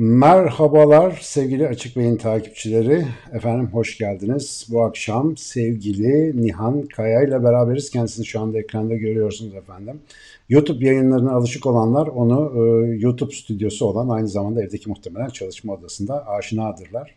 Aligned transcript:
Merhabalar 0.00 1.18
sevgili 1.22 1.68
Açık 1.68 1.96
Bey'in 1.96 2.16
takipçileri. 2.16 3.06
Efendim 3.32 3.68
hoş 3.72 3.98
geldiniz. 3.98 4.66
Bu 4.70 4.82
akşam 4.82 5.36
sevgili 5.36 6.42
Nihan 6.42 6.82
Kaya 6.82 7.22
ile 7.22 7.44
beraberiz. 7.44 7.90
Kendisini 7.90 8.26
şu 8.26 8.40
anda 8.40 8.58
ekranda 8.58 8.96
görüyorsunuz 8.96 9.54
efendim. 9.54 10.00
YouTube 10.48 10.86
yayınlarına 10.86 11.32
alışık 11.32 11.66
olanlar 11.66 12.06
onu 12.06 12.52
e, 12.54 12.88
YouTube 12.98 13.34
stüdyosu 13.34 13.86
olan 13.86 14.08
aynı 14.08 14.28
zamanda 14.28 14.62
evdeki 14.62 14.88
muhtemelen 14.88 15.28
çalışma 15.28 15.74
odasında 15.74 16.26
aşinadırlar. 16.26 17.14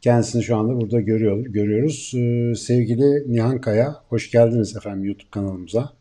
Kendisini 0.00 0.42
şu 0.42 0.56
anda 0.56 0.80
burada 0.80 1.00
görüyor, 1.00 1.38
görüyoruz. 1.38 2.12
E, 2.14 2.54
sevgili 2.54 3.32
Nihan 3.32 3.60
Kaya, 3.60 3.96
hoş 4.08 4.30
geldiniz 4.30 4.76
efendim 4.76 5.04
YouTube 5.04 5.30
kanalımıza. 5.30 5.92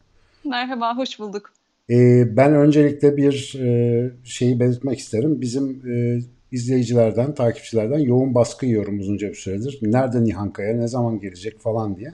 Merhaba, 0.43 0.97
hoş 0.97 1.19
bulduk. 1.19 1.60
Ee, 1.91 2.37
ben 2.37 2.55
öncelikle 2.55 3.17
bir 3.17 3.59
e, 3.61 4.11
şeyi 4.23 4.59
belirtmek 4.59 4.99
isterim. 4.99 5.41
Bizim 5.41 5.81
e, 5.91 6.19
izleyicilerden, 6.51 7.33
takipçilerden 7.35 7.99
yoğun 7.99 8.35
baskı 8.35 8.65
yiyorum 8.65 8.99
uzunca 8.99 9.29
bir 9.29 9.35
süredir. 9.35 9.79
Nerede 9.81 10.23
Nihan 10.23 10.53
Kaya, 10.53 10.75
ne 10.75 10.87
zaman 10.87 11.19
gelecek 11.19 11.59
falan 11.59 11.97
diye. 11.97 12.13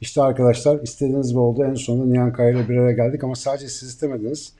İşte 0.00 0.22
arkadaşlar 0.22 0.82
istediğiniz 0.82 1.28
gibi 1.30 1.38
oldu. 1.38 1.64
En 1.64 1.74
sonunda 1.74 2.06
Nihan 2.06 2.32
Kaya 2.32 2.50
ile 2.50 2.68
bir 2.68 2.76
araya 2.76 2.92
geldik 2.92 3.24
ama 3.24 3.34
sadece 3.34 3.68
siz 3.68 3.88
istemediniz. 3.88 4.52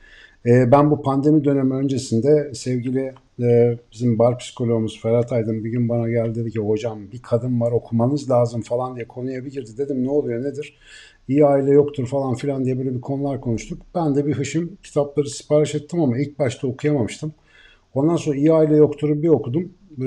Ee, 0.47 0.73
ben 0.73 0.91
bu 0.91 1.03
pandemi 1.03 1.45
dönemi 1.45 1.75
öncesinde 1.75 2.55
sevgili 2.55 3.15
e, 3.43 3.79
bizim 3.93 4.19
bar 4.19 4.39
psikologumuz 4.39 5.01
Ferhat 5.03 5.33
Aydın 5.33 5.65
bir 5.65 5.71
gün 5.71 5.89
bana 5.89 6.09
geldi 6.11 6.35
dedi 6.35 6.51
ki 6.51 6.59
hocam 6.59 6.99
bir 7.13 7.23
kadın 7.23 7.61
var 7.61 7.73
okumanız 7.73 8.31
lazım 8.31 8.63
falan 8.63 8.97
diye 8.97 9.09
konuya 9.09 9.45
bir 9.45 9.51
girdi. 9.51 9.71
Dedim 9.79 10.05
ne 10.05 10.11
oluyor 10.11 10.45
nedir? 10.45 10.79
İyi 11.31 11.47
aile 11.47 11.71
yoktur 11.71 12.07
falan 12.07 12.35
filan 12.35 12.65
diye 12.65 12.79
böyle 12.79 12.95
bir 12.95 13.01
konular 13.01 13.41
konuştuk. 13.41 13.83
Ben 13.95 14.15
de 14.15 14.27
bir 14.27 14.33
hışım 14.33 14.77
kitapları 14.83 15.31
sipariş 15.31 15.75
ettim 15.75 16.01
ama 16.01 16.19
ilk 16.19 16.39
başta 16.39 16.67
okuyamamıştım. 16.67 17.35
Ondan 17.95 18.17
sonra 18.17 18.37
iyi 18.37 18.53
aile 18.53 18.77
yoktur'u 18.77 19.23
bir 19.23 19.29
okudum. 19.29 19.73
Ee, 19.99 20.03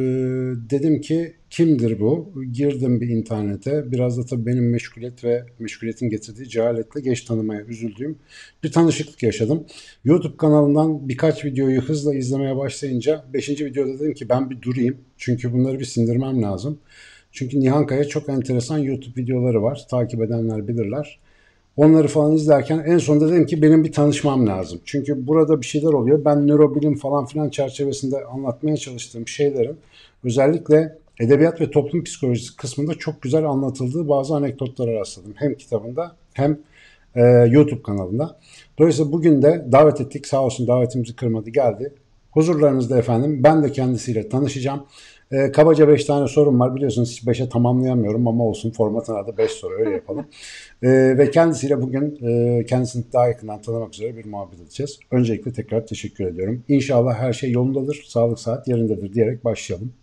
dedim 0.69 1.01
ki 1.01 1.33
kimdir 1.49 1.99
bu? 1.99 2.33
Girdim 2.51 3.01
bir 3.01 3.09
internete. 3.09 3.91
Biraz 3.91 4.17
da 4.17 4.25
tabii 4.25 4.45
benim 4.45 4.71
meşguliyet 4.71 5.23
ve 5.23 5.45
meşguliyetin 5.59 6.09
getirdiği 6.09 6.49
cehaletle 6.49 7.01
geç 7.01 7.21
tanımaya 7.21 7.61
üzüldüğüm 7.61 8.17
bir 8.63 8.71
tanışıklık 8.71 9.23
yaşadım. 9.23 9.65
YouTube 10.03 10.37
kanalından 10.37 11.09
birkaç 11.09 11.45
videoyu 11.45 11.81
hızla 11.81 12.15
izlemeye 12.15 12.57
başlayınca 12.57 13.25
5. 13.33 13.49
videoda 13.49 13.99
dedim 13.99 14.13
ki 14.13 14.29
ben 14.29 14.49
bir 14.49 14.61
durayım. 14.61 14.97
Çünkü 15.17 15.53
bunları 15.53 15.79
bir 15.79 15.85
sindirmem 15.85 16.41
lazım. 16.41 16.79
Çünkü 17.33 17.59
Nihan 17.59 17.85
Kaya 17.85 18.03
çok 18.07 18.29
enteresan 18.29 18.77
YouTube 18.77 19.21
videoları 19.21 19.63
var. 19.63 19.85
Takip 19.89 20.21
edenler 20.21 20.67
bilirler. 20.67 21.19
Onları 21.77 22.07
falan 22.07 22.33
izlerken 22.33 22.79
en 22.79 22.97
sonunda 22.97 23.31
dedim 23.31 23.45
ki 23.45 23.61
benim 23.61 23.83
bir 23.83 23.91
tanışmam 23.91 24.47
lazım. 24.47 24.79
Çünkü 24.85 25.27
burada 25.27 25.61
bir 25.61 25.65
şeyler 25.65 25.93
oluyor. 25.93 26.25
Ben 26.25 26.47
nörobilim 26.47 26.95
falan 26.95 27.25
filan 27.25 27.49
çerçevesinde 27.49 28.25
anlatmaya 28.25 28.77
çalıştığım 28.77 29.27
şeylerin 29.27 29.77
özellikle 30.23 30.97
edebiyat 31.19 31.61
ve 31.61 31.71
toplum 31.71 32.03
psikolojisi 32.03 32.55
kısmında 32.55 32.93
çok 32.93 33.21
güzel 33.21 33.45
anlatıldığı 33.45 34.09
bazı 34.09 34.35
anekdotlara 34.35 34.93
rastladım. 34.93 35.33
Hem 35.35 35.55
kitabında 35.55 36.15
hem 36.33 36.59
e, 37.15 37.21
YouTube 37.49 37.81
kanalında. 37.81 38.39
Dolayısıyla 38.79 39.11
bugün 39.11 39.41
de 39.41 39.65
davet 39.71 40.01
ettik. 40.01 40.27
Sağ 40.27 40.43
olsun 40.43 40.67
davetimizi 40.67 41.15
kırmadı 41.15 41.49
geldi. 41.49 41.93
Huzurlarınızda 42.33 42.97
efendim 42.97 43.43
ben 43.43 43.63
de 43.63 43.71
kendisiyle 43.71 44.29
tanışacağım. 44.29 44.85
E, 45.31 45.51
kabaca 45.51 45.87
5 45.87 46.05
tane 46.05 46.27
sorum 46.27 46.59
var. 46.59 46.75
Biliyorsunuz 46.75 47.11
hiç 47.11 47.23
5'e 47.23 47.49
tamamlayamıyorum 47.49 48.27
ama 48.27 48.43
olsun 48.43 48.71
formatına 48.71 49.27
da 49.27 49.37
5 49.37 49.51
soru 49.51 49.73
öyle 49.79 49.89
yapalım. 49.89 50.25
e, 50.83 50.89
ve 51.17 51.31
kendisiyle 51.31 51.81
bugün 51.81 52.19
e, 52.27 52.65
kendisini 52.65 53.03
daha 53.13 53.27
yakından 53.27 53.61
tanımak 53.61 53.93
üzere 53.93 54.17
bir 54.17 54.25
muhabbet 54.25 54.59
edeceğiz. 54.59 54.99
Öncelikle 55.11 55.53
tekrar 55.53 55.87
teşekkür 55.87 56.25
ediyorum. 56.25 56.63
İnşallah 56.67 57.15
her 57.15 57.33
şey 57.33 57.51
yolundadır, 57.51 58.05
sağlık 58.07 58.39
saat 58.39 58.67
yerindedir 58.67 59.13
diyerek 59.13 59.45
başlayalım. 59.45 59.93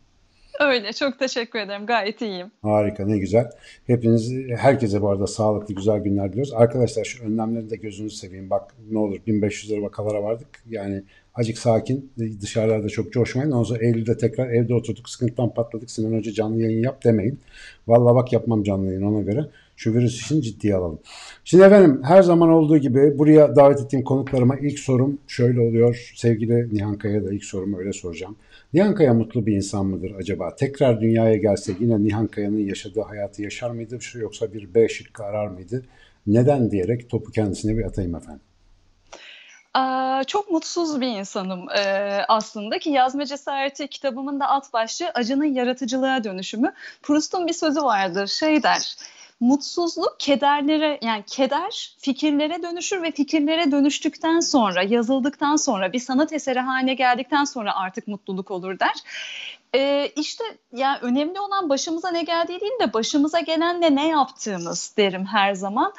Öyle 0.61 0.93
çok 0.93 1.19
teşekkür 1.19 1.59
ederim. 1.59 1.87
Gayet 1.87 2.21
iyiyim. 2.21 2.51
Harika 2.63 3.07
ne 3.07 3.19
güzel. 3.19 3.51
Hepiniz 3.87 4.33
herkese 4.57 5.03
bu 5.03 5.11
arada 5.11 5.27
sağlıklı 5.27 5.75
güzel 5.75 5.99
günler 5.99 6.31
diliyoruz. 6.33 6.53
Arkadaşlar 6.55 7.05
şu 7.05 7.25
önlemleri 7.25 7.71
de 7.71 7.77
gözünüzü 7.77 8.17
seveyim. 8.17 8.51
Bak 8.51 8.75
ne 8.91 8.99
olur 8.99 9.19
1500 9.27 9.73
lira 9.73 9.83
vakalara 9.83 10.23
vardık. 10.23 10.49
Yani 10.71 11.03
Acık 11.35 11.59
sakin, 11.59 12.13
dışarılarda 12.41 12.89
çok 12.89 13.13
coşmayın. 13.13 13.51
Ondan 13.51 13.63
sonra 13.63 13.85
Eylül'de 13.85 14.17
tekrar 14.17 14.51
evde 14.51 14.75
oturduk, 14.75 15.09
sıkıntıdan 15.09 15.55
patladık. 15.55 15.91
Sinan 15.91 16.19
Hoca 16.19 16.33
canlı 16.33 16.63
yayın 16.63 16.83
yap 16.83 17.05
demeyin. 17.05 17.41
Vallahi 17.87 18.15
bak 18.15 18.33
yapmam 18.33 18.63
canlı 18.63 18.87
yayın 18.87 19.03
ona 19.03 19.23
göre. 19.23 19.47
Şu 19.77 19.95
virüs 19.95 20.15
işini 20.15 20.43
ciddiye 20.43 20.75
alalım. 20.75 20.99
Şimdi 21.45 21.65
efendim 21.65 22.01
her 22.05 22.23
zaman 22.23 22.49
olduğu 22.49 22.79
gibi 22.79 23.19
buraya 23.19 23.57
davet 23.57 23.81
ettiğim 23.81 24.05
konuklarıma 24.05 24.57
ilk 24.57 24.79
sorum 24.79 25.19
şöyle 25.27 25.61
oluyor. 25.61 26.13
Sevgili 26.17 26.75
Nihan 26.75 26.99
Kaya 26.99 27.25
da 27.25 27.33
ilk 27.33 27.45
sorumu 27.45 27.79
öyle 27.79 27.93
soracağım. 27.93 28.37
Nihan 28.75 28.95
Kaya 28.95 29.15
mutlu 29.15 29.47
bir 29.47 29.57
insan 29.57 29.87
mıdır 29.87 30.13
acaba? 30.19 30.57
Tekrar 30.57 31.01
dünyaya 31.01 31.37
gelse 31.37 31.73
yine 31.81 32.05
Nihan 32.05 32.27
Kaya'nın 32.27 32.59
yaşadığı 32.59 33.01
hayatı 33.01 33.43
yaşar 33.43 33.71
mıydı 33.71 33.99
yoksa 34.15 34.53
bir 34.53 34.75
B 34.75 34.89
şıkkı 34.89 35.25
arar 35.25 35.47
mıydı? 35.47 35.85
Neden 36.27 36.71
diyerek 36.71 37.11
topu 37.11 37.33
kendisine 37.33 37.79
bir 37.79 37.85
atayım 37.85 38.15
efendim. 38.15 38.43
Çok 40.27 40.51
mutsuz 40.51 41.01
bir 41.01 41.07
insanım 41.07 41.71
e, 41.71 41.83
aslında 42.29 42.79
ki 42.79 42.91
Yazma 42.91 43.25
Cesareti 43.25 43.89
kitabımın 43.89 44.41
da 44.41 44.49
alt 44.49 44.73
başlığı 44.73 45.11
acının 45.15 45.45
yaratıcılığa 45.45 46.25
dönüşümü. 46.25 46.73
Proust'un 47.03 47.47
bir 47.47 47.53
sözü 47.53 47.83
vardır 47.83 48.27
şey 48.27 48.63
der 48.63 48.97
mutsuzluk 49.41 50.17
kederlere 50.19 50.99
yani 51.03 51.25
keder 51.27 51.95
fikirlere 51.99 52.63
dönüşür 52.63 53.03
ve 53.03 53.11
fikirlere 53.11 53.73
dönüştükten 53.73 54.41
sonra 54.41 54.83
yazıldıktan 54.83 55.57
sonra 55.57 55.93
bir 55.93 55.99
sanat 55.99 56.33
eseri 56.33 56.61
haline 56.61 56.95
geldikten 56.95 57.45
sonra 57.45 57.77
artık 57.77 58.09
mutluluk 58.09 58.51
olur 58.51 58.79
der. 58.79 58.95
Ee, 59.75 60.13
işte 60.17 60.45
yani 60.73 60.99
önemli 61.01 61.41
olan 61.41 61.69
başımıza 61.69 62.11
ne 62.11 62.23
geldiği 62.23 62.61
değil 62.61 62.81
de 62.81 62.93
başımıza 62.93 63.41
gelenle 63.41 63.95
ne 63.95 64.09
yaptığımız 64.09 64.95
derim 64.97 65.27
her 65.27 65.55
zaman. 65.55 65.93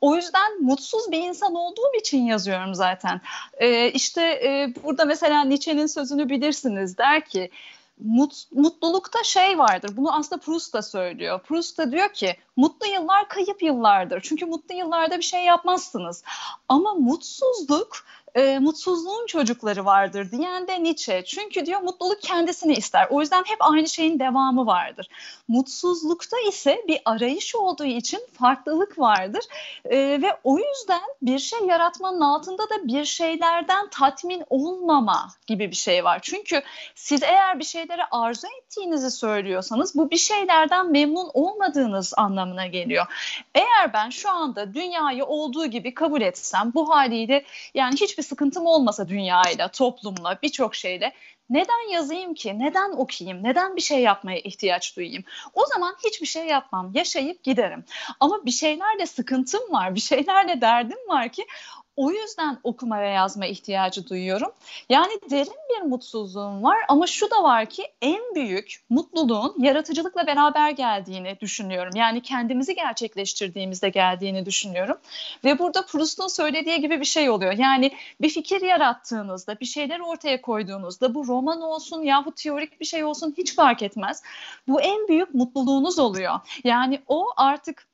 O 0.00 0.16
yüzden 0.16 0.62
mutsuz 0.62 1.12
bir 1.12 1.18
insan 1.18 1.54
olduğum 1.54 1.94
için 2.00 2.24
yazıyorum 2.24 2.74
zaten. 2.74 3.20
Ee, 3.58 3.90
işte 3.90 4.22
e, 4.22 4.74
burada 4.84 5.04
mesela 5.04 5.44
Nietzsche'nin 5.44 5.86
sözünü 5.86 6.28
bilirsiniz 6.28 6.98
der 6.98 7.24
ki 7.24 7.50
mut, 7.98 8.32
mutlulukta 8.52 9.22
şey 9.22 9.58
vardır. 9.58 9.96
Bunu 9.96 10.14
aslında 10.14 10.40
Proust 10.40 10.74
da 10.74 10.82
söylüyor. 10.82 11.40
Proust 11.42 11.78
da 11.78 11.92
diyor 11.92 12.12
ki 12.12 12.36
mutlu 12.56 12.86
yıllar 12.86 13.28
kayıp 13.28 13.62
yıllardır. 13.62 14.20
Çünkü 14.20 14.46
mutlu 14.46 14.74
yıllarda 14.74 15.18
bir 15.18 15.22
şey 15.22 15.44
yapmazsınız. 15.44 16.24
Ama 16.68 16.94
mutsuzluk 16.94 18.06
e, 18.34 18.58
mutsuzluğun 18.58 19.26
çocukları 19.26 19.84
vardır 19.84 20.30
diyen 20.30 20.68
de 20.68 20.82
Nietzsche. 20.82 21.24
Çünkü 21.24 21.66
diyor 21.66 21.80
mutluluk 21.80 22.22
kendisini 22.22 22.74
ister. 22.74 23.06
O 23.10 23.20
yüzden 23.20 23.44
hep 23.46 23.56
aynı 23.60 23.88
şeyin 23.88 24.18
devamı 24.18 24.66
vardır. 24.66 25.08
Mutsuzlukta 25.48 26.36
ise 26.48 26.84
bir 26.88 27.00
arayış 27.04 27.54
olduğu 27.54 27.84
için 27.84 28.20
farklılık 28.38 28.98
vardır. 28.98 29.44
E, 29.84 29.98
ve 29.98 30.38
o 30.44 30.58
yüzden 30.58 31.00
bir 31.22 31.38
şey 31.38 31.58
yaratmanın 31.60 32.20
altında 32.20 32.62
da 32.62 32.86
bir 32.86 33.04
şeylerden 33.04 33.88
tatmin 33.90 34.42
olmama 34.50 35.28
gibi 35.46 35.70
bir 35.70 35.76
şey 35.76 36.04
var. 36.04 36.18
Çünkü 36.22 36.62
siz 36.94 37.22
eğer 37.22 37.58
bir 37.58 37.64
şeylere 37.64 38.02
arzu 38.10 38.46
ettiğinizi 38.62 39.10
söylüyorsanız 39.10 39.94
bu 39.94 40.10
bir 40.10 40.16
şeylerden 40.16 40.92
memnun 40.92 41.30
olmadığınız 41.34 42.14
anlamına 42.16 42.66
geliyor. 42.66 43.06
Eğer 43.54 43.92
ben 43.92 44.10
şu 44.10 44.30
anda 44.30 44.74
dünyayı 44.74 45.24
olduğu 45.24 45.66
gibi 45.66 45.94
kabul 45.94 46.20
etsem 46.20 46.72
bu 46.74 46.90
haliyle 46.90 47.44
yani 47.74 47.94
hiçbir 47.94 48.25
sıkıntım 48.26 48.66
olmasa 48.66 49.08
dünyayla, 49.08 49.68
toplumla, 49.68 50.38
birçok 50.42 50.74
şeyle 50.74 51.12
neden 51.50 51.92
yazayım 51.92 52.34
ki? 52.34 52.58
Neden 52.58 52.92
okuyayım? 52.92 53.44
Neden 53.44 53.76
bir 53.76 53.80
şey 53.80 54.00
yapmaya 54.00 54.38
ihtiyaç 54.38 54.96
duyayım? 54.96 55.24
O 55.54 55.66
zaman 55.66 55.96
hiçbir 56.04 56.26
şey 56.26 56.46
yapmam. 56.46 56.90
Yaşayıp 56.94 57.42
giderim. 57.42 57.84
Ama 58.20 58.46
bir 58.46 58.50
şeylerle 58.50 59.06
sıkıntım 59.06 59.72
var, 59.72 59.94
bir 59.94 60.00
şeylerle 60.00 60.60
derdim 60.60 60.98
var 61.08 61.28
ki 61.28 61.46
o 61.96 62.10
yüzden 62.10 62.58
okuma 62.62 63.00
ve 63.00 63.08
yazma 63.08 63.46
ihtiyacı 63.46 64.08
duyuyorum. 64.08 64.52
Yani 64.88 65.12
derin 65.30 65.52
bir 65.70 65.88
mutsuzluğum 65.88 66.62
var 66.62 66.78
ama 66.88 67.06
şu 67.06 67.30
da 67.30 67.42
var 67.42 67.66
ki 67.66 67.82
en 68.02 68.34
büyük 68.34 68.80
mutluluğun 68.90 69.54
yaratıcılıkla 69.58 70.26
beraber 70.26 70.70
geldiğini 70.70 71.36
düşünüyorum. 71.40 71.92
Yani 71.96 72.20
kendimizi 72.22 72.74
gerçekleştirdiğimizde 72.74 73.88
geldiğini 73.88 74.46
düşünüyorum. 74.46 74.96
Ve 75.44 75.58
burada 75.58 75.86
Proust'un 75.86 76.28
söylediği 76.28 76.80
gibi 76.80 77.00
bir 77.00 77.04
şey 77.04 77.30
oluyor. 77.30 77.52
Yani 77.52 77.92
bir 78.20 78.28
fikir 78.28 78.60
yarattığınızda, 78.60 79.60
bir 79.60 79.66
şeyler 79.66 80.00
ortaya 80.00 80.40
koyduğunuzda 80.40 81.14
bu 81.14 81.26
roman 81.26 81.62
olsun 81.62 82.02
yahut 82.02 82.36
teorik 82.36 82.80
bir 82.80 82.86
şey 82.86 83.04
olsun 83.04 83.34
hiç 83.38 83.54
fark 83.54 83.82
etmez. 83.82 84.22
Bu 84.68 84.80
en 84.80 85.08
büyük 85.08 85.34
mutluluğunuz 85.34 85.98
oluyor. 85.98 86.40
Yani 86.64 87.00
o 87.08 87.26
artık 87.36 87.85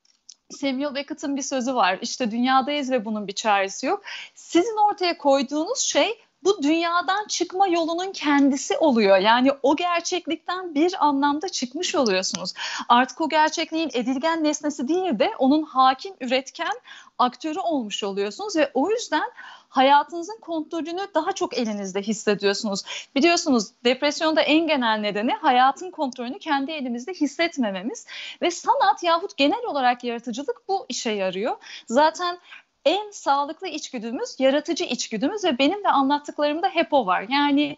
Samuel 0.52 0.94
Beckett'ın 0.94 1.36
bir 1.36 1.42
sözü 1.42 1.74
var. 1.74 1.98
İşte 2.02 2.30
dünyadayız 2.30 2.90
ve 2.90 3.04
bunun 3.04 3.26
bir 3.26 3.32
çaresi 3.32 3.86
yok. 3.86 4.02
Sizin 4.34 4.90
ortaya 4.90 5.18
koyduğunuz 5.18 5.78
şey 5.78 6.18
bu 6.44 6.62
dünyadan 6.62 7.26
çıkma 7.26 7.66
yolunun 7.66 8.12
kendisi 8.12 8.78
oluyor. 8.78 9.18
Yani 9.18 9.50
o 9.62 9.76
gerçeklikten 9.76 10.74
bir 10.74 11.06
anlamda 11.06 11.48
çıkmış 11.48 11.94
oluyorsunuz. 11.94 12.54
Artık 12.88 13.20
o 13.20 13.28
gerçekliğin 13.28 13.90
edilgen 13.92 14.44
nesnesi 14.44 14.88
değil 14.88 15.18
de 15.18 15.30
onun 15.38 15.62
hakim, 15.62 16.14
üretken 16.20 16.72
aktörü 17.18 17.58
olmuş 17.58 18.04
oluyorsunuz 18.04 18.56
ve 18.56 18.70
o 18.74 18.90
yüzden 18.90 19.30
hayatınızın 19.72 20.40
kontrolünü 20.40 21.06
daha 21.14 21.32
çok 21.32 21.58
elinizde 21.58 22.02
hissediyorsunuz. 22.02 22.82
Biliyorsunuz 23.14 23.64
depresyonda 23.84 24.42
en 24.42 24.66
genel 24.66 24.98
nedeni 24.98 25.32
hayatın 25.32 25.90
kontrolünü 25.90 26.38
kendi 26.38 26.72
elimizde 26.72 27.12
hissetmememiz 27.12 28.06
ve 28.42 28.50
sanat 28.50 29.02
yahut 29.02 29.36
genel 29.36 29.64
olarak 29.66 30.04
yaratıcılık 30.04 30.68
bu 30.68 30.86
işe 30.88 31.10
yarıyor. 31.10 31.56
Zaten 31.86 32.38
en 32.84 33.10
sağlıklı 33.10 33.68
içgüdümüz 33.68 34.40
yaratıcı 34.40 34.84
içgüdümüz 34.84 35.44
ve 35.44 35.58
benim 35.58 35.84
de 35.84 35.88
anlattıklarımda 35.88 36.68
hep 36.68 36.92
o 36.92 37.06
var. 37.06 37.26
Yani 37.28 37.76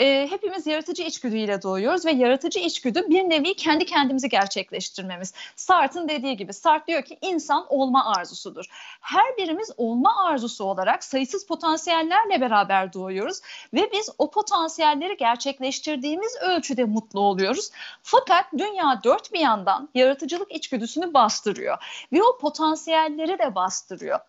e, 0.00 0.26
hepimiz 0.30 0.66
yaratıcı 0.66 1.02
içgüdüyle 1.02 1.62
doğuyoruz 1.62 2.06
ve 2.06 2.12
yaratıcı 2.12 2.58
içgüdü 2.58 3.02
bir 3.08 3.22
nevi 3.22 3.54
kendi 3.54 3.84
kendimizi 3.84 4.28
gerçekleştirmemiz. 4.28 5.34
Sartre'ın 5.56 6.08
dediği 6.08 6.36
gibi 6.36 6.52
Sartre 6.52 6.86
diyor 6.86 7.02
ki 7.02 7.18
insan 7.22 7.66
olma 7.68 8.16
arzusudur. 8.16 8.64
Her 9.00 9.36
birimiz 9.36 9.70
olma 9.76 10.26
arzusu 10.26 10.64
olarak 10.64 11.04
sayısız 11.04 11.46
potansiyellerle 11.46 12.40
beraber 12.40 12.92
doğuyoruz 12.92 13.40
ve 13.74 13.90
biz 13.92 14.10
o 14.18 14.30
potansiyelleri 14.30 15.16
gerçekleştirdiğimiz 15.16 16.36
ölçüde 16.42 16.84
mutlu 16.84 17.20
oluyoruz. 17.20 17.70
Fakat 18.02 18.44
dünya 18.58 19.00
dört 19.04 19.32
bir 19.32 19.40
yandan 19.40 19.88
yaratıcılık 19.94 20.52
içgüdüsünü 20.52 21.14
bastırıyor 21.14 22.06
ve 22.12 22.22
o 22.22 22.38
potansiyelleri 22.38 23.38
de 23.38 23.54
bastırıyor. 23.54 24.20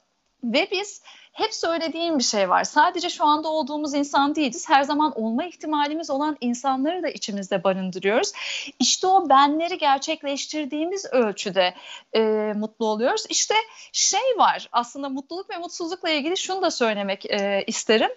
Ve 0.43 0.67
biz 0.71 1.01
hep 1.37 1.53
söylediğim 1.53 2.19
bir 2.19 2.23
şey 2.23 2.49
var. 2.49 2.63
Sadece 2.63 3.09
şu 3.09 3.25
anda 3.25 3.49
olduğumuz 3.49 3.93
insan 3.93 4.35
değiliz. 4.35 4.69
Her 4.69 4.83
zaman 4.83 5.19
olma 5.19 5.45
ihtimalimiz 5.45 6.09
olan 6.09 6.37
insanları 6.41 7.03
da 7.03 7.09
içimizde 7.09 7.63
barındırıyoruz. 7.63 8.31
İşte 8.79 9.07
o 9.07 9.29
benleri 9.29 9.77
gerçekleştirdiğimiz 9.77 11.05
ölçüde 11.05 11.73
e, 12.15 12.21
mutlu 12.55 12.85
oluyoruz. 12.85 13.25
İşte 13.29 13.55
şey 13.91 14.37
var 14.37 14.69
aslında 14.71 15.09
mutluluk 15.09 15.49
ve 15.49 15.57
mutsuzlukla 15.57 16.09
ilgili 16.09 16.37
şunu 16.37 16.61
da 16.61 16.71
söylemek 16.71 17.25
e, 17.25 17.63
isterim. 17.67 18.09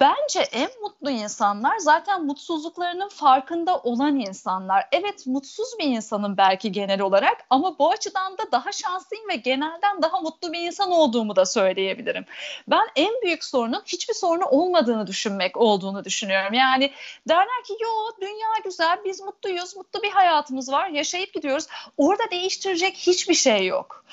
Bence 0.00 0.40
en 0.40 0.70
mutlu 0.82 1.10
insanlar 1.10 1.78
zaten 1.78 2.26
mutsuzluklarının 2.26 3.08
farkında 3.08 3.78
olan 3.78 4.16
insanlar. 4.16 4.88
Evet 4.92 5.26
mutsuz 5.26 5.68
bir 5.78 5.84
insanım 5.84 6.36
belki 6.36 6.72
genel 6.72 7.00
olarak 7.00 7.44
ama 7.50 7.78
bu 7.78 7.90
açıdan 7.90 8.38
da 8.38 8.52
daha 8.52 8.72
şanslıyım 8.72 9.28
ve 9.28 9.36
genelden 9.36 10.02
daha 10.02 10.20
mutlu 10.20 10.52
bir 10.52 10.60
insan 10.60 10.90
olduğumu 10.90 11.36
da 11.36 11.46
söyleyebilirim. 11.46 12.24
Ben 12.68 12.86
en 12.96 13.22
büyük 13.22 13.44
sorunun 13.44 13.82
hiçbir 13.86 14.14
sorunu 14.14 14.44
olmadığını 14.44 15.06
düşünmek 15.06 15.56
olduğunu 15.56 16.04
düşünüyorum. 16.04 16.52
Yani 16.52 16.92
derler 17.28 17.64
ki 17.66 17.76
yo 17.80 17.88
dünya 18.20 18.48
güzel 18.64 18.98
biz 19.04 19.20
mutluyuz 19.20 19.76
mutlu 19.76 20.02
bir 20.02 20.10
hayatımız 20.10 20.72
var 20.72 20.88
yaşayıp 20.88 21.34
gidiyoruz. 21.34 21.66
Orada 21.96 22.30
değiştirecek 22.30 22.96
hiçbir 22.96 23.34
şey 23.34 23.66
yok. 23.66 24.04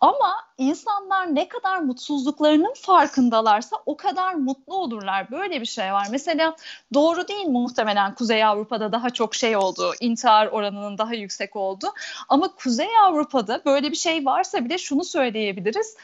Ama 0.00 0.34
insanlar 0.58 1.34
ne 1.34 1.48
kadar 1.48 1.78
mutsuzluklarının 1.78 2.74
farkındalarsa 2.74 3.76
o 3.86 3.96
kadar 3.96 4.34
mutlu 4.34 4.76
olurlar. 4.76 5.30
Böyle 5.30 5.60
bir 5.60 5.66
şey 5.66 5.92
var. 5.92 6.06
Mesela 6.10 6.56
doğru 6.94 7.28
değil 7.28 7.46
muhtemelen 7.46 8.14
Kuzey 8.14 8.44
Avrupa'da 8.44 8.92
daha 8.92 9.10
çok 9.10 9.34
şey 9.34 9.56
oldu. 9.56 9.92
intihar 10.00 10.46
oranının 10.46 10.98
daha 10.98 11.14
yüksek 11.14 11.56
oldu. 11.56 11.92
Ama 12.28 12.48
Kuzey 12.54 12.98
Avrupa'da 13.02 13.62
böyle 13.64 13.90
bir 13.90 13.96
şey 13.96 14.24
varsa 14.24 14.64
bile 14.64 14.78
şunu 14.78 15.04
söyleyebiliriz. 15.04 15.96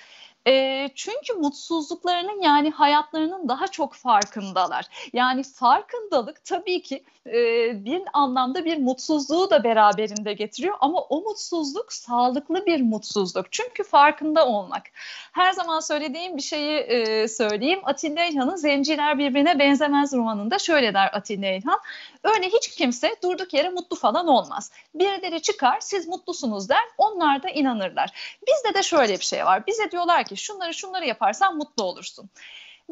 E, 0.46 0.88
çünkü 0.94 1.32
mutsuzluklarının 1.32 2.42
yani 2.42 2.70
hayatlarının 2.70 3.48
daha 3.48 3.68
çok 3.68 3.94
farkındalar. 3.94 4.86
Yani 5.12 5.42
farkındalık 5.42 6.44
tabii 6.44 6.82
ki 6.82 7.04
e, 7.26 7.32
bir 7.84 8.02
anlamda 8.12 8.64
bir 8.64 8.78
mutsuzluğu 8.78 9.50
da 9.50 9.64
beraberinde 9.64 10.32
getiriyor 10.32 10.74
ama 10.80 11.00
o 11.00 11.20
mutsuzluk 11.20 11.92
sağlıklı 11.92 12.66
bir 12.66 12.80
mutsuzluk. 12.80 13.52
Çünkü 13.52 13.84
farkında 13.84 14.46
olmak. 14.46 14.82
Her 15.32 15.52
zaman 15.52 15.80
söylediğim 15.80 16.36
bir 16.36 16.42
şeyi 16.42 16.78
e, 16.78 17.28
söyleyeyim. 17.28 17.80
Atilla 17.84 18.24
İlhan'ın 18.24 18.56
Zenciler 18.56 19.18
Birbirine 19.18 19.58
Benzemez 19.58 20.12
romanında 20.12 20.58
şöyle 20.58 20.94
der 20.94 21.10
Atilla 21.12 21.50
İlhan. 21.50 21.80
Öyle 22.24 22.46
hiç 22.46 22.68
kimse 22.68 23.16
durduk 23.22 23.54
yere 23.54 23.68
mutlu 23.68 23.96
falan 23.96 24.26
olmaz. 24.26 24.72
Birileri 24.94 25.42
çıkar 25.42 25.80
siz 25.80 26.08
mutlusunuz 26.08 26.68
der 26.68 26.84
onlar 26.98 27.42
da 27.42 27.48
inanırlar. 27.48 28.38
Bizde 28.46 28.74
de 28.78 28.82
şöyle 28.82 29.12
bir 29.18 29.24
şey 29.24 29.44
var. 29.44 29.66
Bize 29.66 29.90
diyorlar 29.90 30.24
ki 30.24 30.36
şunları 30.36 30.74
şunları 30.74 31.06
yaparsan 31.06 31.56
mutlu 31.56 31.84
olursun. 31.84 32.30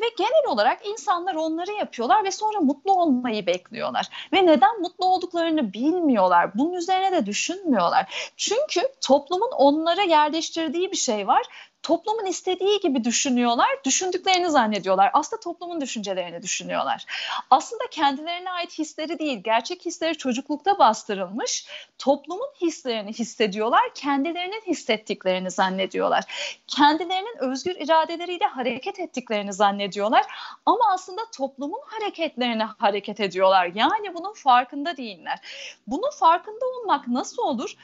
Ve 0.01 0.07
genel 0.19 0.53
olarak 0.53 0.87
insanlar 0.87 1.35
onları 1.35 1.73
yapıyorlar 1.73 2.25
ve 2.25 2.31
sonra 2.31 2.61
mutlu 2.61 2.93
olmayı 2.93 3.47
bekliyorlar. 3.47 4.07
Ve 4.33 4.47
neden 4.47 4.81
mutlu 4.81 5.07
olduklarını 5.07 5.73
bilmiyorlar. 5.73 6.59
Bunun 6.59 6.73
üzerine 6.73 7.13
de 7.13 7.27
düşünmüyorlar. 7.27 8.33
Çünkü 8.37 8.81
toplumun 9.01 9.51
onlara 9.51 10.03
yerleştirdiği 10.03 10.93
bir 10.93 10.97
şey 10.97 11.27
var 11.27 11.43
toplumun 11.83 12.27
istediği 12.27 12.81
gibi 12.81 13.05
düşünüyorlar, 13.05 13.69
düşündüklerini 13.85 14.51
zannediyorlar. 14.51 15.11
Aslında 15.13 15.41
toplumun 15.41 15.81
düşüncelerini 15.81 16.43
düşünüyorlar. 16.43 17.07
Aslında 17.51 17.83
kendilerine 17.91 18.51
ait 18.51 18.79
hisleri 18.79 19.19
değil, 19.19 19.41
gerçek 19.45 19.87
hisleri 19.87 20.17
çocuklukta 20.17 20.79
bastırılmış. 20.79 21.67
Toplumun 21.99 22.49
hislerini 22.61 23.13
hissediyorlar, 23.13 23.95
kendilerinin 23.95 24.63
hissettiklerini 24.67 25.51
zannediyorlar. 25.51 26.25
Kendilerinin 26.67 27.37
özgür 27.39 27.77
iradeleriyle 27.77 28.47
hareket 28.47 29.01
ettiklerini 29.01 29.53
zannediyorlar. 29.53 30.27
Ama 30.67 30.93
aslında 30.93 31.21
toplumun 31.37 31.81
hareketlerine 31.87 32.65
hareket 32.65 33.21
ediyorlar. 33.21 33.71
Yani 33.75 34.15
bunun 34.15 34.33
farkında 34.33 34.97
değiller. 34.97 35.39
Bunun 35.87 36.11
farkında 36.19 36.67
olmak 36.79 37.09
nasıl 37.09 37.43
olur? 37.43 37.77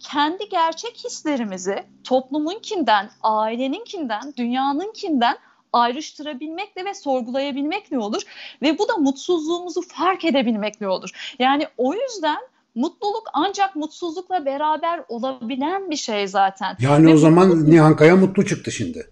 Kendi 0.00 0.48
gerçek 0.48 1.04
hislerimizi 1.04 1.84
toplumunkinden, 2.04 3.10
aileninkinden, 3.22 4.34
dünyanınkinden 4.36 5.36
ayrıştırabilmekle 5.72 6.84
ve 6.84 6.94
sorgulayabilmekle 6.94 7.98
olur 7.98 8.22
ve 8.62 8.78
bu 8.78 8.88
da 8.88 8.96
mutsuzluğumuzu 8.96 9.82
fark 9.82 10.24
edebilmekle 10.24 10.88
olur. 10.88 11.34
Yani 11.38 11.66
o 11.76 11.94
yüzden 11.94 12.38
mutluluk 12.74 13.24
ancak 13.32 13.76
mutsuzlukla 13.76 14.44
beraber 14.44 15.00
olabilen 15.08 15.90
bir 15.90 15.96
şey 15.96 16.26
zaten. 16.26 16.76
Yani 16.80 17.06
ve 17.06 17.14
o 17.14 17.16
zaman 17.16 17.48
mutluluk... 17.48 17.68
Nihan 17.68 17.96
Kaya 17.96 18.16
mutlu 18.16 18.46
çıktı 18.46 18.72
şimdi. 18.72 19.10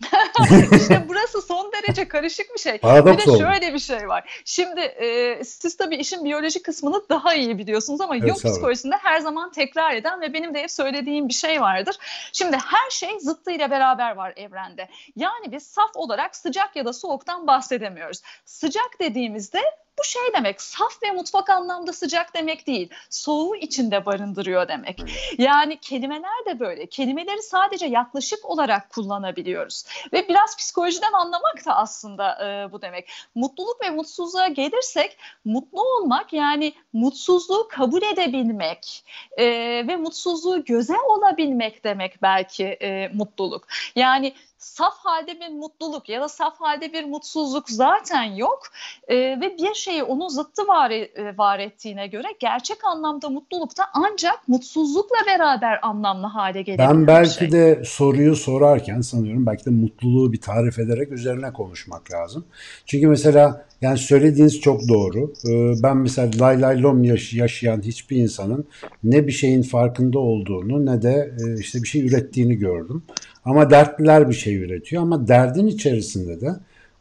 İşte 0.76 1.04
burası 1.08 1.42
son 1.42 1.72
derece 1.72 2.08
karışık 2.08 2.54
bir 2.54 2.60
şey. 2.60 2.78
Paradoks 2.78 3.26
bir 3.26 3.32
de 3.32 3.38
şöyle 3.38 3.74
bir 3.74 3.78
şey 3.78 4.08
var. 4.08 4.42
Şimdi 4.44 4.80
e, 4.80 5.44
siz 5.44 5.76
tabii 5.76 5.96
işin 5.96 6.24
biyoloji 6.24 6.62
kısmını 6.62 7.02
daha 7.08 7.34
iyi 7.34 7.58
biliyorsunuz 7.58 8.00
ama 8.00 8.16
evet, 8.16 8.28
yok 8.28 8.36
psikolojisinde 8.36 8.96
her 8.96 9.20
zaman 9.20 9.52
tekrar 9.52 9.94
eden 9.94 10.20
ve 10.20 10.32
benim 10.32 10.54
de 10.54 10.62
hep 10.62 10.70
söylediğim 10.70 11.28
bir 11.28 11.34
şey 11.34 11.60
vardır. 11.60 11.96
Şimdi 12.32 12.56
her 12.56 12.90
şey 12.90 13.20
zıttıyla 13.20 13.70
beraber 13.70 14.16
var 14.16 14.32
evrende. 14.36 14.88
Yani 15.16 15.52
biz 15.52 15.66
saf 15.66 15.90
olarak 15.94 16.36
sıcak 16.36 16.76
ya 16.76 16.84
da 16.84 16.92
soğuktan 16.92 17.46
bahsedemiyoruz. 17.46 18.22
Sıcak 18.44 19.00
dediğimizde 19.00 19.60
bu 19.98 20.04
şey 20.04 20.22
demek 20.36 20.62
saf 20.62 21.02
ve 21.02 21.10
mutfak 21.10 21.50
anlamda 21.50 21.92
sıcak 21.92 22.34
demek 22.34 22.66
değil. 22.66 22.90
Soğuğu 23.10 23.56
içinde 23.56 24.06
barındırıyor 24.06 24.68
demek. 24.68 25.00
Yani 25.38 25.80
kelimeler 25.80 26.44
de 26.46 26.60
böyle. 26.60 26.86
Kelimeleri 26.86 27.42
sadece 27.42 27.86
yaklaşık 27.86 28.44
olarak 28.44 28.90
kullanabiliyoruz. 28.90 29.84
Ve 30.12 30.28
biraz 30.28 30.56
psikolojiden 30.56 31.12
anlamak 31.12 31.66
da 31.66 31.76
aslında 31.76 32.46
e, 32.46 32.72
bu 32.72 32.82
demek. 32.82 33.08
Mutluluk 33.34 33.82
ve 33.84 33.90
mutsuzluğa 33.90 34.48
gelirsek 34.48 35.18
mutlu 35.44 35.82
olmak 35.82 36.32
yani 36.32 36.72
mutsuzluğu 36.92 37.68
kabul 37.68 38.02
edebilmek 38.02 39.04
e, 39.36 39.46
ve 39.88 39.96
mutsuzluğu 39.96 40.64
göze 40.64 40.96
olabilmek 41.00 41.84
demek 41.84 42.22
belki 42.22 42.64
e, 42.64 43.08
mutluluk. 43.08 43.66
Yani 43.96 44.34
saf 44.58 44.98
halde 44.98 45.40
bir 45.40 45.48
mutluluk 45.48 46.08
ya 46.08 46.20
da 46.20 46.28
saf 46.28 46.60
halde 46.60 46.92
bir 46.92 47.04
mutsuzluk 47.04 47.70
zaten 47.70 48.22
yok 48.22 48.62
e, 49.08 49.16
ve 49.16 49.58
bir 49.58 49.74
şeyi 49.86 50.02
onun 50.02 50.28
zıttı 50.28 50.66
var, 50.66 50.90
e, 50.90 51.38
var 51.38 51.58
ettiğine 51.58 52.06
göre 52.06 52.26
gerçek 52.40 52.84
anlamda 52.84 53.28
mutluluk 53.28 53.78
da 53.78 53.82
ancak 53.94 54.48
mutsuzlukla 54.48 55.16
beraber 55.26 55.78
anlamlı 55.82 56.26
hale 56.26 56.62
gelebilir. 56.62 56.88
Ben 56.88 57.06
belki 57.06 57.34
şey. 57.34 57.52
de 57.52 57.82
soruyu 57.84 58.36
sorarken 58.36 59.00
sanıyorum 59.00 59.46
belki 59.46 59.64
de 59.64 59.70
mutluluğu 59.70 60.32
bir 60.32 60.40
tarif 60.40 60.78
ederek 60.78 61.12
üzerine 61.12 61.52
konuşmak 61.52 62.12
lazım. 62.12 62.44
Çünkü 62.86 63.06
mesela 63.06 63.66
yani 63.80 63.98
söylediğiniz 63.98 64.60
çok 64.60 64.88
doğru. 64.88 65.32
Ee, 65.48 65.82
ben 65.82 65.96
mesela 65.96 66.30
lay 66.40 66.62
lay 66.62 66.82
lom 66.82 67.04
yaşayan 67.32 67.82
hiçbir 67.82 68.16
insanın 68.16 68.68
ne 69.04 69.26
bir 69.26 69.32
şeyin 69.32 69.62
farkında 69.62 70.18
olduğunu 70.18 70.86
ne 70.86 71.02
de 71.02 71.34
e, 71.40 71.60
işte 71.60 71.82
bir 71.82 71.88
şey 71.88 72.06
ürettiğini 72.06 72.56
gördüm. 72.56 73.02
Ama 73.44 73.70
dertliler 73.70 74.28
bir 74.28 74.34
şey 74.34 74.56
üretiyor 74.56 75.02
ama 75.02 75.28
derdin 75.28 75.66
içerisinde 75.66 76.40
de 76.40 76.50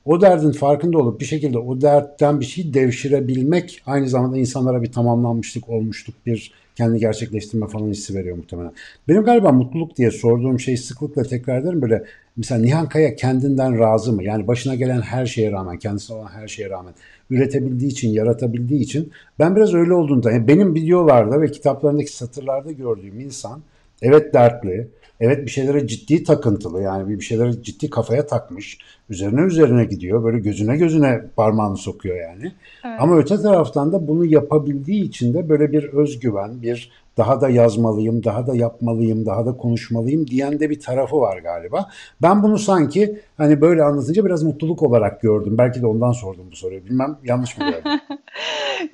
o 0.05 0.21
derdin 0.21 0.51
farkında 0.51 0.97
olup 0.97 1.19
bir 1.19 1.25
şekilde 1.25 1.57
o 1.57 1.81
dertten 1.81 2.39
bir 2.39 2.45
şey 2.45 2.73
devşirebilmek 2.73 3.81
aynı 3.85 4.09
zamanda 4.09 4.37
insanlara 4.37 4.81
bir 4.81 4.91
tamamlanmışlık, 4.91 5.69
olmuşluk, 5.69 6.15
bir 6.25 6.51
kendi 6.75 6.99
gerçekleştirme 6.99 7.67
falan 7.67 7.89
hissi 7.89 8.15
veriyor 8.15 8.37
muhtemelen. 8.37 8.71
Benim 9.07 9.23
galiba 9.23 9.51
mutluluk 9.51 9.97
diye 9.97 10.11
sorduğum 10.11 10.59
şey 10.59 10.77
sıklıkla 10.77 11.23
tekrar 11.23 11.61
ederim 11.61 11.81
böyle 11.81 12.03
mesela 12.37 12.61
Nihan 12.61 12.89
Kaya 12.89 13.15
kendinden 13.15 13.79
razı 13.79 14.13
mı? 14.13 14.23
Yani 14.23 14.47
başına 14.47 14.75
gelen 14.75 15.01
her 15.01 15.25
şeye 15.25 15.51
rağmen, 15.51 15.79
kendisine 15.79 16.17
olan 16.17 16.27
her 16.27 16.47
şeye 16.47 16.69
rağmen 16.69 16.93
üretebildiği 17.29 17.91
için, 17.91 18.09
yaratabildiği 18.09 18.81
için 18.81 19.11
ben 19.39 19.55
biraz 19.55 19.73
öyle 19.73 19.93
olduğunda 19.93 20.31
yani 20.31 20.47
benim 20.47 20.75
videolarda 20.75 21.41
ve 21.41 21.51
kitaplarındaki 21.51 22.15
satırlarda 22.15 22.71
gördüğüm 22.71 23.19
insan 23.19 23.61
Evet 24.01 24.33
dertli. 24.33 24.87
Evet 25.19 25.45
bir 25.45 25.51
şeylere 25.51 25.87
ciddi 25.87 26.23
takıntılı 26.23 26.81
yani 26.81 27.09
bir 27.09 27.23
şeylere 27.23 27.63
ciddi 27.63 27.89
kafaya 27.89 28.27
takmış. 28.27 28.77
Üzerine 29.09 29.41
üzerine 29.41 29.85
gidiyor. 29.85 30.23
Böyle 30.23 30.39
gözüne 30.39 30.77
gözüne 30.77 31.21
parmağını 31.35 31.77
sokuyor 31.77 32.17
yani. 32.17 32.51
Evet. 32.85 32.99
Ama 32.99 33.17
öte 33.17 33.37
taraftan 33.37 33.91
da 33.91 34.07
bunu 34.07 34.25
yapabildiği 34.25 35.03
için 35.03 35.33
de 35.33 35.49
böyle 35.49 35.71
bir 35.71 35.83
özgüven, 35.83 36.61
bir 36.61 36.91
daha 37.17 37.41
da 37.41 37.49
yazmalıyım, 37.49 38.23
daha 38.23 38.47
da 38.47 38.55
yapmalıyım, 38.55 39.25
daha 39.25 39.45
da 39.45 39.57
konuşmalıyım 39.57 40.27
diyen 40.27 40.59
de 40.59 40.69
bir 40.69 40.79
tarafı 40.79 41.19
var 41.19 41.37
galiba. 41.37 41.89
Ben 42.21 42.43
bunu 42.43 42.59
sanki 42.59 43.21
hani 43.37 43.61
böyle 43.61 43.83
anlatınca 43.83 44.25
biraz 44.25 44.43
mutluluk 44.43 44.83
olarak 44.83 45.21
gördüm. 45.21 45.57
Belki 45.57 45.81
de 45.81 45.87
ondan 45.87 46.11
sordum 46.11 46.47
bu 46.51 46.55
soruyu. 46.55 46.85
Bilmem 46.85 47.17
yanlış 47.23 47.57
mı 47.57 47.65
gördüm? 47.65 48.01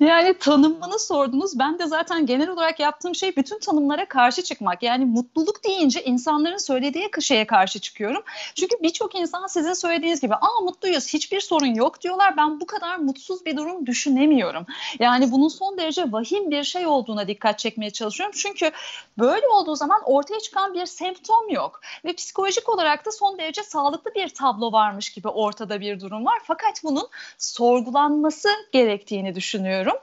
yani 0.00 0.34
tanımını 0.38 0.98
sordunuz. 0.98 1.58
Ben 1.58 1.78
de 1.78 1.86
zaten 1.86 2.26
genel 2.26 2.48
olarak 2.48 2.80
yaptığım 2.80 3.14
şey 3.14 3.36
bütün 3.36 3.58
tanımlara 3.58 4.08
karşı 4.08 4.42
çıkmak. 4.42 4.82
Yani 4.82 5.04
mutluluk 5.04 5.64
deyince 5.64 6.04
insanların 6.04 6.56
söylediği 6.56 7.10
şeye 7.20 7.46
karşı 7.46 7.78
çıkıyorum. 7.78 8.22
Çünkü 8.54 8.76
birçok 8.82 9.14
insan 9.14 9.46
sizin 9.46 9.72
söylediğiniz 9.72 10.20
gibi 10.20 10.34
aa 10.34 10.60
mutluyuz 10.64 11.14
hiçbir 11.14 11.40
sorun 11.40 11.74
yok 11.74 12.00
diyorlar. 12.00 12.36
Ben 12.36 12.60
bu 12.60 12.66
kadar 12.66 12.96
mutsuz 12.96 13.46
bir 13.46 13.56
durum 13.56 13.86
düşünemiyorum. 13.86 14.66
Yani 14.98 15.32
bunun 15.32 15.48
son 15.48 15.78
derece 15.78 16.12
vahim 16.12 16.50
bir 16.50 16.64
şey 16.64 16.86
olduğuna 16.86 17.28
dikkat 17.28 17.58
çekmeye 17.58 17.90
çalışıyorum. 17.90 18.11
Çünkü 18.32 18.70
böyle 19.18 19.48
olduğu 19.48 19.76
zaman 19.76 20.02
ortaya 20.04 20.40
çıkan 20.40 20.74
bir 20.74 20.86
semptom 20.86 21.48
yok. 21.48 21.80
Ve 22.04 22.12
psikolojik 22.12 22.68
olarak 22.68 23.06
da 23.06 23.10
son 23.10 23.38
derece 23.38 23.62
sağlıklı 23.62 24.14
bir 24.14 24.28
tablo 24.28 24.72
varmış 24.72 25.10
gibi 25.10 25.28
ortada 25.28 25.80
bir 25.80 26.00
durum 26.00 26.26
var. 26.26 26.38
Fakat 26.44 26.80
bunun 26.84 27.08
sorgulanması 27.38 28.48
gerektiğini 28.72 29.34
düşünüyorum. 29.34 29.96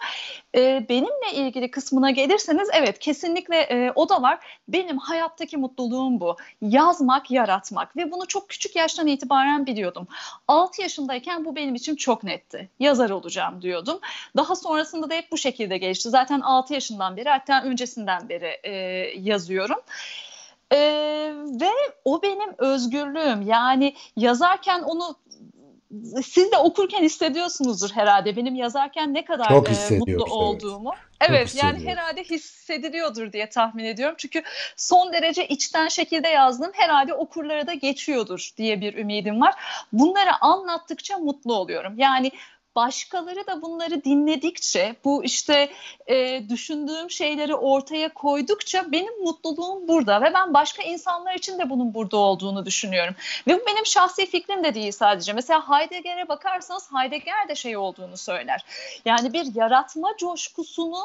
E, 0.55 0.85
benimle 0.89 1.33
ilgili 1.33 1.71
kısmına 1.71 2.11
gelirseniz 2.11 2.69
evet 2.73 2.99
kesinlikle 2.99 3.57
e, 3.57 3.91
o 3.95 4.09
da 4.09 4.21
var. 4.21 4.59
Benim 4.67 4.97
hayattaki 4.97 5.57
mutluluğum 5.57 6.19
bu. 6.19 6.37
Yazmak, 6.61 7.31
yaratmak 7.31 7.97
ve 7.97 8.11
bunu 8.11 8.27
çok 8.27 8.49
küçük 8.49 8.75
yaştan 8.75 9.07
itibaren 9.07 9.65
biliyordum. 9.65 10.07
6 10.47 10.81
yaşındayken 10.81 11.45
bu 11.45 11.55
benim 11.55 11.75
için 11.75 11.95
çok 11.95 12.23
netti. 12.23 12.69
Yazar 12.79 13.09
olacağım 13.09 13.61
diyordum. 13.61 13.99
Daha 14.35 14.55
sonrasında 14.55 15.09
da 15.09 15.13
hep 15.13 15.31
bu 15.31 15.37
şekilde 15.37 15.77
geçti. 15.77 16.09
Zaten 16.09 16.39
6 16.39 16.73
yaşından 16.73 17.17
beri 17.17 17.29
hatta 17.29 17.63
öncesinden 17.99 18.29
beri 18.29 18.59
e, 18.63 18.73
yazıyorum. 19.19 19.79
Ee, 20.71 21.33
ve 21.61 21.69
o 22.05 22.21
benim 22.21 22.53
özgürlüğüm. 22.57 23.41
Yani 23.41 23.95
yazarken 24.15 24.81
onu 24.81 25.15
siz 26.23 26.51
de 26.51 26.57
okurken 26.57 27.03
hissediyorsunuzdur 27.03 27.89
herhalde 27.91 28.35
benim 28.35 28.55
yazarken 28.55 29.13
ne 29.13 29.25
kadar 29.25 29.51
e, 29.51 29.97
mutlu 29.97 30.23
olduğumu. 30.23 30.91
Evet 31.21 31.55
yani 31.63 31.85
herhalde 31.85 32.23
hissediliyordur 32.23 33.31
diye 33.33 33.49
tahmin 33.49 33.85
ediyorum. 33.85 34.15
Çünkü 34.17 34.43
son 34.75 35.13
derece 35.13 35.47
içten 35.47 35.87
şekilde 35.87 36.27
yazdım. 36.27 36.71
Herhalde 36.73 37.13
okurlara 37.13 37.67
da 37.67 37.73
geçiyordur 37.73 38.49
diye 38.57 38.81
bir 38.81 38.93
ümidim 38.93 39.41
var. 39.41 39.55
Bunları 39.93 40.41
anlattıkça 40.41 41.17
mutlu 41.17 41.53
oluyorum. 41.53 41.93
Yani 41.97 42.31
başkaları 42.75 43.47
da 43.47 43.61
bunları 43.61 44.03
dinledikçe, 44.03 44.95
bu 45.03 45.23
işte 45.23 45.69
e, 46.07 46.49
düşündüğüm 46.49 47.09
şeyleri 47.11 47.55
ortaya 47.55 48.13
koydukça 48.13 48.91
benim 48.91 49.23
mutluluğum 49.23 49.87
burada 49.87 50.21
ve 50.21 50.33
ben 50.33 50.53
başka 50.53 50.83
insanlar 50.83 51.33
için 51.33 51.59
de 51.59 51.69
bunun 51.69 51.93
burada 51.93 52.17
olduğunu 52.17 52.65
düşünüyorum. 52.65 53.15
Ve 53.47 53.53
bu 53.61 53.65
benim 53.67 53.85
şahsi 53.85 54.25
fikrim 54.25 54.63
de 54.63 54.73
değil 54.73 54.91
sadece. 54.91 55.33
Mesela 55.33 55.69
Heidegger'e 55.69 56.29
bakarsanız 56.29 56.89
Heidegger 56.93 57.49
de 57.49 57.55
şey 57.55 57.77
olduğunu 57.77 58.17
söyler. 58.17 58.65
Yani 59.05 59.33
bir 59.33 59.55
yaratma 59.55 60.17
coşkusunu 60.17 61.03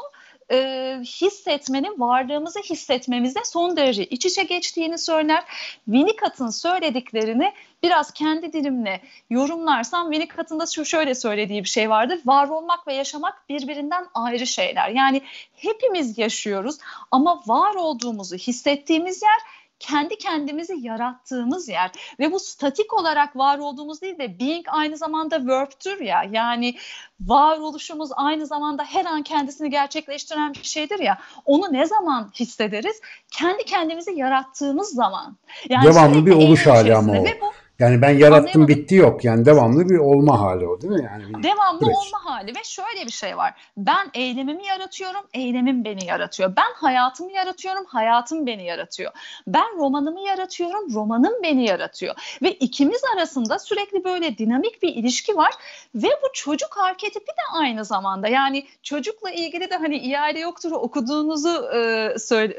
e, 0.50 0.98
hissetmenin 1.04 2.00
varlığımızı 2.00 2.60
hissetmemize 2.60 3.40
son 3.44 3.76
derece 3.76 4.04
iç 4.04 4.26
içe 4.26 4.42
geçtiğini 4.42 4.98
söyler. 4.98 5.44
Winnicott'ın 5.84 6.50
söylediklerini 6.50 7.52
biraz 7.82 8.10
kendi 8.10 8.52
dilimle 8.52 9.00
yorumlarsam 9.30 10.12
Winnicott'ın 10.12 10.60
da 10.60 10.66
şu 10.66 10.84
şöyle 10.84 11.14
söylediği 11.14 11.64
bir 11.64 11.68
şey 11.68 11.90
vardır. 11.90 12.20
Var 12.24 12.48
olmak 12.48 12.86
ve 12.86 12.94
yaşamak 12.94 13.48
birbirinden 13.48 14.06
ayrı 14.14 14.46
şeyler. 14.46 14.88
Yani 14.88 15.22
hepimiz 15.56 16.18
yaşıyoruz 16.18 16.78
ama 17.10 17.42
var 17.46 17.74
olduğumuzu 17.74 18.36
hissettiğimiz 18.36 19.22
yer 19.22 19.63
kendi 19.86 20.18
kendimizi 20.18 20.74
yarattığımız 20.78 21.68
yer 21.68 21.90
ve 22.18 22.32
bu 22.32 22.40
statik 22.40 22.94
olarak 22.94 23.36
var 23.36 23.58
olduğumuz 23.58 24.02
değil 24.02 24.18
de 24.18 24.40
being 24.40 24.66
aynı 24.68 24.96
zamanda 24.96 25.46
verb'tür 25.46 26.00
ya 26.00 26.24
yani 26.30 26.74
varoluşumuz 27.20 28.10
aynı 28.16 28.46
zamanda 28.46 28.84
her 28.84 29.04
an 29.04 29.22
kendisini 29.22 29.70
gerçekleştiren 29.70 30.54
bir 30.54 30.64
şeydir 30.64 30.98
ya 30.98 31.18
onu 31.44 31.72
ne 31.72 31.86
zaman 31.86 32.30
hissederiz? 32.34 33.00
Kendi 33.30 33.64
kendimizi 33.64 34.12
yarattığımız 34.12 34.88
zaman. 34.88 35.36
Yani 35.68 35.86
Devamlı 35.86 36.26
bir 36.26 36.32
oluş 36.32 36.66
hali 36.66 36.96
ama 36.96 37.12
o. 37.12 37.24
Ve 37.24 37.38
bu 37.40 37.63
yani 37.78 38.02
ben 38.02 38.10
yarattım 38.10 38.68
bitti 38.68 38.94
yok. 38.94 39.24
Yani 39.24 39.44
devamlı 39.44 39.88
bir 39.88 39.98
olma 39.98 40.40
hali 40.40 40.66
o 40.66 40.80
değil 40.80 40.92
mi? 40.92 41.10
Yani 41.12 41.42
devamlı 41.42 41.80
süreç. 41.80 41.96
olma 41.96 42.24
hali 42.24 42.48
ve 42.48 42.64
şöyle 42.64 43.06
bir 43.06 43.12
şey 43.12 43.36
var. 43.36 43.54
Ben 43.76 44.10
eylemimi 44.14 44.66
yaratıyorum, 44.66 45.20
eylemim 45.34 45.84
beni 45.84 46.04
yaratıyor. 46.04 46.56
Ben 46.56 46.74
hayatımı 46.74 47.32
yaratıyorum, 47.32 47.84
hayatım 47.84 48.46
beni 48.46 48.64
yaratıyor. 48.64 49.12
Ben 49.46 49.78
romanımı 49.78 50.20
yaratıyorum, 50.20 50.94
romanım 50.94 51.32
beni 51.42 51.64
yaratıyor. 51.64 52.14
Ve 52.42 52.52
ikimiz 52.52 53.02
arasında 53.16 53.58
sürekli 53.58 54.04
böyle 54.04 54.38
dinamik 54.38 54.82
bir 54.82 54.94
ilişki 54.94 55.36
var 55.36 55.52
ve 55.94 56.08
bu 56.08 56.26
çocuk 56.32 56.78
arketipi 56.78 57.26
de 57.26 57.58
aynı 57.60 57.84
zamanda. 57.84 58.28
Yani 58.28 58.66
çocukla 58.82 59.30
ilgili 59.30 59.70
de 59.70 59.76
hani 59.76 59.96
iade 59.96 60.38
yoktur 60.38 60.72
okuduğunuzu 60.72 61.70
e, 61.74 62.14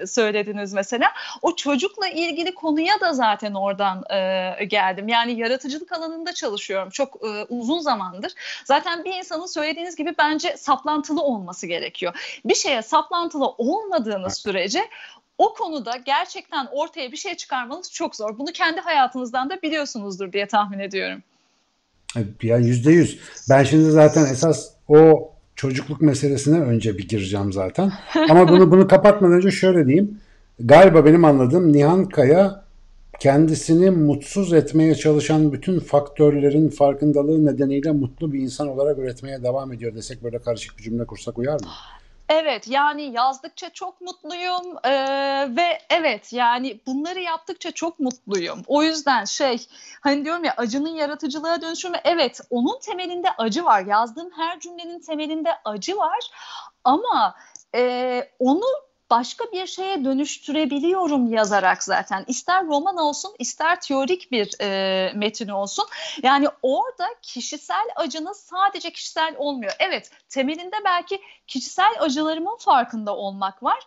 söylediniz 0.07 0.74
mesela. 0.74 1.07
O 1.41 1.55
çocukla 1.55 2.07
ilgili 2.07 2.53
konuya 2.53 3.00
da 3.01 3.13
zaten 3.13 3.53
oradan 3.53 4.03
e, 4.10 4.65
geldim 4.65 5.05
geldim. 5.08 5.30
Yani 5.30 5.40
yaratıcılık 5.40 5.92
alanında 5.92 6.34
çalışıyorum 6.34 6.90
çok 6.90 7.16
e, 7.24 7.46
uzun 7.50 7.80
zamandır. 7.80 8.34
Zaten 8.66 9.04
bir 9.04 9.14
insanın 9.14 9.46
söylediğiniz 9.46 9.96
gibi 9.96 10.16
bence 10.18 10.58
saplantılı 10.58 11.22
olması 11.22 11.68
gerekiyor. 11.68 12.40
Bir 12.46 12.56
şeye 12.56 12.82
saplantılı 12.82 13.48
olmadığınız 13.48 14.38
sürece 14.38 14.80
o 15.38 15.54
konuda 15.54 15.98
gerçekten 16.06 16.68
ortaya 16.72 17.12
bir 17.12 17.18
şey 17.18 17.36
çıkarmanız 17.36 17.92
çok 17.92 18.16
zor. 18.16 18.38
Bunu 18.38 18.52
kendi 18.54 18.82
hayatınızdan 18.82 19.50
da 19.50 19.62
biliyorsunuzdur 19.62 20.32
diye 20.32 20.48
tahmin 20.48 20.80
ediyorum. 20.80 21.24
Ya 22.42 22.58
yüzde 22.58 22.92
yüz. 22.92 23.20
Ben 23.50 23.64
şimdi 23.64 23.92
zaten 23.92 24.26
esas 24.26 24.70
o 24.88 25.32
çocukluk 25.56 26.02
meselesine 26.02 26.60
önce 26.60 26.98
bir 26.98 27.08
gireceğim 27.08 27.54
zaten. 27.54 27.92
Ama 28.30 28.48
bunu 28.48 28.72
bunu 28.72 28.88
kapatmadan 28.88 29.36
önce 29.36 29.52
şöyle 29.52 29.86
diyeyim. 29.86 30.20
Galiba 30.60 31.06
benim 31.06 31.26
anladığım 31.26 31.74
Nihan 31.74 32.06
Kaya 32.06 32.64
kendisini 33.19 33.89
mutsuz 33.89 34.53
etmeye 34.53 34.95
çalışan 34.95 35.53
bütün 35.53 35.79
faktörlerin 35.79 36.69
farkındalığı 36.69 37.45
nedeniyle 37.45 37.91
mutlu 37.91 38.34
bir 38.34 38.39
insan 38.39 38.67
olarak 38.67 38.98
üretmeye 38.98 39.43
devam 39.43 39.74
ediyor 39.74 39.95
desek 39.95 40.24
böyle 40.24 40.39
karışık 40.39 40.77
bir 40.77 40.84
cümle 40.84 41.05
kursak 41.05 41.38
uyar 41.38 41.53
mı? 41.53 41.67
Evet 42.29 42.67
yani 42.67 43.03
yazdıkça 43.03 43.69
çok 43.69 44.01
mutluyum 44.01 44.77
ee, 44.84 44.91
ve 45.55 45.79
evet 45.89 46.34
yani 46.34 46.79
bunları 46.86 47.19
yaptıkça 47.19 47.72
çok 47.72 48.00
mutluyum. 48.00 48.62
O 48.67 48.84
yüzden 48.84 49.25
şey 49.25 49.67
hani 50.01 50.25
diyorum 50.25 50.43
ya 50.43 50.53
acının 50.57 50.95
yaratıcılığa 50.95 51.62
dönüşümü 51.62 51.98
evet 52.03 52.41
onun 52.50 52.79
temelinde 52.79 53.27
acı 53.38 53.65
var. 53.65 53.86
Yazdığım 53.86 54.29
her 54.38 54.60
cümlenin 54.60 55.00
temelinde 55.00 55.50
acı 55.65 55.98
var 55.98 56.31
ama 56.84 57.36
e, 57.75 58.22
onu 58.39 58.65
başka 59.10 59.46
bir 59.54 59.68
şeye 59.68 60.06
dönüştürebiliyorum 60.06 61.34
yazarak 61.34 61.84
zaten. 61.84 62.24
İster 62.28 62.66
roman 62.66 62.98
olsun 62.98 63.36
ister 63.40 63.82
teorik 63.82 64.32
bir 64.32 64.62
e, 64.62 65.12
metin 65.16 65.48
olsun. 65.48 65.86
Yani 66.24 66.48
orada 66.62 67.08
kişisel 67.22 67.86
acınız 67.96 68.38
sadece 68.38 68.92
kişisel 68.92 69.36
olmuyor. 69.38 69.74
Evet 69.80 70.12
temelinde 70.30 70.76
belki 70.86 71.22
kişisel 71.48 71.94
acılarımın 72.00 72.58
farkında 72.58 73.16
olmak 73.16 73.64
var 73.64 73.80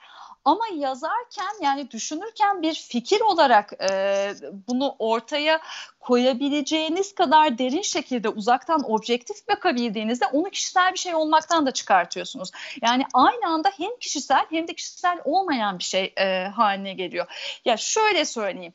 ama 0.45 0.64
yazarken 0.75 1.62
yani 1.62 1.90
düşünürken 1.90 2.62
bir 2.62 2.75
fikir 2.75 3.21
olarak 3.21 3.73
e, 3.90 4.35
bunu 4.68 4.97
ortaya 4.99 5.61
koyabileceğiniz 6.00 7.14
kadar 7.14 7.59
derin 7.59 7.83
şekilde 7.83 8.28
uzaktan 8.28 8.90
objektif 8.90 9.49
bakabildiğinizde 9.49 10.26
onu 10.26 10.50
kişisel 10.50 10.92
bir 10.92 10.99
şey 10.99 11.14
olmaktan 11.14 11.66
da 11.66 11.71
çıkartıyorsunuz. 11.71 12.50
Yani 12.83 13.04
aynı 13.14 13.47
anda 13.47 13.71
hem 13.76 13.90
kişisel 14.00 14.47
hem 14.50 14.68
de 14.68 14.75
kişisel 14.75 15.18
olmayan 15.25 15.78
bir 15.78 15.85
şey 15.85 16.14
e, 16.16 16.45
haline 16.45 16.95
geliyor. 16.95 17.26
Ya 17.64 17.76
şöyle 17.76 18.25
söyleyeyim 18.25 18.73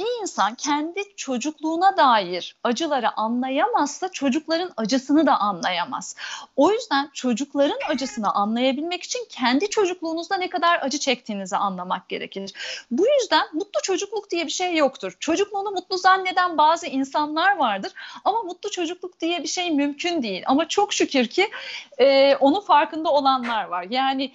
bir 0.00 0.22
insan 0.22 0.54
kendi 0.54 1.02
çocukluğuna 1.16 1.96
dair 1.96 2.56
acıları 2.64 3.18
anlayamazsa 3.18 4.08
çocukların 4.08 4.72
acısını 4.76 5.26
da 5.26 5.40
anlayamaz. 5.40 6.16
O 6.56 6.72
yüzden 6.72 7.10
çocukların 7.14 7.78
acısını 7.88 8.34
anlayabilmek 8.34 9.02
için 9.02 9.26
kendi 9.28 9.70
çocukluğunuzda 9.70 10.36
ne 10.36 10.50
kadar 10.50 10.78
acı 10.82 10.98
çektiğinizi 10.98 11.56
anlamak 11.56 12.08
gerekir. 12.08 12.52
Bu 12.90 13.06
yüzden 13.20 13.46
mutlu 13.52 13.82
çocukluk 13.82 14.30
diye 14.30 14.46
bir 14.46 14.50
şey 14.50 14.76
yoktur. 14.76 15.16
Çocukluğunu 15.20 15.70
mutlu 15.70 15.98
zanneden 15.98 16.58
bazı 16.58 16.86
insanlar 16.86 17.56
vardır 17.56 17.92
ama 18.24 18.42
mutlu 18.42 18.70
çocukluk 18.70 19.20
diye 19.20 19.42
bir 19.42 19.48
şey 19.48 19.70
mümkün 19.70 20.22
değil. 20.22 20.42
Ama 20.46 20.68
çok 20.68 20.92
şükür 20.92 21.26
ki 21.26 21.50
e, 21.98 22.36
onun 22.36 22.60
farkında 22.60 23.10
olanlar 23.12 23.64
var. 23.64 23.86
Yani 23.90 24.32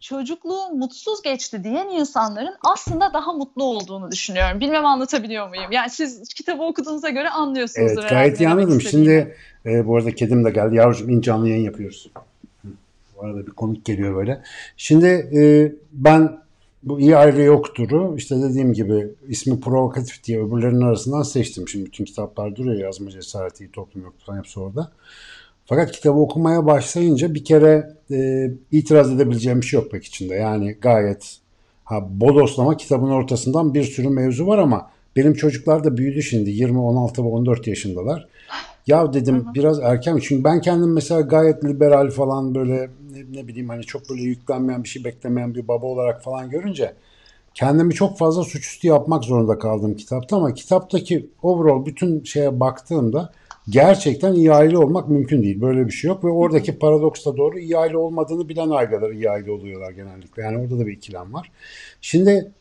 çocukluğu 0.00 0.68
mutsuz 0.74 1.22
geçti 1.22 1.64
diyen 1.64 1.88
insanların 1.88 2.54
aslında 2.62 3.12
daha 3.12 3.32
mutlu 3.32 3.64
olduğunu 3.64 4.10
düşünüyorum. 4.10 4.60
Bilmem 4.60 4.86
anlatabiliyor 4.86 5.48
muyum? 5.48 5.72
Yani 5.72 5.90
siz 5.90 6.28
kitabı 6.28 6.62
okuduğunuza 6.62 7.08
göre 7.08 7.28
anlıyorsunuz. 7.30 7.92
Evet 7.92 8.10
gayet 8.10 8.40
iyi 8.40 8.48
anladım. 8.48 8.80
Şimdi 8.80 9.36
e, 9.66 9.86
bu 9.86 9.96
arada 9.96 10.14
kedim 10.14 10.44
de 10.44 10.50
geldi. 10.50 10.76
Yavrucuğum 10.76 11.10
in 11.10 11.20
canlı 11.20 11.48
yayın 11.48 11.64
yapıyoruz. 11.64 12.10
Bu 13.16 13.24
arada 13.24 13.46
bir 13.46 13.52
konuk 13.52 13.84
geliyor 13.84 14.16
böyle. 14.16 14.42
Şimdi 14.76 15.06
e, 15.06 15.72
ben 15.92 16.38
bu 16.82 17.00
iyi 17.00 17.16
aile 17.16 17.42
yoktur'u 17.42 18.14
işte 18.16 18.42
dediğim 18.42 18.72
gibi 18.72 19.08
ismi 19.28 19.60
provokatif 19.60 20.24
diye 20.24 20.42
öbürlerinin 20.42 20.80
arasından 20.80 21.22
seçtim. 21.22 21.68
Şimdi 21.68 21.86
bütün 21.86 22.04
kitaplar 22.04 22.56
duruyor 22.56 22.80
yazma 22.80 23.10
cesareti, 23.10 23.72
toplum 23.72 24.02
yoktur 24.02 24.26
falan 24.26 24.38
hepsi 24.38 24.60
orada. 24.60 24.92
Fakat 25.66 25.92
kitabı 25.92 26.18
okumaya 26.18 26.66
başlayınca 26.66 27.34
bir 27.34 27.44
kere 27.44 27.96
e, 28.10 28.50
itiraz 28.72 29.12
edebileceğim 29.12 29.60
bir 29.60 29.66
şey 29.66 29.80
yok 29.80 29.90
pek 29.90 30.04
içinde. 30.04 30.34
Yani 30.34 30.72
gayet 30.72 31.38
ha, 31.84 32.08
bodoslama 32.10 32.76
kitabın 32.76 33.10
ortasından 33.10 33.74
bir 33.74 33.84
sürü 33.84 34.08
mevzu 34.08 34.46
var 34.46 34.58
ama 34.58 34.90
benim 35.16 35.34
çocuklar 35.34 35.84
da 35.84 35.96
büyüdü 35.96 36.22
şimdi 36.22 36.50
20, 36.50 36.78
16 36.78 37.22
ve 37.22 37.26
14 37.26 37.66
yaşındalar. 37.66 38.28
Ya 38.86 39.12
dedim 39.12 39.36
hı 39.36 39.50
hı. 39.50 39.54
biraz 39.54 39.80
erken 39.80 40.18
çünkü 40.22 40.44
ben 40.44 40.60
kendim 40.60 40.92
mesela 40.92 41.20
gayet 41.20 41.64
liberal 41.64 42.10
falan 42.10 42.54
böyle 42.54 42.90
ne, 43.12 43.40
ne 43.40 43.48
bileyim 43.48 43.68
hani 43.68 43.82
çok 43.82 44.10
böyle 44.10 44.22
yüklenmeyen 44.22 44.84
bir 44.84 44.88
şey 44.88 45.04
beklemeyen 45.04 45.54
bir 45.54 45.68
baba 45.68 45.86
olarak 45.86 46.22
falan 46.22 46.50
görünce 46.50 46.92
kendimi 47.54 47.94
çok 47.94 48.18
fazla 48.18 48.42
suçüstü 48.42 48.88
yapmak 48.88 49.24
zorunda 49.24 49.58
kaldım 49.58 49.96
kitapta 49.96 50.36
ama 50.36 50.54
kitaptaki 50.54 51.30
overall 51.42 51.86
bütün 51.86 52.24
şeye 52.24 52.60
baktığımda 52.60 53.32
gerçekten 53.68 54.32
iyi 54.32 54.52
aile 54.52 54.78
olmak 54.78 55.08
mümkün 55.08 55.42
değil. 55.42 55.60
Böyle 55.60 55.86
bir 55.86 55.92
şey 55.92 56.08
yok 56.08 56.24
ve 56.24 56.28
oradaki 56.28 56.78
paradoks 56.78 57.26
da 57.26 57.36
doğru. 57.36 57.58
İyi 57.58 57.78
aile 57.78 57.96
olmadığını 57.96 58.48
bilen 58.48 58.70
aileler 58.70 59.10
iyi 59.10 59.30
aile 59.30 59.50
oluyorlar 59.50 59.90
genellikle. 59.90 60.42
Yani 60.42 60.58
orada 60.58 60.78
da 60.78 60.86
bir 60.86 60.92
ikilem 60.92 61.34
var. 61.34 61.52
Şimdi 62.00 62.52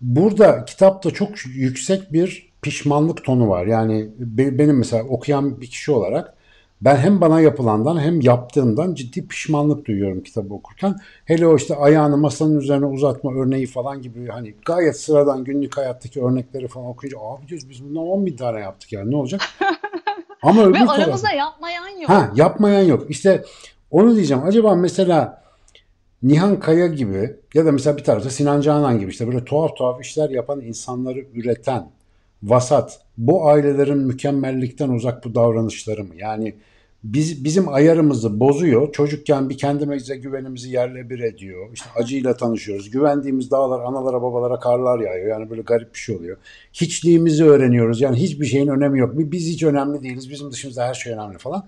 burada 0.00 0.64
kitapta 0.64 1.10
çok 1.10 1.30
yüksek 1.46 2.12
bir 2.12 2.52
pişmanlık 2.62 3.24
tonu 3.24 3.48
var. 3.48 3.66
Yani 3.66 4.08
benim 4.18 4.78
mesela 4.78 5.02
okuyan 5.04 5.60
bir 5.60 5.66
kişi 5.66 5.92
olarak 5.92 6.36
ben 6.80 6.96
hem 6.96 7.20
bana 7.20 7.40
yapılandan 7.40 8.00
hem 8.00 8.20
yaptığımdan 8.20 8.94
ciddi 8.94 9.28
pişmanlık 9.28 9.86
duyuyorum 9.86 10.22
kitabı 10.22 10.54
okurken. 10.54 10.96
Hele 11.24 11.46
o 11.46 11.56
işte 11.56 11.76
ayağını 11.76 12.16
masanın 12.16 12.60
üzerine 12.60 12.86
uzatma 12.86 13.34
örneği 13.34 13.66
falan 13.66 14.02
gibi 14.02 14.26
hani 14.26 14.54
gayet 14.66 15.00
sıradan 15.00 15.44
günlük 15.44 15.76
hayattaki 15.76 16.24
örnekleri 16.24 16.68
falan 16.68 16.86
okuyunca 16.86 17.18
abi 17.20 17.48
diyoruz 17.48 17.70
biz 17.70 17.84
bundan 17.84 18.02
10 18.02 18.26
bin 18.26 18.36
tane 18.36 18.60
yaptık 18.60 18.92
yani 18.92 19.10
ne 19.10 19.16
olacak? 19.16 19.40
Ama 20.46 20.64
öbür 20.64 20.74
Ve 20.74 20.78
aramızda 20.78 21.28
tarafı, 21.28 21.36
yapmayan 21.36 21.88
yok. 21.88 22.08
Ha 22.08 22.32
yapmayan 22.34 22.82
yok. 22.82 23.10
İşte 23.10 23.44
onu 23.90 24.16
diyeceğim. 24.16 24.42
Acaba 24.44 24.74
mesela 24.74 25.42
Nihan 26.22 26.60
Kaya 26.60 26.86
gibi 26.86 27.36
ya 27.54 27.66
da 27.66 27.72
mesela 27.72 27.96
bir 27.96 28.04
tarafta 28.04 28.30
Sinan 28.30 28.60
Canan 28.60 28.98
gibi 28.98 29.10
işte 29.10 29.26
böyle 29.26 29.44
tuhaf 29.44 29.76
tuhaf 29.76 30.00
işler 30.00 30.30
yapan 30.30 30.60
insanları 30.60 31.18
üreten 31.34 31.90
vasat 32.42 33.00
bu 33.18 33.48
ailelerin 33.48 33.98
mükemmellikten 33.98 34.88
uzak 34.88 35.24
bu 35.24 35.34
davranışları 35.34 36.04
mı? 36.04 36.14
Yani 36.16 36.54
biz, 37.14 37.44
bizim 37.44 37.68
ayarımızı 37.68 38.40
bozuyor. 38.40 38.92
Çocukken 38.92 39.50
bir 39.50 39.58
kendimize 39.58 40.16
güvenimizi 40.16 40.70
yerle 40.70 41.10
bir 41.10 41.18
ediyor. 41.18 41.72
İşte 41.72 41.88
acıyla 41.96 42.36
tanışıyoruz. 42.36 42.90
Güvendiğimiz 42.90 43.50
dağlar 43.50 43.80
analara 43.80 44.22
babalara 44.22 44.58
karlar 44.60 45.00
yağıyor. 45.00 45.26
Yani 45.28 45.50
böyle 45.50 45.62
garip 45.62 45.94
bir 45.94 45.98
şey 45.98 46.16
oluyor. 46.16 46.36
Hiçliğimizi 46.72 47.44
öğreniyoruz. 47.44 48.00
Yani 48.00 48.16
hiçbir 48.16 48.46
şeyin 48.46 48.68
önemi 48.68 48.98
yok. 48.98 49.10
Biz 49.14 49.46
hiç 49.46 49.62
önemli 49.62 50.02
değiliz. 50.02 50.30
Bizim 50.30 50.50
dışımızda 50.52 50.88
her 50.88 50.94
şey 50.94 51.12
önemli 51.12 51.38
falan. 51.38 51.66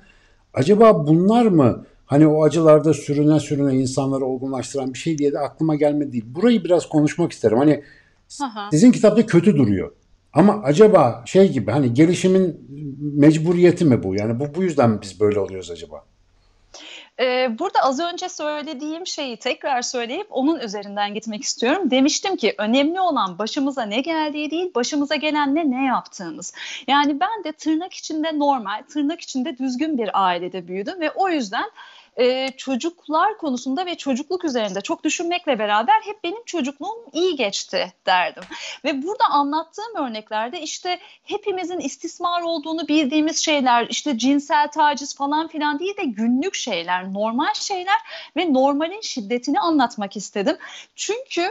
Acaba 0.54 1.06
bunlar 1.06 1.46
mı 1.46 1.84
hani 2.06 2.26
o 2.26 2.44
acılarda 2.44 2.94
sürüne 2.94 3.40
sürüne 3.40 3.74
insanları 3.74 4.24
olgunlaştıran 4.24 4.94
bir 4.94 4.98
şey 4.98 5.18
diye 5.18 5.32
de 5.32 5.38
aklıma 5.38 5.76
gelmedi 5.76 6.12
değil. 6.12 6.24
Burayı 6.26 6.64
biraz 6.64 6.88
konuşmak 6.88 7.32
isterim. 7.32 7.58
Hani 7.58 7.84
Aha. 8.42 8.68
sizin 8.70 8.92
kitapta 8.92 9.26
kötü 9.26 9.56
duruyor. 9.56 9.92
Ama 10.38 10.62
acaba 10.64 11.22
şey 11.26 11.52
gibi 11.52 11.70
hani 11.70 11.94
gelişimin 11.94 12.68
mecburiyeti 13.00 13.84
mi 13.84 14.02
bu? 14.02 14.14
Yani 14.14 14.40
bu 14.40 14.54
bu 14.54 14.62
yüzden 14.62 14.90
mi 14.90 14.98
biz 15.02 15.20
böyle 15.20 15.40
oluyoruz 15.40 15.70
acaba? 15.70 16.04
Ee, 17.20 17.58
burada 17.58 17.78
az 17.82 18.00
önce 18.00 18.28
söylediğim 18.28 19.06
şeyi 19.06 19.36
tekrar 19.36 19.82
söyleyip 19.82 20.26
onun 20.30 20.60
üzerinden 20.60 21.14
gitmek 21.14 21.42
istiyorum. 21.42 21.90
Demiştim 21.90 22.36
ki 22.36 22.54
önemli 22.58 23.00
olan 23.00 23.38
başımıza 23.38 23.82
ne 23.82 24.00
geldiği 24.00 24.50
değil, 24.50 24.74
başımıza 24.74 25.14
gelenle 25.14 25.70
ne 25.70 25.84
yaptığımız. 25.86 26.54
Yani 26.88 27.20
ben 27.20 27.44
de 27.44 27.52
tırnak 27.52 27.94
içinde 27.94 28.38
normal, 28.38 28.82
tırnak 28.92 29.20
içinde 29.20 29.58
düzgün 29.58 29.98
bir 29.98 30.10
ailede 30.24 30.68
büyüdüm 30.68 31.00
ve 31.00 31.10
o 31.10 31.28
yüzden 31.28 31.70
e, 32.18 32.50
çocuklar 32.56 33.38
konusunda 33.38 33.86
ve 33.86 33.94
çocukluk 33.94 34.44
üzerinde 34.44 34.80
çok 34.80 35.04
düşünmekle 35.04 35.58
beraber 35.58 36.00
hep 36.04 36.24
benim 36.24 36.44
çocukluğum 36.44 37.04
iyi 37.12 37.36
geçti 37.36 37.92
derdim. 38.06 38.42
Ve 38.84 39.02
burada 39.02 39.24
anlattığım 39.24 39.96
örneklerde 39.96 40.60
işte 40.60 40.98
hepimizin 41.22 41.78
istismar 41.78 42.42
olduğunu 42.42 42.88
bildiğimiz 42.88 43.38
şeyler 43.38 43.86
işte 43.90 44.18
cinsel 44.18 44.68
taciz 44.68 45.16
falan 45.16 45.48
filan 45.48 45.78
değil 45.78 45.96
de 45.96 46.04
günlük 46.04 46.54
şeyler, 46.54 47.12
normal 47.12 47.54
şeyler 47.54 47.98
ve 48.36 48.52
normalin 48.52 49.00
şiddetini 49.00 49.60
anlatmak 49.60 50.16
istedim. 50.16 50.56
Çünkü 50.96 51.50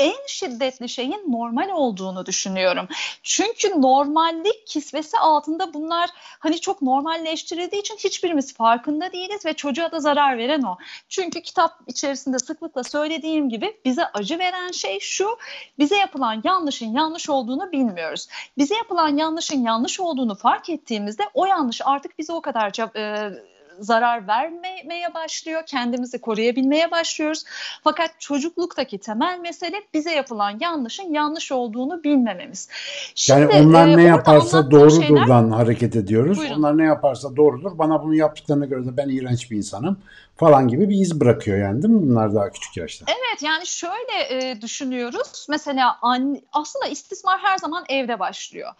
en 0.00 0.26
şiddetli 0.26 0.88
şeyin 0.88 1.32
normal 1.32 1.68
olduğunu 1.68 2.26
düşünüyorum. 2.26 2.88
Çünkü 3.22 3.82
normallik 3.82 4.66
kisvesi 4.66 5.18
altında 5.18 5.74
bunlar 5.74 6.10
hani 6.14 6.60
çok 6.60 6.82
normalleştirildiği 6.82 7.80
için 7.80 7.96
hiçbirimiz 7.96 8.54
farkında 8.54 9.12
değiliz 9.12 9.46
ve 9.46 9.54
çocuğa 9.54 9.92
da 9.92 10.00
zarar 10.00 10.38
veren 10.38 10.62
o. 10.62 10.78
Çünkü 11.08 11.42
kitap 11.42 11.80
içerisinde 11.86 12.38
sıklıkla 12.38 12.84
söylediğim 12.84 13.48
gibi 13.48 13.76
bize 13.84 14.04
acı 14.06 14.38
veren 14.38 14.70
şey 14.70 15.00
şu, 15.00 15.38
bize 15.78 15.96
yapılan 15.96 16.42
yanlışın 16.44 16.94
yanlış 16.94 17.30
olduğunu 17.30 17.72
bilmiyoruz. 17.72 18.28
Bize 18.58 18.74
yapılan 18.74 19.16
yanlışın 19.16 19.64
yanlış 19.64 20.00
olduğunu 20.00 20.34
fark 20.34 20.70
ettiğimizde 20.70 21.22
o 21.34 21.46
yanlış 21.46 21.80
artık 21.84 22.18
bize 22.18 22.32
o 22.32 22.40
kadar 22.40 22.96
e, 22.96 23.32
zarar 23.80 24.26
vermemeye 24.26 25.14
başlıyor. 25.14 25.62
Kendimizi 25.66 26.20
koruyabilmeye 26.20 26.90
başlıyoruz. 26.90 27.44
Fakat 27.84 28.10
çocukluktaki 28.18 28.98
temel 28.98 29.38
mesele 29.42 29.76
bize 29.94 30.12
yapılan 30.12 30.58
yanlışın 30.60 31.12
yanlış 31.12 31.52
olduğunu 31.52 32.04
bilmememiz. 32.04 32.68
Şimdi, 33.14 33.40
yani 33.40 33.66
onlar 33.68 33.88
e, 33.88 33.96
ne 33.96 34.02
yaparsa 34.02 34.70
doğrudurdan 34.70 35.42
şeyler... 35.42 35.56
hareket 35.56 35.96
ediyoruz. 35.96 36.38
Buyurun. 36.38 36.58
Onlar 36.58 36.78
ne 36.78 36.84
yaparsa 36.84 37.36
doğrudur. 37.36 37.78
Bana 37.78 38.02
bunu 38.02 38.14
yaptıklarına 38.14 38.66
göre 38.66 38.86
de 38.86 38.96
ben 38.96 39.08
iğrenç 39.08 39.50
bir 39.50 39.56
insanım 39.56 39.96
falan 40.40 40.68
gibi 40.68 40.88
bir 40.88 40.96
iz 40.96 41.20
bırakıyor 41.20 41.58
yani 41.58 41.82
değil 41.82 41.94
mi 41.94 42.02
bunlar 42.02 42.34
daha 42.34 42.50
küçük 42.50 42.76
yaşta? 42.76 43.04
Evet 43.08 43.42
yani 43.42 43.66
şöyle 43.66 44.12
e, 44.30 44.62
düşünüyoruz. 44.62 45.46
Mesela 45.48 45.98
an, 46.02 46.42
aslında 46.52 46.86
istismar 46.86 47.40
her 47.40 47.58
zaman 47.58 47.84
evde 47.88 48.18
başlıyor. 48.18 48.72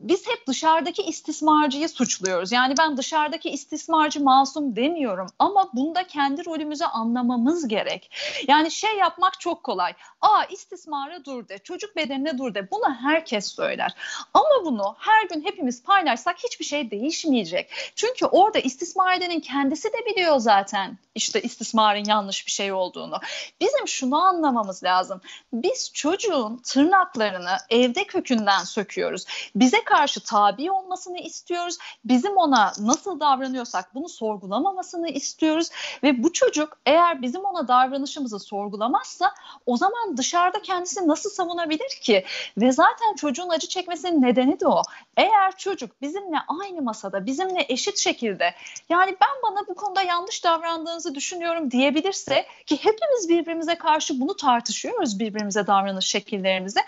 Biz 0.00 0.26
hep 0.28 0.46
dışarıdaki 0.46 1.02
istismarcıyı 1.02 1.88
suçluyoruz. 1.88 2.52
Yani 2.52 2.74
ben 2.78 2.96
dışarıdaki 2.96 3.50
istismarcı 3.50 4.22
masum 4.22 4.76
demiyorum 4.76 5.26
ama 5.38 5.70
bunda 5.74 6.06
kendi 6.06 6.46
rolümüzü 6.46 6.84
anlamamız 6.84 7.68
gerek. 7.68 8.10
Yani 8.48 8.70
şey 8.70 8.96
yapmak 8.96 9.40
çok 9.40 9.64
kolay. 9.64 9.92
Aa 10.20 10.44
istismara 10.44 11.24
dur 11.24 11.48
de, 11.48 11.58
çocuk 11.58 11.96
bedenine 11.96 12.38
dur 12.38 12.54
de. 12.54 12.70
Bunu 12.70 12.94
herkes 13.02 13.46
söyler. 13.46 13.94
Ama 14.34 14.64
bunu 14.64 14.94
her 14.98 15.28
gün 15.28 15.44
hepimiz 15.44 15.82
paylaşsak 15.82 16.36
hiçbir 16.44 16.64
şey 16.64 16.90
değişmeyecek. 16.90 17.70
Çünkü 17.96 18.26
orada 18.26 18.58
istismar 18.58 19.16
edenin 19.16 19.40
kendisi 19.40 19.88
de 19.88 20.06
biliyor 20.06 20.38
zaten 20.38 20.89
işte 21.14 21.42
istismarın 21.42 22.04
yanlış 22.04 22.46
bir 22.46 22.50
şey 22.52 22.72
olduğunu. 22.72 23.20
Bizim 23.60 23.88
şunu 23.88 24.22
anlamamız 24.22 24.84
lazım. 24.84 25.20
Biz 25.52 25.92
çocuğun 25.94 26.56
tırnaklarını 26.56 27.56
evde 27.70 28.04
kökünden 28.04 28.64
söküyoruz. 28.64 29.24
Bize 29.54 29.84
karşı 29.84 30.24
tabi 30.24 30.70
olmasını 30.70 31.18
istiyoruz. 31.18 31.78
Bizim 32.04 32.36
ona 32.36 32.72
nasıl 32.78 33.20
davranıyorsak 33.20 33.94
bunu 33.94 34.08
sorgulamamasını 34.08 35.08
istiyoruz 35.08 35.68
ve 36.02 36.22
bu 36.22 36.32
çocuk 36.32 36.78
eğer 36.86 37.22
bizim 37.22 37.44
ona 37.44 37.68
davranışımızı 37.68 38.38
sorgulamazsa 38.38 39.34
o 39.66 39.76
zaman 39.76 40.16
dışarıda 40.16 40.62
kendisini 40.62 41.08
nasıl 41.08 41.30
savunabilir 41.30 42.00
ki? 42.02 42.24
Ve 42.56 42.72
zaten 42.72 43.14
çocuğun 43.14 43.48
acı 43.48 43.68
çekmesinin 43.68 44.22
nedeni 44.22 44.60
de 44.60 44.66
o. 44.66 44.82
Eğer 45.16 45.56
çocuk 45.56 46.02
bizimle 46.02 46.38
aynı 46.60 46.82
masada, 46.82 47.26
bizimle 47.26 47.66
eşit 47.68 47.98
şekilde 47.98 48.54
yani 48.88 49.16
ben 49.20 49.42
bana 49.42 49.66
bu 49.68 49.74
konuda 49.74 50.02
yanlış 50.02 50.44
davrandığınızı 50.80 51.14
düşünüyorum 51.14 51.70
diyebilirse 51.70 52.46
ki 52.66 52.76
hepimiz 52.76 53.28
birbirimize 53.28 53.74
karşı 53.74 54.20
bunu 54.20 54.36
tartışıyoruz 54.36 55.18
birbirimize 55.18 55.66
davranış 55.66 56.06
şekillerimizi. 56.06 56.80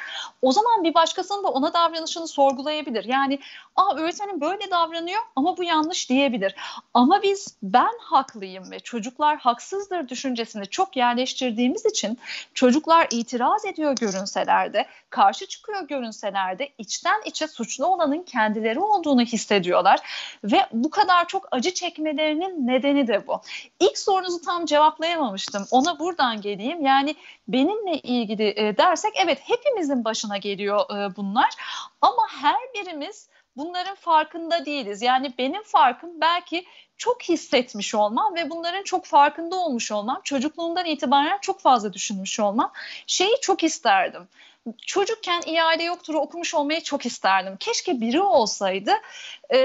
O 0.42 0.52
zaman 0.52 0.84
bir 0.84 0.94
başkasının 0.94 1.44
da 1.44 1.48
ona 1.48 1.72
davranışını 1.72 2.28
sorgulayabilir. 2.28 3.04
Yani 3.04 3.38
aa 3.76 3.96
öğretmenim 3.96 4.40
böyle 4.40 4.70
davranıyor 4.70 5.22
ama 5.36 5.56
bu 5.56 5.64
yanlış 5.64 6.10
diyebilir. 6.10 6.54
Ama 6.94 7.22
biz 7.22 7.56
ben 7.62 7.92
haklıyım 8.00 8.70
ve 8.70 8.80
çocuklar 8.80 9.38
haksızdır 9.38 10.08
düşüncesini 10.08 10.66
çok 10.66 10.96
yerleştirdiğimiz 10.96 11.86
için 11.86 12.18
çocuklar 12.54 13.06
itiraz 13.10 13.64
ediyor 13.64 13.96
görünseler 13.96 14.72
de, 14.72 14.86
karşı 15.10 15.46
çıkıyor 15.46 15.88
görünseler 15.88 16.58
de 16.58 16.68
içten 16.78 17.22
içe 17.24 17.48
suçlu 17.48 17.86
olanın 17.86 18.22
kendileri 18.22 18.80
olduğunu 18.80 19.22
hissediyorlar 19.22 20.00
ve 20.44 20.66
bu 20.72 20.90
kadar 20.90 21.28
çok 21.28 21.48
acı 21.50 21.74
çekmelerinin 21.74 22.66
nedeni 22.66 23.08
de 23.08 23.26
bu. 23.26 23.40
İlk 23.82 23.98
sorunuzu 23.98 24.40
tam 24.40 24.66
cevaplayamamıştım. 24.66 25.66
Ona 25.70 25.98
buradan 25.98 26.40
geleyim. 26.40 26.86
Yani 26.86 27.16
benimle 27.48 27.98
ilgili 27.98 28.54
e, 28.56 28.76
dersek 28.76 29.12
evet 29.24 29.38
hepimizin 29.42 30.04
başına 30.04 30.36
geliyor 30.36 30.80
e, 30.80 31.16
bunlar 31.16 31.50
ama 32.00 32.22
her 32.40 32.60
birimiz 32.74 33.28
bunların 33.56 33.94
farkında 33.94 34.66
değiliz. 34.66 35.02
Yani 35.02 35.34
benim 35.38 35.62
farkım 35.62 36.20
belki 36.20 36.64
çok 36.96 37.22
hissetmiş 37.22 37.94
olmam 37.94 38.34
ve 38.34 38.50
bunların 38.50 38.82
çok 38.82 39.04
farkında 39.04 39.56
olmuş 39.56 39.92
olmam, 39.92 40.20
çocukluğumdan 40.24 40.86
itibaren 40.86 41.38
çok 41.40 41.60
fazla 41.60 41.92
düşünmüş 41.92 42.40
olmam. 42.40 42.72
Şeyi 43.06 43.34
çok 43.40 43.64
isterdim. 43.64 44.28
Çocukken 44.86 45.42
İade 45.46 45.82
Yoktur'u 45.82 46.18
okumuş 46.18 46.54
olmayı 46.54 46.82
çok 46.82 47.06
isterdim. 47.06 47.56
Keşke 47.60 48.00
biri 48.00 48.20
olsaydı 48.20 48.90
e, 49.50 49.58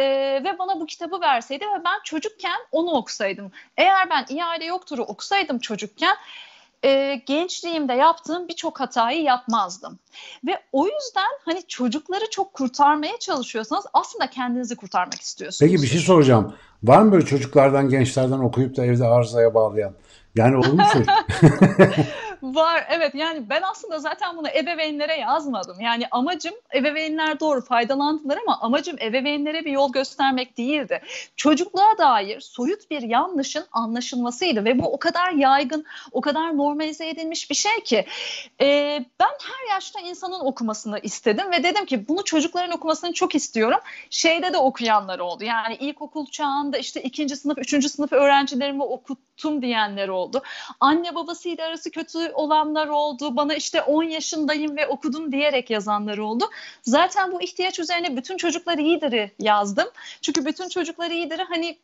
ve 0.43 0.59
bana 0.59 0.79
bu 0.79 0.85
kitabı 0.85 1.21
verseydi 1.21 1.65
ve 1.65 1.83
ben 1.85 1.99
çocukken 2.03 2.59
onu 2.71 2.91
okusaydım. 2.91 3.51
Eğer 3.77 4.09
ben 4.09 4.25
İade 4.35 4.65
Yoktur'u 4.65 5.01
okusaydım 5.01 5.59
çocukken 5.59 6.15
e, 6.83 7.21
gençliğimde 7.25 7.93
yaptığım 7.93 8.47
birçok 8.47 8.79
hatayı 8.79 9.23
yapmazdım. 9.23 9.99
Ve 10.45 10.59
o 10.71 10.85
yüzden 10.85 11.31
hani 11.45 11.67
çocukları 11.67 12.29
çok 12.29 12.53
kurtarmaya 12.53 13.19
çalışıyorsanız 13.19 13.85
aslında 13.93 14.29
kendinizi 14.29 14.75
kurtarmak 14.75 15.21
istiyorsunuz. 15.21 15.71
Peki 15.71 15.83
bir 15.83 15.87
şey 15.87 15.99
soracağım. 15.99 16.55
Var 16.83 17.01
mı 17.01 17.11
böyle 17.11 17.25
çocuklardan, 17.25 17.89
gençlerden 17.89 18.39
okuyup 18.39 18.77
da 18.77 18.85
evde 18.85 19.05
arızaya 19.05 19.53
bağlayan? 19.53 19.93
Yani 20.35 20.57
olur 20.57 20.73
mu 20.73 20.83
çocuk? 20.93 21.09
Var 22.41 22.85
evet 22.89 23.15
yani 23.15 23.49
ben 23.49 23.61
aslında 23.61 23.99
zaten 23.99 24.37
bunu 24.37 24.47
ebeveynlere 24.47 25.17
yazmadım. 25.17 25.79
Yani 25.79 26.07
amacım 26.11 26.53
ebeveynler 26.75 27.39
doğru 27.39 27.61
faydalandılar 27.61 28.39
ama 28.47 28.59
amacım 28.61 28.97
ebeveynlere 29.01 29.65
bir 29.65 29.71
yol 29.71 29.91
göstermek 29.91 30.57
değildi. 30.57 31.01
Çocukluğa 31.35 31.97
dair 31.97 32.39
soyut 32.39 32.91
bir 32.91 33.01
yanlışın 33.01 33.65
anlaşılmasıydı 33.71 34.65
ve 34.65 34.79
bu 34.79 34.93
o 34.93 34.99
kadar 34.99 35.31
yaygın, 35.31 35.85
o 36.11 36.21
kadar 36.21 36.57
normalize 36.57 37.09
edilmiş 37.09 37.49
bir 37.49 37.55
şey 37.55 37.83
ki 37.83 38.05
e, 38.61 38.65
ben 39.19 39.29
her 39.43 39.73
yaşta 39.73 39.99
insanın 39.99 40.39
okumasını 40.39 40.99
istedim 40.99 41.51
ve 41.51 41.63
dedim 41.63 41.85
ki 41.85 42.07
bunu 42.07 42.23
çocukların 42.23 42.71
okumasını 42.71 43.13
çok 43.13 43.35
istiyorum. 43.35 43.79
Şeyde 44.09 44.53
de 44.53 44.57
okuyanlar 44.57 45.19
oldu 45.19 45.43
yani 45.43 45.75
ilkokul 45.75 46.25
çağında 46.25 46.77
işte 46.77 47.01
ikinci 47.01 47.35
sınıf, 47.35 47.57
üçüncü 47.57 47.89
sınıf 47.89 48.13
öğrencilerimi 48.13 48.83
okuttum 48.83 49.61
diyenler 49.61 50.07
oldu. 50.07 50.43
Anne 50.79 51.15
babasıyla 51.15 51.67
arası 51.67 51.91
kötü 51.91 52.26
olanlar 52.33 52.87
oldu. 52.87 53.35
Bana 53.35 53.55
işte 53.55 53.81
10 53.81 54.03
yaşındayım 54.03 54.77
ve 54.77 54.87
okudum 54.87 55.31
diyerek 55.31 55.69
yazanlar 55.69 56.17
oldu. 56.17 56.49
Zaten 56.83 57.31
bu 57.31 57.41
ihtiyaç 57.41 57.79
üzerine 57.79 58.17
bütün 58.17 58.37
çocuklar 58.37 58.77
iyidir'i 58.77 59.31
yazdım. 59.39 59.87
Çünkü 60.21 60.45
bütün 60.45 60.69
çocuklar 60.69 61.11
iyidir'i 61.11 61.43
hani 61.43 61.77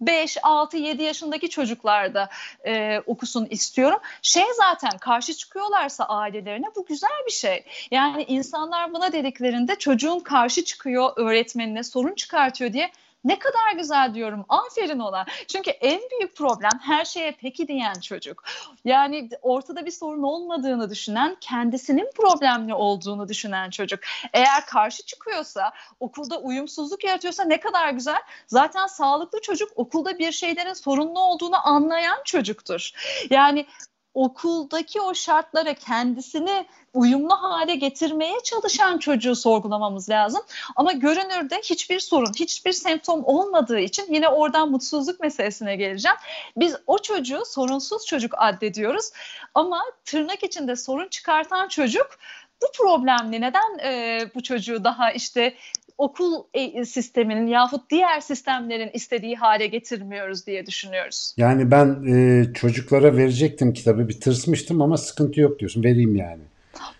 5, 0.00 0.36
6, 0.42 0.76
7 0.76 1.02
yaşındaki 1.02 1.50
çocuklar 1.50 2.14
da 2.14 2.28
e, 2.66 3.02
okusun 3.06 3.46
istiyorum. 3.50 3.98
Şey 4.22 4.44
zaten 4.56 4.98
karşı 4.98 5.34
çıkıyorlarsa 5.34 6.04
ailelerine 6.04 6.66
bu 6.76 6.86
güzel 6.86 7.24
bir 7.26 7.32
şey. 7.32 7.64
Yani 7.90 8.24
insanlar 8.28 8.92
buna 8.94 9.12
dediklerinde 9.12 9.74
çocuğun 9.74 10.20
karşı 10.20 10.64
çıkıyor 10.64 11.12
öğretmenine 11.16 11.82
sorun 11.82 12.14
çıkartıyor 12.14 12.72
diye 12.72 12.90
ne 13.24 13.38
kadar 13.38 13.72
güzel 13.76 14.14
diyorum. 14.14 14.44
Aferin 14.48 14.98
ona. 14.98 15.26
Çünkü 15.48 15.70
en 15.70 16.00
büyük 16.10 16.36
problem 16.36 16.70
her 16.80 17.04
şeye 17.04 17.36
peki 17.40 17.68
diyen 17.68 17.94
çocuk. 17.94 18.44
Yani 18.84 19.28
ortada 19.42 19.86
bir 19.86 19.90
sorun 19.90 20.22
olmadığını 20.22 20.90
düşünen, 20.90 21.36
kendisinin 21.40 22.10
problemli 22.16 22.74
olduğunu 22.74 23.28
düşünen 23.28 23.70
çocuk. 23.70 24.00
Eğer 24.32 24.66
karşı 24.66 25.06
çıkıyorsa, 25.06 25.72
okulda 26.00 26.38
uyumsuzluk 26.40 27.04
yaratıyorsa 27.04 27.44
ne 27.44 27.60
kadar 27.60 27.90
güzel. 27.90 28.22
Zaten 28.46 28.86
sağlıklı 28.86 29.40
çocuk 29.40 29.70
okulda 29.76 30.18
bir 30.18 30.32
şeylerin 30.32 30.72
sorunlu 30.72 31.20
olduğunu 31.20 31.66
anlayan 31.66 32.18
çocuktur. 32.24 32.90
Yani 33.30 33.66
okuldaki 34.14 35.00
o 35.00 35.14
şartlara 35.14 35.74
kendisini 35.74 36.66
uyumlu 36.94 37.34
hale 37.34 37.74
getirmeye 37.74 38.40
çalışan 38.44 38.98
çocuğu 38.98 39.36
sorgulamamız 39.36 40.10
lazım. 40.10 40.42
Ama 40.76 40.92
görünürde 40.92 41.60
hiçbir 41.64 42.00
sorun, 42.00 42.32
hiçbir 42.32 42.72
semptom 42.72 43.24
olmadığı 43.24 43.80
için 43.80 44.14
yine 44.14 44.28
oradan 44.28 44.70
mutsuzluk 44.70 45.20
meselesine 45.20 45.76
geleceğim. 45.76 46.16
Biz 46.56 46.76
o 46.86 46.98
çocuğu 46.98 47.42
sorunsuz 47.46 48.06
çocuk 48.06 48.34
addediyoruz 48.36 49.10
ama 49.54 49.84
tırnak 50.04 50.44
içinde 50.44 50.76
sorun 50.76 51.08
çıkartan 51.08 51.68
çocuk 51.68 52.18
bu 52.62 52.66
problemli 52.78 53.40
neden 53.40 53.78
e, 53.78 54.20
bu 54.34 54.42
çocuğu 54.42 54.84
daha 54.84 55.12
işte 55.12 55.54
okul 55.98 56.44
e, 56.54 56.84
sisteminin 56.84 57.46
yahut 57.46 57.90
diğer 57.90 58.20
sistemlerin 58.20 58.90
istediği 58.92 59.36
hale 59.36 59.66
getirmiyoruz 59.66 60.46
diye 60.46 60.66
düşünüyoruz. 60.66 61.34
Yani 61.36 61.70
ben 61.70 62.04
e, 62.08 62.44
çocuklara 62.54 63.16
verecektim 63.16 63.72
kitabı 63.72 64.08
bir 64.08 64.20
tırsmıştım 64.20 64.82
ama 64.82 64.96
sıkıntı 64.96 65.40
yok 65.40 65.58
diyorsun 65.58 65.84
vereyim 65.84 66.16
yani. 66.16 66.42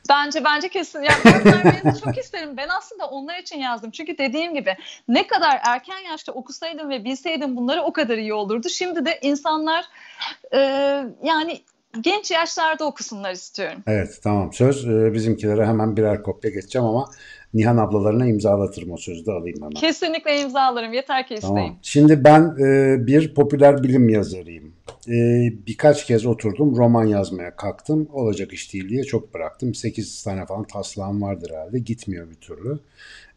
Bence 0.09 0.45
bence 0.45 0.69
kesin. 0.69 1.03
Yani 1.03 1.45
ben 1.85 1.95
çok 2.05 2.19
isterim. 2.19 2.57
Ben 2.57 2.69
aslında 2.79 3.07
onlar 3.07 3.39
için 3.39 3.59
yazdım. 3.59 3.91
Çünkü 3.91 4.19
dediğim 4.19 4.55
gibi 4.55 4.77
ne 5.09 5.27
kadar 5.27 5.61
erken 5.67 5.99
yaşta 5.99 6.33
okusaydım 6.33 6.91
ve 6.91 7.05
bilseydim 7.05 7.57
bunları 7.57 7.83
o 7.83 7.93
kadar 7.93 8.19
iyi 8.19 8.35
olurdu. 8.35 8.69
Şimdi 8.69 9.05
de 9.05 9.19
insanlar 9.23 9.85
e, 10.55 10.59
yani 11.23 11.63
genç 12.01 12.31
yaşlarda 12.31 12.85
okusunlar 12.85 13.33
istiyorum. 13.33 13.83
Evet 13.87 14.21
tamam 14.23 14.53
söz 14.53 14.89
e, 14.89 15.13
bizimkilere 15.13 15.67
hemen 15.67 15.97
birer 15.97 16.23
kopya 16.23 16.51
geçeceğim 16.51 16.87
ama 16.87 17.11
Nihan 17.55 17.77
ablalarına 17.77 18.27
imzalatırım 18.27 18.91
o 18.91 18.97
sözü 18.97 19.27
de 19.27 19.33
alayım 19.33 19.57
hemen. 19.57 19.71
Kesinlikle 19.71 20.41
imzalarım 20.41 20.93
yeter 20.93 21.27
ki 21.27 21.35
isteyim. 21.35 21.57
Tamam. 21.57 21.77
Şimdi 21.83 22.25
ben 22.25 22.57
e, 22.61 22.97
bir 23.07 23.35
popüler 23.35 23.83
bilim 23.83 24.09
yazarıyım. 24.09 24.73
E, 25.09 25.17
birkaç 25.67 26.07
kez 26.07 26.27
oturdum 26.27 26.77
roman 26.77 27.05
yazmaya 27.05 27.57
kalktım. 27.57 28.09
Olacak 28.13 28.53
iş 28.53 28.73
değil 28.75 28.89
diye 28.89 29.03
çok 29.03 29.35
bıraktım. 29.35 29.75
8 29.75 30.23
tane 30.23 30.47
falan 30.47 30.65
taslağım 30.65 31.23
vardır 31.23 31.51
herhalde 31.51 31.79
gitmiyor 31.79 32.31
bir 32.31 32.35
türlü. 32.35 32.79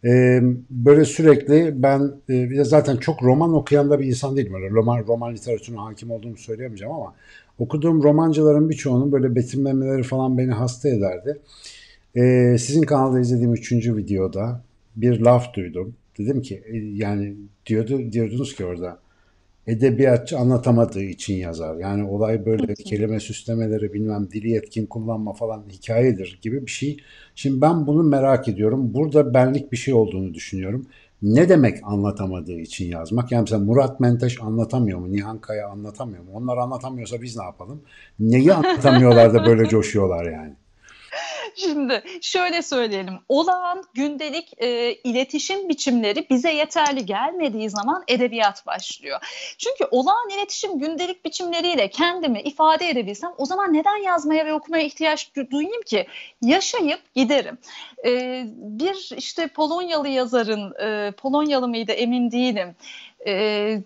E, 0.06 0.42
böyle 0.70 1.06
sürekli 1.06 1.84
ben 1.84 2.12
e, 2.30 2.64
zaten 2.64 2.98
çok 2.98 3.24
roman 3.24 3.54
okuyan 3.54 3.90
da 3.90 4.00
bir 4.00 4.06
insan 4.06 4.38
değilim. 4.38 4.54
Öyle 4.54 4.70
roman, 4.70 5.08
roman 5.08 5.34
literatürüne 5.34 5.80
hakim 5.80 6.12
olduğumu 6.12 6.38
söyleyemeyeceğim 6.38 6.94
ama 6.94 7.14
okuduğum 7.60 8.04
romancıların 8.04 8.70
birçoğunun 8.70 9.12
böyle 9.12 9.36
betimlemeleri 9.36 10.04
falan 10.04 10.38
beni 10.38 10.52
hasta 10.52 10.90
ederdi. 10.90 11.40
Ee, 12.16 12.56
sizin 12.60 12.82
kanalda 12.82 13.20
izlediğim 13.20 13.54
üçüncü 13.54 13.98
videoda 13.98 14.64
bir 14.96 15.20
laf 15.20 15.54
duydum. 15.54 15.96
Dedim 16.18 16.42
ki 16.42 16.64
e, 16.66 16.78
yani 16.78 17.36
diyordu 17.66 18.12
diyordunuz 18.12 18.56
ki 18.56 18.66
orada 18.66 19.00
edebiyatçı 19.68 20.38
anlatamadığı 20.38 21.04
için 21.04 21.36
yazar. 21.36 21.76
Yani 21.76 22.04
olay 22.04 22.46
böyle 22.46 22.74
kelime 22.74 23.20
süslemeleri 23.20 23.94
bilmem 23.94 24.28
dili 24.32 24.50
yetkin 24.50 24.86
kullanma 24.86 25.34
falan 25.34 25.64
hikayedir 25.70 26.40
gibi 26.42 26.66
bir 26.66 26.72
şey. 26.72 26.98
Şimdi 27.36 27.62
ben 27.62 27.88
bunu 27.88 28.04
merak 28.04 28.48
ediyorum. 28.48 28.94
Burada 28.94 29.34
benlik 29.34 29.72
bir 29.72 29.78
şey 29.78 29.94
olduğunu 29.94 30.34
düşünüyorum. 30.34 30.86
Ne 31.22 31.50
demek 31.50 31.78
anlatamadığı 31.84 32.60
için 32.60 32.86
yazmak? 32.86 33.32
Yani 33.32 33.42
mesela 33.42 33.64
Murat 33.64 34.00
Menteş 34.00 34.42
anlatamıyor 34.42 35.00
mu? 35.00 35.12
Nihan 35.12 35.42
Kaya 35.42 35.68
anlatamıyor 35.68 36.24
mu? 36.24 36.30
Onlar 36.34 36.58
anlatamıyorsa 36.58 37.22
biz 37.22 37.38
ne 37.38 37.44
yapalım? 37.44 37.82
Neyi 38.20 38.54
anlatamıyorlar 38.54 39.34
da 39.34 39.46
böyle 39.46 39.70
coşuyorlar 39.70 40.32
yani? 40.32 40.54
Şimdi 41.56 42.04
şöyle 42.22 42.62
söyleyelim. 42.62 43.20
Olağan 43.30 43.84
gündelik 43.94 44.54
e, 44.58 44.94
iletişim 44.94 45.70
biçimleri 45.70 46.30
bize 46.30 46.52
yeterli 46.52 47.06
gelmediği 47.06 47.70
zaman 47.70 48.04
edebiyat 48.08 48.66
başlıyor. 48.68 49.20
Çünkü 49.58 49.86
olağan 49.92 50.30
iletişim 50.30 50.80
gündelik 50.80 51.26
biçimleriyle 51.26 51.90
kendimi 51.90 52.42
ifade 52.42 52.90
edebilsem 52.90 53.32
o 53.38 53.46
zaman 53.46 53.74
neden 53.74 53.98
yazmaya 53.98 54.46
ve 54.46 54.54
okumaya 54.54 54.84
ihtiyaç 54.84 55.32
duyayım 55.52 55.82
ki? 55.82 56.08
Yaşayıp 56.42 57.14
giderim. 57.16 57.58
E, 58.06 58.44
bir 58.56 59.10
işte 59.18 59.48
Polonyalı 59.48 60.08
yazarın, 60.08 60.74
e, 60.82 61.12
Polonyalı 61.12 61.68
mıydı 61.68 61.92
emin 61.92 62.32
değilim. 62.32 62.76
E, 63.28 63.82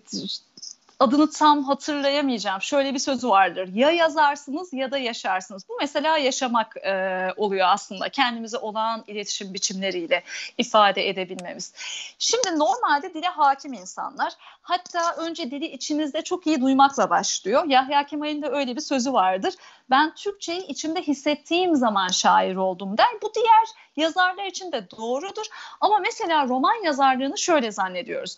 adını 1.00 1.30
tam 1.30 1.64
hatırlayamayacağım. 1.64 2.62
Şöyle 2.62 2.94
bir 2.94 2.98
sözü 2.98 3.28
vardır. 3.28 3.68
Ya 3.74 3.90
yazarsınız 3.90 4.72
ya 4.72 4.90
da 4.90 4.98
yaşarsınız. 4.98 5.68
Bu 5.68 5.76
mesela 5.80 6.18
yaşamak 6.18 6.76
e, 6.76 7.28
oluyor 7.36 7.66
aslında. 7.68 8.08
Kendimizi 8.08 8.56
olağan 8.56 9.04
iletişim 9.06 9.54
biçimleriyle 9.54 10.22
ifade 10.58 11.08
edebilmemiz. 11.08 11.72
Şimdi 12.18 12.58
normalde 12.58 13.14
dile 13.14 13.26
hakim 13.26 13.72
insanlar 13.72 14.32
hatta 14.62 15.14
önce 15.16 15.50
dili 15.50 15.66
içinizde 15.66 16.22
çok 16.22 16.46
iyi 16.46 16.60
duymakla 16.60 17.10
başlıyor. 17.10 17.64
Yahya 17.66 18.06
Kemal'in 18.06 18.42
de 18.42 18.48
öyle 18.48 18.76
bir 18.76 18.80
sözü 18.80 19.12
vardır. 19.12 19.54
Ben 19.90 20.14
Türkçeyi 20.14 20.66
içimde 20.66 21.02
hissettiğim 21.02 21.76
zaman 21.76 22.08
şair 22.08 22.56
oldum 22.56 22.98
der. 22.98 23.06
Bu 23.22 23.34
diğer 23.34 23.66
yazarlar 23.96 24.44
için 24.44 24.72
de 24.72 24.90
doğrudur. 24.90 25.46
Ama 25.80 25.98
mesela 25.98 26.48
roman 26.48 26.84
yazarlığını 26.84 27.38
şöyle 27.38 27.72
zannediyoruz 27.72 28.36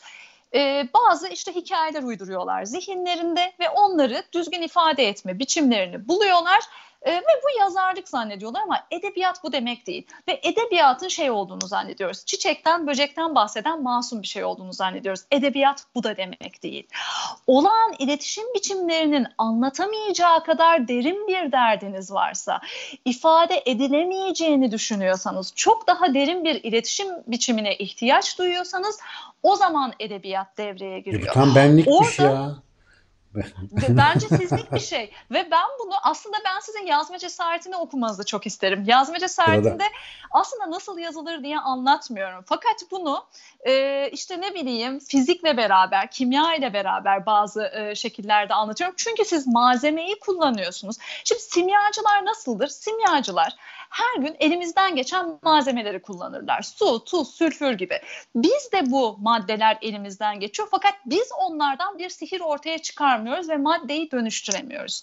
e, 0.55 0.89
bazı 0.95 1.29
işte 1.29 1.55
hikayeler 1.55 2.03
uyduruyorlar 2.03 2.65
zihinlerinde 2.65 3.53
ve 3.61 3.71
onları 3.71 4.23
düzgün 4.33 4.63
ifade 4.63 5.09
etme 5.09 5.39
biçimlerini 5.39 6.09
buluyorlar 6.09 6.61
e, 7.03 7.13
ve 7.13 7.43
bu 7.45 7.61
yazarlık 7.61 8.09
zannediyorlar 8.09 8.63
ama 8.63 8.87
edebiyat 8.91 9.45
bu 9.45 9.53
demek 9.53 9.87
değil. 9.87 10.07
Ve 10.29 10.41
edebiyatın 10.43 11.09
şey 11.09 11.31
olduğunu 11.31 11.67
zannediyoruz. 11.67 12.25
Çiçekten, 12.25 12.87
böcekten 12.87 13.35
bahseden 13.35 13.83
masum 13.83 14.23
bir 14.23 14.27
şey 14.27 14.45
olduğunu 14.45 14.73
zannediyoruz. 14.73 15.21
Edebiyat 15.31 15.85
bu 15.95 16.03
da 16.03 16.17
demek 16.17 16.63
değil. 16.63 16.87
Olağan 17.47 17.95
iletişim 17.99 18.45
biçimlerinin 18.55 19.27
anlatamayacağı 19.39 20.45
kadar 20.45 20.89
derin 20.89 21.29
bir 21.29 21.53
derdiniz 21.53 22.13
varsa, 22.13 22.61
ifade 23.05 23.63
edilemeyeceğini 23.67 24.73
düşünüyorsanız, 24.73 25.53
çok 25.57 25.87
daha 25.87 26.15
derin 26.15 26.45
bir 26.45 26.55
iletişim 26.55 27.09
biçimine 27.27 27.77
ihtiyaç 27.77 28.39
duyuyorsanız 28.39 28.99
o 29.43 29.57
zaman 29.57 29.93
edebiyat 30.01 30.59
devreye 30.59 31.01
giriyor. 31.01 31.29
E, 31.29 31.33
tam 31.33 31.55
benlikmiş 31.55 32.21
Orada, 32.21 32.33
ya. 32.33 32.68
Bence 33.89 34.29
sizlik 34.29 34.73
bir 34.73 34.81
şey 34.81 35.13
ve 35.31 35.49
ben 35.51 35.67
bunu 35.81 35.95
aslında 36.03 36.37
ben 36.45 36.61
sizin 36.61 36.87
yazma 36.87 37.19
cesaretini 37.19 37.77
okumanızı 37.77 38.25
çok 38.25 38.47
isterim. 38.47 38.85
Yazma 38.87 39.19
cesaretinde 39.19 39.85
aslında 40.31 40.71
nasıl 40.71 40.99
yazılır 40.99 41.43
diye 41.43 41.59
anlatmıyorum. 41.59 42.45
Fakat 42.47 42.77
bunu 42.91 43.27
e, 43.67 44.09
işte 44.13 44.41
ne 44.41 44.55
bileyim 44.55 44.99
fizikle 44.99 45.57
beraber, 45.57 46.11
kimya 46.11 46.55
ile 46.55 46.73
beraber 46.73 47.27
bazı 47.27 47.71
e, 47.75 47.95
şekillerde 47.95 48.55
anlatıyorum. 48.55 48.95
Çünkü 48.99 49.25
siz 49.25 49.47
malzemeyi 49.47 50.19
kullanıyorsunuz. 50.21 50.97
Şimdi 51.25 51.43
simyacılar 51.43 52.25
nasıldır? 52.25 52.69
Simyacılar 52.69 53.57
her 53.91 54.23
gün 54.23 54.37
elimizden 54.41 54.97
geçen 54.97 55.39
malzemeleri 55.43 56.03
kullanırlar. 56.03 56.63
Su, 56.63 57.05
tuz, 57.05 57.35
sülfür 57.35 57.73
gibi. 57.73 58.01
Biz 58.35 58.73
de 58.73 58.91
bu 58.91 59.17
maddeler 59.19 59.79
elimizden 59.83 60.41
geçiyor 60.41 60.69
fakat 60.71 60.95
biz 61.07 61.29
onlardan 61.41 61.99
bir 61.99 62.09
sihir 62.09 62.41
ortaya 62.41 62.79
çıkarmıyoruz 62.79 63.49
ve 63.49 63.57
maddeyi 63.57 64.11
dönüştüremiyoruz. 64.11 65.03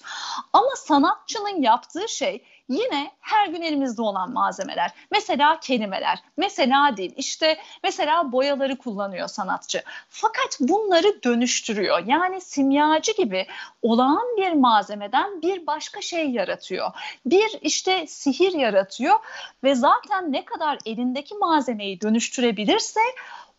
Ama 0.54 0.69
sanatçının 0.76 1.62
yaptığı 1.62 2.10
şey 2.10 2.43
yine 2.69 3.12
her 3.19 3.47
gün 3.47 3.62
elimizde 3.62 4.01
olan 4.01 4.32
malzemeler. 4.32 4.91
Mesela 5.12 5.60
kelimeler, 5.60 6.23
mesela 6.38 6.97
dil, 6.97 7.12
işte 7.17 7.58
mesela 7.84 8.32
boyaları 8.32 8.78
kullanıyor 8.78 9.28
sanatçı. 9.28 9.84
Fakat 10.10 10.58
bunları 10.60 11.23
dönüştürüyor. 11.23 12.04
Yani 12.06 12.41
simyacı 12.41 13.12
gibi 13.12 13.47
olağan 13.82 14.38
bir 14.38 14.51
malzemeden 14.51 15.41
bir 15.41 15.67
başka 15.67 16.01
şey 16.01 16.30
yaratıyor. 16.30 16.91
Bir 17.25 17.60
işte 17.62 18.08
sihir 18.08 18.54
yaratıyor 18.54 19.15
ve 19.63 19.75
zaten 19.75 20.32
ne 20.32 20.45
kadar 20.45 20.78
elindeki 20.86 21.36
malzemeyi 21.36 22.01
dönüştürebilirse 22.01 23.01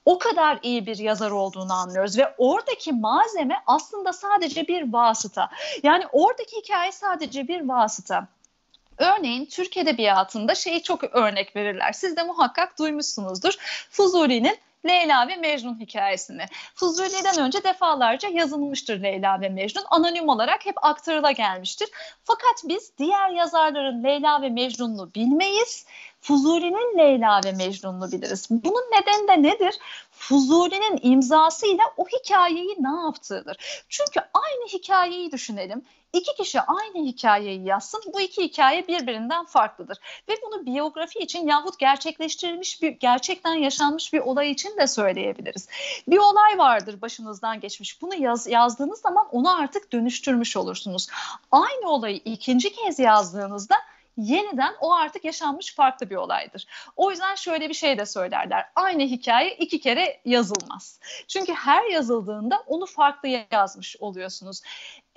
o 0.04 0.18
kadar 0.18 0.58
iyi 0.62 0.86
bir 0.86 0.98
yazar 0.98 1.30
olduğunu 1.30 1.72
anlıyoruz 1.72 2.18
ve 2.18 2.34
oradaki 2.38 2.92
malzeme 2.92 3.62
aslında 3.66 4.12
sadece 4.12 4.68
bir 4.68 4.92
vasıta. 4.92 5.50
Yani 5.82 6.04
oradaki 6.12 6.56
hikaye 6.56 6.92
sadece 6.92 7.48
bir 7.48 7.68
vasıta. 7.68 8.28
Örneğin 8.98 9.46
Türk 9.46 9.76
Edebiyatı'nda 9.76 10.54
şeyi 10.54 10.82
çok 10.82 11.04
örnek 11.04 11.56
verirler. 11.56 11.92
Siz 11.92 12.16
de 12.16 12.22
muhakkak 12.22 12.78
duymuşsunuzdur. 12.78 13.56
Fuzuli'nin 13.90 14.58
Leyla 14.86 15.28
ve 15.28 15.36
Mecnun 15.36 15.80
hikayesini. 15.80 16.46
Fuzuli'den 16.74 17.38
önce 17.38 17.64
defalarca 17.64 18.28
yazılmıştır 18.28 19.02
Leyla 19.02 19.40
ve 19.40 19.48
Mecnun. 19.48 19.84
Anonim 19.90 20.28
olarak 20.28 20.66
hep 20.66 20.84
aktarıla 20.84 21.30
gelmiştir. 21.30 21.88
Fakat 22.24 22.62
biz 22.64 22.92
diğer 22.98 23.30
yazarların 23.30 24.04
Leyla 24.04 24.42
ve 24.42 24.50
Mecnun'unu 24.50 25.14
bilmeyiz. 25.14 25.86
Fuzuli'nin 26.26 26.98
Leyla 26.98 27.40
ve 27.44 27.52
Mecnun'unu 27.52 28.12
biliriz. 28.12 28.46
Bunun 28.50 28.82
nedeni 28.92 29.28
de 29.28 29.48
nedir? 29.48 29.78
Fuzuli'nin 30.10 30.98
imzasıyla 31.02 31.84
o 31.96 32.04
hikayeyi 32.06 32.76
ne 32.78 33.00
yaptığıdır. 33.04 33.84
Çünkü 33.88 34.20
aynı 34.34 34.66
hikayeyi 34.68 35.32
düşünelim 35.32 35.82
iki 36.12 36.34
kişi 36.34 36.60
aynı 36.60 37.06
hikayeyi 37.06 37.66
yazsın. 37.66 38.02
Bu 38.14 38.20
iki 38.20 38.42
hikaye 38.42 38.88
birbirinden 38.88 39.44
farklıdır. 39.44 39.98
Ve 40.28 40.34
bunu 40.46 40.66
biyografi 40.66 41.18
için 41.18 41.46
yahut 41.46 41.78
gerçekleştirilmiş 41.78 42.82
bir 42.82 42.88
gerçekten 42.88 43.54
yaşanmış 43.54 44.12
bir 44.12 44.20
olay 44.20 44.50
için 44.50 44.76
de 44.76 44.86
söyleyebiliriz. 44.86 45.68
Bir 46.08 46.18
olay 46.18 46.58
vardır 46.58 47.00
başınızdan 47.00 47.60
geçmiş. 47.60 48.02
Bunu 48.02 48.14
yaz, 48.14 48.46
yazdığınız 48.46 49.00
zaman 49.00 49.26
onu 49.32 49.56
artık 49.56 49.92
dönüştürmüş 49.92 50.56
olursunuz. 50.56 51.08
Aynı 51.50 51.88
olayı 51.88 52.16
ikinci 52.24 52.72
kez 52.72 52.98
yazdığınızda 52.98 53.76
yeniden 54.16 54.74
o 54.80 54.94
artık 54.94 55.24
yaşanmış 55.24 55.74
farklı 55.74 56.10
bir 56.10 56.16
olaydır. 56.16 56.66
O 56.96 57.10
yüzden 57.10 57.34
şöyle 57.34 57.68
bir 57.68 57.74
şey 57.74 57.98
de 57.98 58.06
söylerler. 58.06 58.64
Aynı 58.74 59.02
hikaye 59.02 59.54
iki 59.54 59.80
kere 59.80 60.20
yazılmaz. 60.24 61.00
Çünkü 61.28 61.52
her 61.52 61.84
yazıldığında 61.84 62.62
onu 62.66 62.86
farklı 62.86 63.28
yazmış 63.52 63.96
oluyorsunuz. 64.00 64.62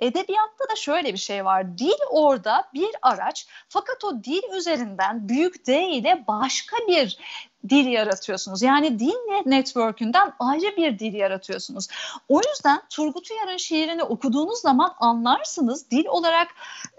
Edebiyatta 0.00 0.68
da 0.70 0.76
şöyle 0.76 1.12
bir 1.12 1.18
şey 1.18 1.44
var. 1.44 1.78
Dil 1.78 1.98
orada 2.10 2.68
bir 2.74 2.90
araç 3.02 3.46
fakat 3.68 4.04
o 4.04 4.24
dil 4.24 4.56
üzerinden 4.56 5.28
büyük 5.28 5.66
D 5.66 5.82
ile 5.82 6.24
başka 6.28 6.76
bir 6.88 7.18
dil 7.68 7.86
yaratıyorsunuz. 7.86 8.62
Yani 8.62 8.98
dil 8.98 9.14
network'ünden 9.46 10.32
ayrı 10.38 10.76
bir 10.76 10.98
dil 10.98 11.14
yaratıyorsunuz. 11.14 11.86
O 12.28 12.40
yüzden 12.48 12.82
Turgut 12.90 13.30
Uyar'ın 13.30 13.56
şiirini 13.56 14.02
okuduğunuz 14.02 14.58
zaman 14.58 14.94
anlarsınız. 15.00 15.90
Dil 15.90 16.06
olarak 16.06 16.48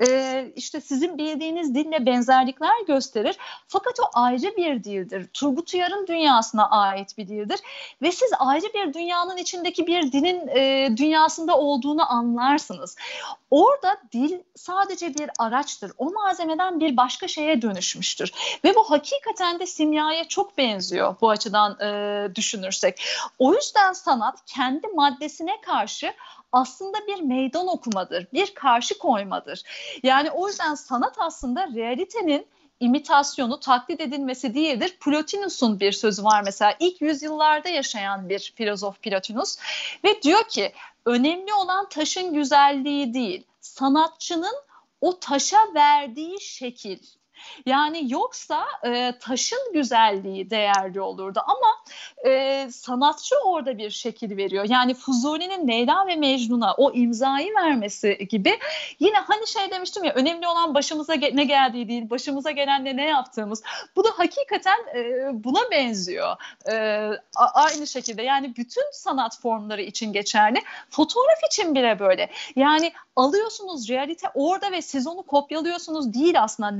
e, 0.08 0.46
işte 0.56 0.82
sizin 0.82 1.18
bildiğiniz 1.18 1.76
dille 1.76 2.06
benzerlikler 2.06 2.86
gösterir. 2.88 3.38
Fakat 3.68 4.00
o 4.00 4.04
ayrı 4.14 4.58
bir 4.58 4.84
dildir. 4.84 5.28
Turgut 5.34 5.74
Uyar'ın 5.74 6.08
dünyasına 6.08 6.70
ait 6.70 7.18
bir 7.18 7.28
dildir. 7.28 7.60
Ve 8.02 8.12
siz 8.12 8.30
ayrı 8.40 8.66
bir 8.74 8.94
dünyanın 8.94 9.38
içindeki 9.38 9.88
bir 9.88 10.12
dilin 10.12 10.48
e, 10.48 10.90
dünyasında 10.98 11.58
olduğunu 11.58 12.12
anlarsınız. 12.12 12.96
Orada 13.52 13.98
dil 14.12 14.40
sadece 14.56 15.16
bir 15.16 15.30
araçtır. 15.40 15.92
O 15.98 16.12
malzemeden 16.12 16.80
bir 16.80 16.98
başka 16.98 17.28
şeye 17.28 17.62
dönüşmüştür. 17.62 18.32
Ve 18.64 18.76
bu 18.76 18.92
hakikaten 18.92 19.60
de 19.60 19.66
simyaya 19.66 20.28
çok 20.28 20.51
benziyor 20.58 21.16
bu 21.22 21.30
açıdan 21.30 21.80
e, 21.82 22.36
düşünürsek. 22.36 23.04
O 23.40 23.54
yüzden 23.54 23.94
sanat 23.94 24.46
kendi 24.46 24.88
maddesine 24.88 25.62
karşı 25.62 26.14
aslında 26.52 26.98
bir 27.08 27.22
meydan 27.22 27.68
okumadır, 27.68 28.28
bir 28.34 28.54
karşı 28.54 28.98
koymadır. 28.98 29.64
Yani 30.04 30.32
o 30.32 30.48
yüzden 30.48 30.76
sanat 30.76 31.16
aslında 31.20 31.68
realitenin 31.76 32.48
imitasyonu, 32.80 33.60
taklit 33.60 34.02
edilmesi 34.02 34.54
değildir. 34.54 34.98
Plotinus'un 35.00 35.80
bir 35.80 35.92
sözü 35.92 36.24
var 36.24 36.42
mesela. 36.46 36.76
ilk 36.80 37.02
yüzyıllarda 37.02 37.70
yaşayan 37.70 38.30
bir 38.30 38.54
filozof 38.56 39.02
Plotinus 39.02 39.58
ve 40.04 40.22
diyor 40.22 40.44
ki 40.44 40.74
önemli 41.06 41.54
olan 41.54 41.90
taşın 41.90 42.34
güzelliği 42.34 43.14
değil, 43.14 43.44
sanatçının 43.60 44.56
o 45.02 45.20
taşa 45.20 45.58
verdiği 45.76 46.42
şekil. 46.42 47.00
Yani 47.66 48.12
yoksa 48.12 48.66
e, 48.84 49.14
taşın 49.20 49.74
güzelliği 49.74 50.50
değerli 50.50 51.02
olurdu 51.02 51.40
ama 51.46 51.68
e, 52.26 52.68
sanatçı 52.72 53.36
orada 53.46 53.78
bir 53.78 53.90
şekil 53.90 54.38
veriyor. 54.38 54.66
Yani 54.70 54.94
Fuzuli'nin 54.94 55.68
Leyla 55.68 56.08
ve 56.08 56.16
Mecnun'a 56.16 56.74
o 56.74 56.94
imzayı 56.94 57.54
vermesi 57.56 58.28
gibi 58.30 58.60
yine 59.00 59.18
hani 59.18 59.48
şey 59.48 59.72
demiştim 59.72 60.04
ya 60.04 60.14
önemli 60.14 60.48
olan 60.48 60.74
başımıza 60.74 61.14
ne 61.14 61.44
geldiği 61.44 61.88
değil 61.88 62.10
başımıza 62.10 62.52
gelenle 62.52 62.98
ne 62.98 63.06
yaptığımız. 63.06 63.64
Bu 63.96 64.04
da 64.04 64.10
hakikaten 64.18 64.80
e, 64.96 65.30
buna 65.44 65.72
benziyor. 65.72 66.36
E, 66.72 67.08
aynı 67.54 67.88
şekilde 67.88 68.22
yani 68.22 68.56
bütün 68.56 68.92
sanat 68.94 69.40
formları 69.40 69.82
için 69.82 70.14
geçerli. 70.14 70.62
Fotoğraf 70.90 71.44
için 71.52 71.76
bile 71.76 72.00
böyle. 72.00 72.30
Yani 72.56 72.94
alıyorsunuz 73.16 73.90
realite 73.90 74.28
orada 74.34 74.72
ve 74.72 74.82
siz 74.82 75.08
onu 75.08 75.24
kopyalıyorsunuz 75.24 76.14
değil 76.14 76.44
aslında. 76.44 76.72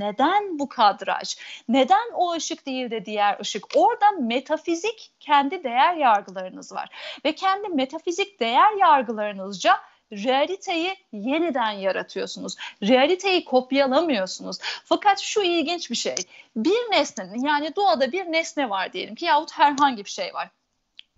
Bu 0.58 0.68
kadraj? 0.68 1.36
Neden 1.68 2.10
o 2.14 2.32
ışık 2.32 2.66
değil 2.66 2.90
de 2.90 3.04
diğer 3.04 3.40
ışık? 3.40 3.66
Orada 3.74 4.10
metafizik 4.10 5.10
kendi 5.20 5.64
değer 5.64 5.94
yargılarınız 5.94 6.72
var. 6.72 6.88
Ve 7.24 7.34
kendi 7.34 7.68
metafizik 7.68 8.40
değer 8.40 8.72
yargılarınızca 8.80 9.80
realiteyi 10.12 10.96
yeniden 11.12 11.70
yaratıyorsunuz. 11.70 12.56
Realiteyi 12.82 13.44
kopyalamıyorsunuz. 13.44 14.58
Fakat 14.84 15.20
şu 15.20 15.42
ilginç 15.42 15.90
bir 15.90 15.96
şey. 15.96 16.16
Bir 16.56 16.90
nesnenin 16.90 17.46
yani 17.46 17.76
doğada 17.76 18.12
bir 18.12 18.24
nesne 18.24 18.70
var 18.70 18.92
diyelim 18.92 19.14
ki 19.14 19.24
yahut 19.24 19.52
herhangi 19.52 20.04
bir 20.04 20.10
şey 20.10 20.34
var. 20.34 20.50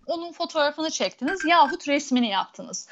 Onun 0.07 0.33
fotoğrafını 0.33 0.91
çektiniz 0.91 1.45
yahut 1.45 1.89
resmini 1.89 2.29
yaptınız. 2.29 2.89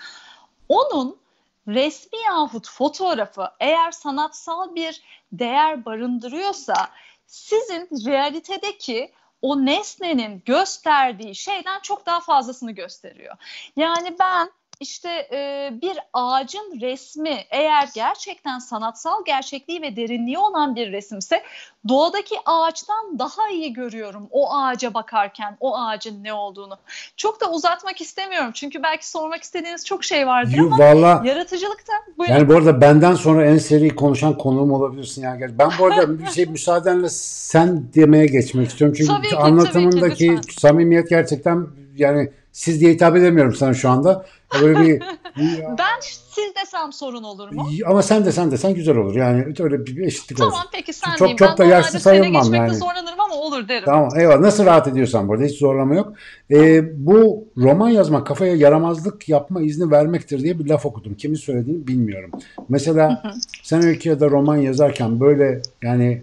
Onun 0.69 1.22
resmi 1.69 2.19
yahut 2.27 2.69
fotoğrafı 2.69 3.49
eğer 3.61 3.91
sanatsal 3.91 4.75
bir 4.75 5.03
değer 5.33 5.85
barındırıyorsa 5.85 6.91
sizin 7.27 7.89
realitedeki 8.11 9.13
o 9.43 9.67
nesnenin 9.67 10.43
gösterdiği 10.45 11.35
şeyden 11.35 11.81
çok 11.81 12.07
daha 12.07 12.21
fazlasını 12.21 12.73
gösteriyor. 12.73 13.37
Yani 13.77 14.17
ben 14.19 14.51
işte 14.83 15.09
e, 15.33 15.71
bir 15.83 15.99
ağacın 16.13 16.81
resmi 16.81 17.37
eğer 17.51 17.89
gerçekten 17.95 18.59
sanatsal 18.59 19.25
gerçekliği 19.27 19.83
ve 19.83 19.97
derinliği 19.97 20.39
olan 20.39 20.77
bir 20.77 20.93
resimse 20.93 21.43
doğadaki 21.89 22.35
ağaçtan 22.47 23.19
daha 23.19 23.49
iyi 23.53 23.73
görüyorum 23.73 24.29
o 24.31 24.55
ağaca 24.55 24.95
bakarken 24.95 25.57
o 25.61 25.79
ağacın 25.79 26.25
ne 26.25 26.33
olduğunu. 26.33 26.79
Çok 27.17 27.41
da 27.41 27.51
uzatmak 27.51 28.01
istemiyorum 28.01 28.51
çünkü 28.55 28.83
belki 28.83 29.11
sormak 29.11 29.43
istediğiniz 29.43 29.87
çok 29.87 30.05
şey 30.05 30.27
vardır 30.27 30.57
Yo, 30.57 30.67
ama 30.67 30.79
vallahi, 30.79 31.29
yaratıcılıkta 31.29 31.93
buyurun. 32.19 32.35
Yani 32.35 32.49
bu 32.49 32.55
arada 32.55 32.81
benden 32.81 33.15
sonra 33.15 33.47
en 33.47 33.59
seri 33.59 33.97
konuşan 33.97 34.39
konuğum 34.39 34.73
olabilirsin 34.73 35.23
yani. 35.23 35.59
Ben 35.59 35.71
bu 35.79 35.87
arada 35.87 36.19
bir 36.19 36.27
şey 36.27 36.47
müsaadenle 36.47 37.09
sen 37.09 37.85
demeye 37.95 38.27
geçmek 38.27 38.69
istiyorum 38.69 38.95
çünkü 38.99 39.13
tabii 39.13 39.29
ki, 39.29 39.37
anlatımındaki 39.37 40.27
tabii 40.27 40.41
ki, 40.41 40.61
samimiyet 40.61 41.11
gerçekten 41.11 41.67
yani 41.97 42.31
siz 42.53 42.81
diye 42.81 42.93
hitap 42.93 43.17
edemiyorum 43.17 43.55
sana 43.55 43.75
şu 43.75 43.91
anda. 43.91 44.27
Böyle 44.61 44.81
bir 44.81 45.01
ben 45.79 46.01
siz 46.01 46.55
desem 46.63 46.93
sorun 46.93 47.23
olur 47.23 47.53
mu? 47.53 47.69
Ama 47.87 48.03
sen 48.03 48.25
desen 48.25 48.51
desen 48.51 48.75
güzel 48.75 48.97
olur. 48.97 49.17
Yani 49.17 49.45
öyle 49.61 49.87
bir 49.87 50.07
eşitlik 50.07 50.39
tamam, 50.39 50.53
olsun. 50.53 50.61
Tamam 50.61 50.71
peki 50.73 50.93
sen 50.93 51.17
çok, 51.17 51.39
çok 51.39 51.59
da 51.59 51.65
yaşlı 51.65 52.01
sayılmam 52.01 52.55
yani. 52.55 52.75
zorlanırım 52.75 53.21
ama 53.21 53.35
olur 53.35 53.69
derim. 53.69 53.85
Tamam 53.85 54.09
eyvallah. 54.19 54.41
Nasıl 54.41 54.67
rahat 54.67 54.89
ediyorsan 54.89 55.29
burada 55.29 55.45
hiç 55.45 55.59
zorlama 55.59 55.95
yok. 55.95 56.13
Ee, 56.51 57.07
bu 57.07 57.45
roman 57.57 57.89
yazmak 57.89 58.27
kafaya 58.27 58.55
yaramazlık 58.57 59.29
yapma 59.29 59.63
izni 59.63 59.91
vermektir 59.91 60.43
diye 60.43 60.59
bir 60.59 60.69
laf 60.69 60.87
okudum. 60.87 61.15
Kimin 61.15 61.37
söylediğini 61.37 61.87
bilmiyorum. 61.87 62.31
Mesela 62.69 63.23
sen 63.63 63.85
öykü 63.85 64.09
ya 64.09 64.21
da 64.21 64.31
roman 64.31 64.57
yazarken 64.57 65.21
böyle 65.21 65.63
yani 65.83 66.23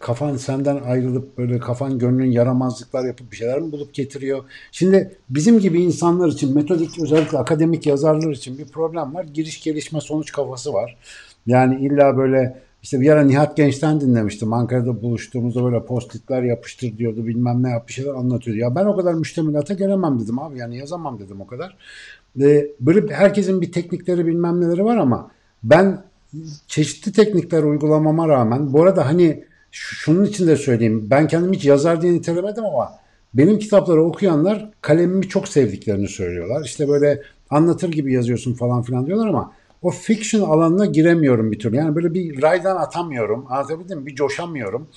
kafan 0.00 0.36
senden 0.36 0.76
ayrılıp 0.76 1.38
böyle 1.38 1.58
kafan 1.58 1.98
gönlün 1.98 2.30
yaramazlıklar 2.30 3.04
yapıp 3.04 3.32
bir 3.32 3.36
şeyler 3.36 3.60
mi 3.60 3.72
bulup 3.72 3.94
getiriyor? 3.94 4.44
Şimdi 4.72 5.16
bizim 5.30 5.58
gibi 5.58 5.82
insanlar 5.82 6.28
için 6.28 6.54
metodik 6.54 7.02
özellikle 7.02 7.38
akademik 7.38 7.86
yazarlar 7.86 8.30
için 8.30 8.58
bir 8.58 8.64
problem 8.64 9.14
var. 9.14 9.24
Giriş 9.24 9.62
gelişme 9.62 10.00
sonuç 10.00 10.32
kafası 10.32 10.72
var. 10.72 10.96
Yani 11.46 11.86
illa 11.86 12.16
böyle 12.16 12.60
işte 12.82 13.00
bir 13.00 13.10
ara 13.10 13.22
Nihat 13.22 13.56
Genç'ten 13.56 14.00
dinlemiştim. 14.00 14.52
Ankara'da 14.52 15.02
buluştuğumuzda 15.02 15.64
böyle 15.64 15.84
postitler 15.84 16.42
yapıştır 16.42 16.98
diyordu. 16.98 17.26
Bilmem 17.26 17.62
ne 17.62 17.70
yap 17.70 17.88
bir 17.88 17.92
şeyler 17.92 18.14
anlatıyordu. 18.14 18.60
Ya 18.60 18.74
ben 18.74 18.84
o 18.84 18.96
kadar 18.96 19.14
müştemilata 19.14 19.74
gelemem 19.74 20.20
dedim 20.20 20.38
abi. 20.38 20.58
Yani 20.58 20.76
yazamam 20.78 21.18
dedim 21.18 21.40
o 21.40 21.46
kadar. 21.46 21.76
Ve 22.36 22.70
böyle 22.80 23.14
herkesin 23.14 23.60
bir 23.60 23.72
teknikleri 23.72 24.26
bilmem 24.26 24.60
neleri 24.60 24.84
var 24.84 24.96
ama 24.96 25.30
ben 25.62 26.02
çeşitli 26.66 27.12
teknikler 27.12 27.62
uygulamama 27.62 28.28
rağmen 28.28 28.72
bu 28.72 28.82
arada 28.82 29.06
hani 29.06 29.49
şunun 29.70 30.24
için 30.24 30.46
de 30.46 30.56
söyleyeyim. 30.56 31.06
Ben 31.10 31.28
kendimi 31.28 31.56
hiç 31.56 31.64
yazar 31.64 32.02
diye 32.02 32.12
nitelemedim 32.12 32.64
ama 32.64 32.92
benim 33.34 33.58
kitapları 33.58 34.04
okuyanlar 34.04 34.70
kalemimi 34.80 35.28
çok 35.28 35.48
sevdiklerini 35.48 36.08
söylüyorlar. 36.08 36.64
İşte 36.64 36.88
böyle 36.88 37.22
anlatır 37.50 37.88
gibi 37.92 38.12
yazıyorsun 38.12 38.54
falan 38.54 38.82
filan 38.82 39.06
diyorlar 39.06 39.26
ama 39.28 39.52
o 39.82 39.90
fiction 39.90 40.50
alanına 40.50 40.86
giremiyorum 40.86 41.52
bir 41.52 41.58
türlü. 41.58 41.76
Yani 41.76 41.94
böyle 41.94 42.14
bir 42.14 42.42
raydan 42.42 42.76
atamıyorum. 42.76 43.46
Anlatabildim 43.48 43.98
mi? 43.98 44.06
Bir 44.06 44.14
coşamıyorum. 44.14 44.88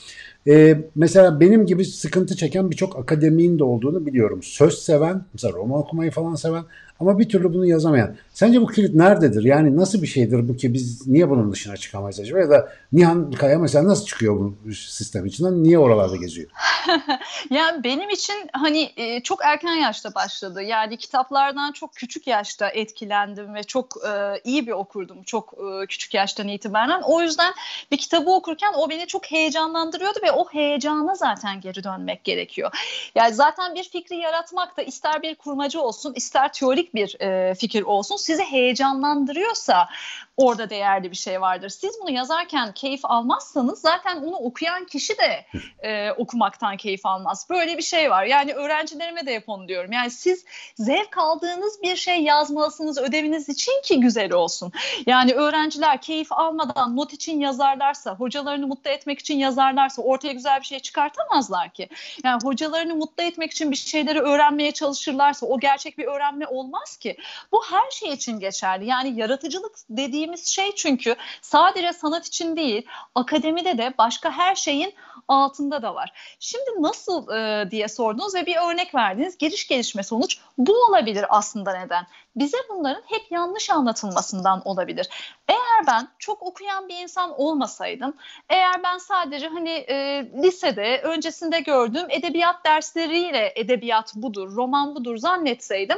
Ee, 0.48 0.82
mesela 0.96 1.40
benim 1.40 1.66
gibi 1.66 1.86
sıkıntı 1.86 2.36
çeken 2.36 2.72
birçok 2.72 3.00
akademiğin 3.00 3.60
de 3.60 3.64
olduğunu 3.64 4.06
biliyorum. 4.06 4.44
Söz 4.44 4.74
seven, 4.74 5.26
mesela 5.34 5.54
roman 5.54 5.80
okumayı 5.80 6.12
falan 6.12 6.36
seven 6.36 6.64
ama 7.00 7.20
bir 7.20 7.30
türlü 7.30 7.54
bunu 7.54 7.66
yazamayan. 7.66 8.16
Sence 8.34 8.62
bu 8.62 8.68
kilit 8.68 8.96
nerededir? 8.96 9.44
Yani 9.44 9.78
nasıl 9.78 10.02
bir 10.02 10.08
şeydir 10.08 10.50
bu 10.50 10.58
ki 10.58 10.74
biz 10.74 11.08
niye 11.08 11.30
bunun 11.30 11.52
dışına 11.52 11.78
çıkamayız 11.78 12.20
acaba? 12.20 12.40
Ya 12.40 12.50
da 12.50 12.70
Nihan 12.94 13.32
Kaya 13.32 13.60
mesela 13.60 13.88
nasıl 13.88 14.06
çıkıyor 14.06 14.54
bu 14.66 14.74
sistem 14.74 15.26
içinden? 15.26 15.64
Niye 15.64 15.80
oralarda 15.80 16.16
geziyor? 16.16 16.50
yani 17.50 17.84
benim 17.84 18.10
için 18.10 18.36
hani 18.54 18.92
e, 18.98 19.20
çok 19.24 19.40
erken 19.46 19.76
yaşta 19.76 20.16
başladı. 20.16 20.62
Yani 20.62 20.98
kitaplardan 20.98 21.72
çok 21.72 21.96
küçük 21.96 22.28
yaşta 22.28 22.70
etkilendim 22.70 23.54
ve 23.54 23.64
çok 23.64 23.94
e, 24.08 24.42
iyi 24.44 24.68
bir 24.68 24.72
okurdum. 24.72 25.24
Çok 25.24 25.54
e, 25.54 25.86
küçük 25.86 26.14
yaştan 26.14 26.48
itibaren. 26.48 27.02
O 27.02 27.22
yüzden 27.22 27.54
bir 27.92 27.98
kitabı 27.98 28.32
okurken 28.32 28.74
o 28.78 28.90
beni 28.90 29.08
çok 29.08 29.32
heyecanlandırıyordu 29.32 30.20
ve 30.24 30.32
o 30.32 30.46
heyecana 30.50 31.16
zaten 31.16 31.62
geri 31.62 31.84
dönmek 31.84 32.24
gerekiyor. 32.24 32.72
Yani 33.16 33.34
zaten 33.34 33.76
bir 33.76 33.84
fikri 33.84 34.16
yaratmak 34.16 34.78
da 34.78 34.82
ister 34.82 35.22
bir 35.22 35.36
kurmacı 35.36 35.82
olsun, 35.82 36.14
ister 36.16 36.54
teorik 36.54 36.83
bir 36.94 37.22
e, 37.22 37.56
fikir 37.56 37.82
olsun. 37.82 38.18
Sizi 38.18 38.44
heyecanlandırıyorsa 38.44 39.90
orada 40.38 40.70
değerli 40.70 41.12
bir 41.12 41.16
şey 41.16 41.42
vardır. 41.42 41.70
Siz 41.70 41.96
bunu 42.02 42.12
yazarken 42.12 42.72
keyif 42.74 43.02
almazsanız 43.04 43.82
zaten 43.82 44.18
onu 44.18 44.36
okuyan 44.36 44.86
kişi 44.86 45.14
de 45.18 45.46
e, 45.80 46.12
okumaktan 46.12 46.78
keyif 46.78 47.06
almaz. 47.06 47.48
Böyle 47.50 47.78
bir 47.78 47.84
şey 47.84 48.12
var. 48.12 48.26
Yani 48.26 48.54
öğrencilerime 48.54 49.26
de 49.26 49.36
hep 49.36 49.50
onu 49.50 49.68
diyorum. 49.68 49.92
Yani 49.92 50.12
siz 50.12 50.46
zevk 50.76 51.18
aldığınız 51.18 51.82
bir 51.82 51.96
şey 51.96 52.24
yazmalısınız 52.24 52.98
ödeviniz 52.98 53.50
için 53.50 53.82
ki 53.84 54.00
güzel 54.00 54.34
olsun. 54.34 54.72
Yani 55.06 55.34
öğrenciler 55.34 56.02
keyif 56.02 56.32
almadan 56.32 56.98
not 56.98 57.14
için 57.14 57.40
yazarlarsa, 57.40 58.16
hocalarını 58.16 58.68
mutlu 58.68 58.90
etmek 58.90 59.20
için 59.20 59.38
yazarlarsa 59.38 60.02
ortaya 60.02 60.34
güzel 60.34 60.60
bir 60.60 60.66
şey 60.66 60.80
çıkartamazlar 60.80 61.70
ki. 61.70 61.90
Yani 62.24 62.40
hocalarını 62.44 62.96
mutlu 62.96 63.24
etmek 63.24 63.52
için 63.52 63.72
bir 63.72 63.76
şeyleri 63.76 64.20
öğrenmeye 64.20 64.72
çalışırlarsa 64.72 65.46
o 65.46 65.60
gerçek 65.60 65.98
bir 65.98 66.06
öğrenme 66.06 66.48
olmaz 66.48 66.98
ki. 66.98 67.18
Bu 67.52 67.64
her 67.72 67.92
şey 67.92 68.14
için 68.14 68.40
geçerli. 68.40 68.86
Yani 68.86 69.20
yaratıcılık 69.20 69.76
dediği 69.90 70.23
dediğimiz 70.24 70.48
şey 70.48 70.76
çünkü 70.76 71.16
sadece 71.42 71.94
sanat 71.94 72.28
için 72.28 72.56
değil, 72.56 72.88
akademide 73.16 73.78
de 73.78 73.94
başka 73.98 74.32
her 74.32 74.56
şeyin 74.56 74.94
altında 75.28 75.82
da 75.82 75.96
var. 75.96 76.36
Şimdi 76.40 76.70
nasıl 76.80 77.32
e, 77.32 77.72
diye 77.72 77.88
sordunuz 77.88 78.36
ve 78.36 78.46
bir 78.46 78.56
örnek 78.56 78.96
verdiniz. 78.96 79.38
Giriş 79.38 79.68
gelişme 79.68 80.04
sonuç 80.04 80.38
bu 80.58 80.74
olabilir 80.90 81.26
aslında 81.30 81.80
neden? 81.80 82.08
Bize 82.36 82.58
bunların 82.70 83.02
hep 83.06 83.32
yanlış 83.32 83.70
anlatılmasından 83.70 84.62
olabilir. 84.66 85.10
Eğer 85.48 85.88
ben 85.88 86.08
çok 86.20 86.44
okuyan 86.44 86.88
bir 86.88 86.98
insan 86.98 87.40
olmasaydım, 87.40 88.14
eğer 88.50 88.84
ben 88.84 88.98
sadece 88.98 89.48
hani 89.48 89.70
e, 89.70 90.26
lisede 90.44 91.02
öncesinde 91.04 91.60
gördüğüm 91.60 92.10
edebiyat 92.10 92.66
dersleriyle 92.66 93.54
edebiyat 93.56 94.16
budur, 94.16 94.56
roman 94.56 94.96
budur 94.96 95.18
zannetseydim 95.18 95.98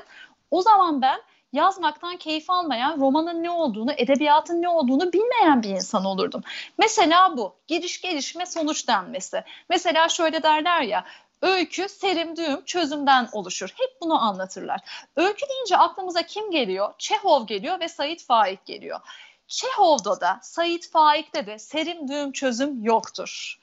o 0.52 0.62
zaman 0.62 1.02
ben 1.02 1.20
yazmaktan 1.56 2.18
keyif 2.18 2.50
almayan, 2.50 3.00
romanın 3.00 3.44
ne 3.44 3.50
olduğunu, 3.50 3.92
edebiyatın 3.98 4.62
ne 4.62 4.70
olduğunu 4.70 5.14
bilmeyen 5.14 5.64
bir 5.64 5.70
insan 5.70 6.06
olurdum. 6.06 6.42
Mesela 6.78 7.38
bu, 7.38 7.56
giriş 7.68 8.02
gelişme 8.02 8.46
sonuç 8.46 8.88
denmesi. 8.88 9.44
Mesela 9.70 10.10
şöyle 10.10 10.44
derler 10.44 10.82
ya, 10.82 11.06
Öykü, 11.42 11.90
serim, 11.90 12.36
düğüm, 12.36 12.66
çözümden 12.66 13.30
oluşur. 13.32 13.70
Hep 13.76 14.02
bunu 14.02 14.24
anlatırlar. 14.24 14.82
Öykü 15.16 15.46
deyince 15.50 15.78
aklımıza 15.78 16.24
kim 16.24 16.52
geliyor? 16.52 16.94
Çehov 16.98 17.48
geliyor 17.48 17.80
ve 17.80 17.88
Sait 17.88 18.26
Faik 18.26 18.66
geliyor. 18.66 19.00
Çehov'da 19.48 20.22
da, 20.22 20.40
Sait 20.42 20.90
Faik'te 20.92 21.48
de 21.48 21.60
serim 21.60 22.08
düğüm 22.08 22.32
çözüm 22.32 22.84
yoktur. 22.84 23.60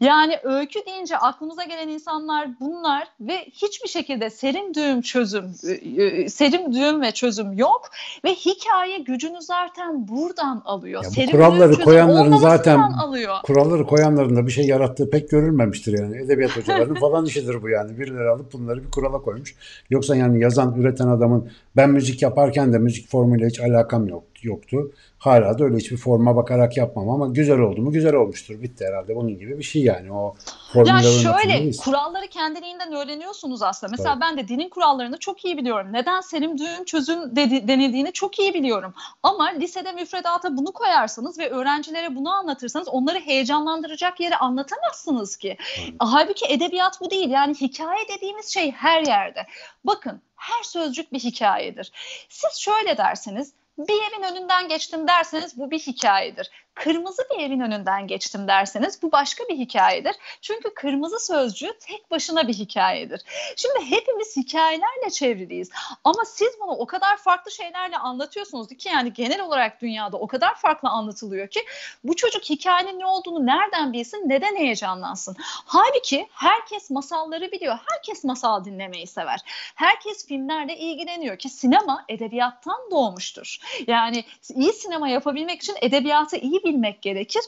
Yani 0.00 0.38
öykü 0.42 0.86
deyince 0.86 1.16
aklımıza 1.16 1.64
gelen 1.64 1.88
insanlar 1.88 2.48
bunlar 2.60 3.08
ve 3.20 3.38
hiçbir 3.52 3.88
şekilde 3.88 4.30
serim 4.30 4.74
düğüm 4.74 5.00
çözüm, 5.02 5.54
e, 5.64 6.02
e, 6.02 6.28
serim 6.28 6.74
düğüm 6.74 7.00
ve 7.00 7.12
çözüm 7.12 7.52
yok 7.52 7.90
ve 8.24 8.34
hikaye 8.34 8.98
gücünü 8.98 9.42
zaten 9.42 10.08
buradan 10.08 10.62
alıyor. 10.64 11.04
Ya 11.04 11.10
bu 11.10 11.14
serim 11.14 11.30
kuralları 11.30 11.84
koyanların 11.84 12.36
zaten 12.36 12.78
alıyor. 12.78 13.36
kuralları 13.42 13.86
koyanların 13.86 14.36
da 14.36 14.46
bir 14.46 14.52
şey 14.52 14.66
yarattığı 14.66 15.10
pek 15.10 15.30
görülmemiştir 15.30 15.98
yani. 15.98 16.16
Edebiyat 16.16 16.56
hocalarının 16.56 16.94
falan 17.00 17.26
işidir 17.26 17.62
bu 17.62 17.68
yani. 17.68 17.98
Birileri 17.98 18.28
alıp 18.28 18.52
bunları 18.52 18.84
bir 18.84 18.90
kurala 18.90 19.18
koymuş. 19.18 19.54
Yoksa 19.90 20.16
yani 20.16 20.40
yazan, 20.40 20.74
üreten 20.74 21.08
adamın 21.08 21.50
ben 21.76 21.90
müzik 21.90 22.22
yaparken 22.22 22.72
de 22.72 22.78
müzik 22.78 23.08
formuyla 23.08 23.48
hiç 23.48 23.60
alakam 23.60 24.08
yok, 24.08 24.24
yoktu. 24.44 24.92
Hala 25.18 25.58
da 25.58 25.64
öyle 25.64 25.76
hiçbir 25.76 25.96
forma 25.96 26.36
bakarak 26.36 26.76
yapmam 26.76 27.10
ama 27.10 27.26
güzel 27.26 27.58
oldu 27.58 27.82
mu 27.82 27.92
güzel 27.92 28.14
olmuştur. 28.14 28.62
Bitti 28.62 28.84
herhalde 28.86 29.16
bunun 29.16 29.38
gibi 29.38 29.58
bir 29.58 29.62
şey 29.62 29.82
yani 29.82 30.12
o 30.12 30.34
ya 30.74 31.02
şöyle 31.02 31.70
kuralları 31.70 32.26
kendiliğinden 32.26 32.92
öğreniyorsunuz 32.92 33.62
aslında. 33.62 33.90
Mesela 33.90 34.12
evet. 34.12 34.22
ben 34.22 34.36
de 34.36 34.48
dinin 34.48 34.68
kurallarını 34.68 35.18
çok 35.18 35.44
iyi 35.44 35.56
biliyorum. 35.56 35.88
Neden 35.92 36.20
serim 36.20 36.58
düğüm 36.58 36.84
çözüm 36.84 37.36
dedi, 37.36 37.68
denildiğini 37.68 38.12
çok 38.12 38.38
iyi 38.38 38.54
biliyorum. 38.54 38.94
Ama 39.22 39.48
lisede 39.48 39.92
müfredata 39.92 40.56
bunu 40.56 40.72
koyarsanız 40.72 41.38
ve 41.38 41.50
öğrencilere 41.50 42.16
bunu 42.16 42.30
anlatırsanız 42.30 42.88
onları 42.88 43.18
heyecanlandıracak 43.18 44.20
yere 44.20 44.36
anlatamazsınız 44.36 45.36
ki. 45.36 45.56
Evet. 45.78 45.94
Halbuki 45.98 46.46
edebiyat 46.46 47.00
bu 47.00 47.10
değil. 47.10 47.30
Yani 47.30 47.54
hikaye 47.54 48.08
dediğimiz 48.16 48.46
şey 48.46 48.70
her 48.70 49.02
yerde. 49.06 49.46
Bakın 49.84 50.20
her 50.36 50.62
sözcük 50.62 51.12
bir 51.12 51.18
hikayedir. 51.18 51.92
Siz 52.28 52.52
şöyle 52.58 52.96
derseniz 52.96 53.52
Bir 53.88 53.94
evin 53.94 54.32
önünden 54.32 54.68
geçtim 54.68 55.08
derseniz 55.08 55.58
bu 55.58 55.70
bir 55.70 55.78
hikayedir 55.78 56.50
kırmızı 56.74 57.22
bir 57.30 57.42
evin 57.42 57.60
önünden 57.60 58.06
geçtim 58.06 58.48
derseniz 58.48 59.02
bu 59.02 59.12
başka 59.12 59.44
bir 59.48 59.56
hikayedir. 59.56 60.16
Çünkü 60.40 60.74
kırmızı 60.74 61.18
sözcüğü 61.18 61.78
tek 61.80 62.10
başına 62.10 62.48
bir 62.48 62.54
hikayedir. 62.54 63.22
Şimdi 63.56 63.90
hepimiz 63.90 64.36
hikayelerle 64.36 65.10
çevriliyiz. 65.12 65.70
Ama 66.04 66.24
siz 66.24 66.48
bunu 66.60 66.70
o 66.70 66.86
kadar 66.86 67.16
farklı 67.16 67.50
şeylerle 67.50 67.98
anlatıyorsunuz 67.98 68.68
ki 68.68 68.88
yani 68.88 69.12
genel 69.12 69.40
olarak 69.40 69.80
dünyada 69.82 70.16
o 70.16 70.26
kadar 70.26 70.54
farklı 70.54 70.88
anlatılıyor 70.88 71.48
ki 71.48 71.60
bu 72.04 72.16
çocuk 72.16 72.42
hikayenin 72.42 72.98
ne 73.00 73.06
olduğunu 73.06 73.46
nereden 73.46 73.92
bilsin, 73.92 74.22
neden 74.26 74.56
heyecanlansın? 74.56 75.36
Halbuki 75.46 76.28
herkes 76.32 76.90
masalları 76.90 77.52
biliyor. 77.52 77.78
Herkes 77.92 78.24
masal 78.24 78.64
dinlemeyi 78.64 79.06
sever. 79.06 79.40
Herkes 79.74 80.26
filmlerle 80.26 80.76
ilgileniyor 80.76 81.36
ki 81.38 81.48
sinema 81.48 82.04
edebiyattan 82.08 82.90
doğmuştur. 82.90 83.58
Yani 83.86 84.24
iyi 84.54 84.72
sinema 84.72 85.08
yapabilmek 85.08 85.62
için 85.62 85.76
edebiyatı 85.80 86.36
iyi 86.36 86.61
bilmek 86.64 87.02
gerekir. 87.02 87.42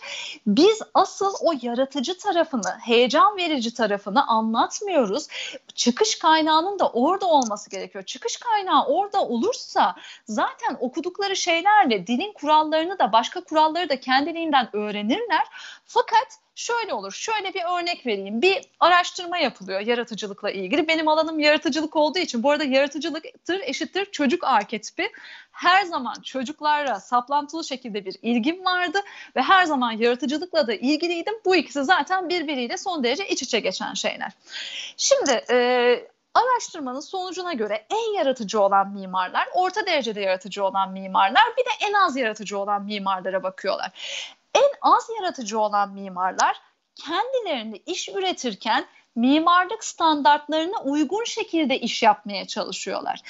Biz 0.47 0.83
asıl 0.95 1.35
o 1.43 1.53
yaratıcı 1.63 2.19
tarafını, 2.19 2.79
heyecan 2.83 3.37
verici 3.37 3.75
tarafını 3.75 4.27
anlatmıyoruz. 4.27 5.29
Çıkış 5.75 6.19
kaynağının 6.19 6.79
da 6.79 6.89
orada 6.89 7.27
olması 7.27 7.71
gerekiyor. 7.71 8.05
Çıkış 8.05 8.37
kaynağı 8.37 8.87
orada 8.87 9.23
olursa 9.23 9.95
zaten 10.25 10.77
okudukları 10.81 11.37
şeylerle 11.37 12.07
dilin 12.07 12.33
kurallarını 12.33 12.99
da 12.99 13.13
başka 13.13 13.45
kuralları 13.45 13.89
da 13.89 14.01
kendiliğinden 14.01 14.77
öğrenirler. 14.77 15.45
Fakat 15.85 16.44
şöyle 16.55 16.95
olur. 16.95 17.13
Şöyle 17.13 17.55
bir 17.55 17.63
örnek 17.79 18.07
vereyim. 18.07 18.43
Bir 18.43 18.61
araştırma 18.81 19.39
yapılıyor 19.39 19.81
yaratıcılıkla 19.81 20.51
ilgili. 20.51 20.89
Benim 20.89 21.09
alanım 21.09 21.39
yaratıcılık 21.39 21.97
olduğu 21.97 22.19
için 22.19 22.43
bu 22.43 22.51
arada 22.51 22.65
yaratıcılıktır 22.65 23.61
eşittir 23.61 24.05
çocuk 24.05 24.45
arketipi. 24.45 25.13
Her 25.53 25.85
zaman 25.85 26.15
çocuklarla 26.25 27.01
saplantılı 27.01 27.65
şekilde 27.65 28.05
bir 28.05 28.17
ilgim 28.23 28.65
vardı 28.65 29.01
ve 29.37 29.43
her 29.43 29.65
zaman 29.65 29.93
yaratıcılıkla 29.93 30.67
da 30.67 30.75
ilgiliydim. 30.75 31.35
Bu 31.45 31.57
ikisi 31.57 31.85
zaten 31.85 32.29
birbiriyle 32.29 32.77
son 32.77 33.05
derece 33.05 33.29
iç 33.29 33.43
içe 33.43 33.61
geçen 33.61 33.95
şeyler. 33.95 34.33
Şimdi 34.97 35.45
e, 35.51 36.09
Araştırmanın 36.35 37.01
sonucuna 37.01 37.53
göre 37.53 37.87
en 37.91 38.19
yaratıcı 38.19 38.61
olan 38.61 38.91
mimarlar, 38.91 39.49
orta 39.55 39.87
derecede 39.87 40.21
yaratıcı 40.21 40.65
olan 40.65 40.93
mimarlar, 40.93 41.43
bir 41.59 41.65
de 41.65 41.89
en 41.89 41.93
az 41.93 42.17
yaratıcı 42.17 42.59
olan 42.59 42.85
mimarlara 42.85 43.43
bakıyorlar 43.43 43.93
en 44.55 44.71
az 44.83 45.11
yaratıcı 45.21 45.61
olan 45.61 45.93
mimarlar 45.93 46.61
kendilerini 46.95 47.77
iş 47.87 48.09
üretirken 48.09 48.87
mimarlık 49.17 49.85
standartlarına 49.85 50.83
uygun 50.85 51.25
şekilde 51.25 51.79
iş 51.79 52.03
yapmaya 52.03 52.47
çalışıyorlar. 52.47 53.21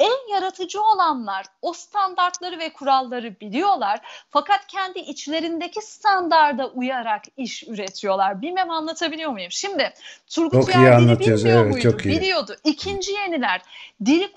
En 0.00 0.34
yaratıcı 0.34 0.82
olanlar 0.82 1.46
o 1.62 1.72
standartları 1.72 2.58
ve 2.58 2.72
kuralları 2.72 3.40
biliyorlar 3.40 4.00
fakat 4.30 4.66
kendi 4.66 4.98
içlerindeki 4.98 5.82
standarda 5.82 6.68
uyarak 6.68 7.22
iş 7.36 7.68
üretiyorlar. 7.68 8.42
Bilmem 8.42 8.70
anlatabiliyor 8.70 9.30
muyum? 9.30 9.50
Şimdi 9.50 9.92
Turgut 10.26 10.52
çok 10.52 10.76
Uyar 10.76 11.00
dili 11.00 11.20
bilmiyor 11.20 11.62
evet, 11.62 11.72
muydu? 11.72 11.90
Çok 11.90 12.06
iyi. 12.06 12.20
Biliyordu. 12.20 12.56
İkinci 12.64 13.12
yeniler 13.12 13.62
dili 14.04 14.32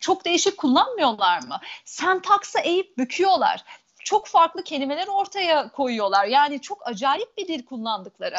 çok 0.00 0.24
değişik 0.24 0.56
kullanmıyorlar 0.56 1.42
mı? 1.42 1.60
Sentaksı 1.84 2.58
eğip 2.58 2.98
büküyorlar 2.98 3.64
çok 4.06 4.26
farklı 4.26 4.64
kelimeler 4.64 5.06
ortaya 5.06 5.68
koyuyorlar. 5.68 6.26
Yani 6.26 6.60
çok 6.60 6.88
acayip 6.88 7.36
bir 7.36 7.48
dil 7.48 7.64
kullandıkları. 7.64 8.36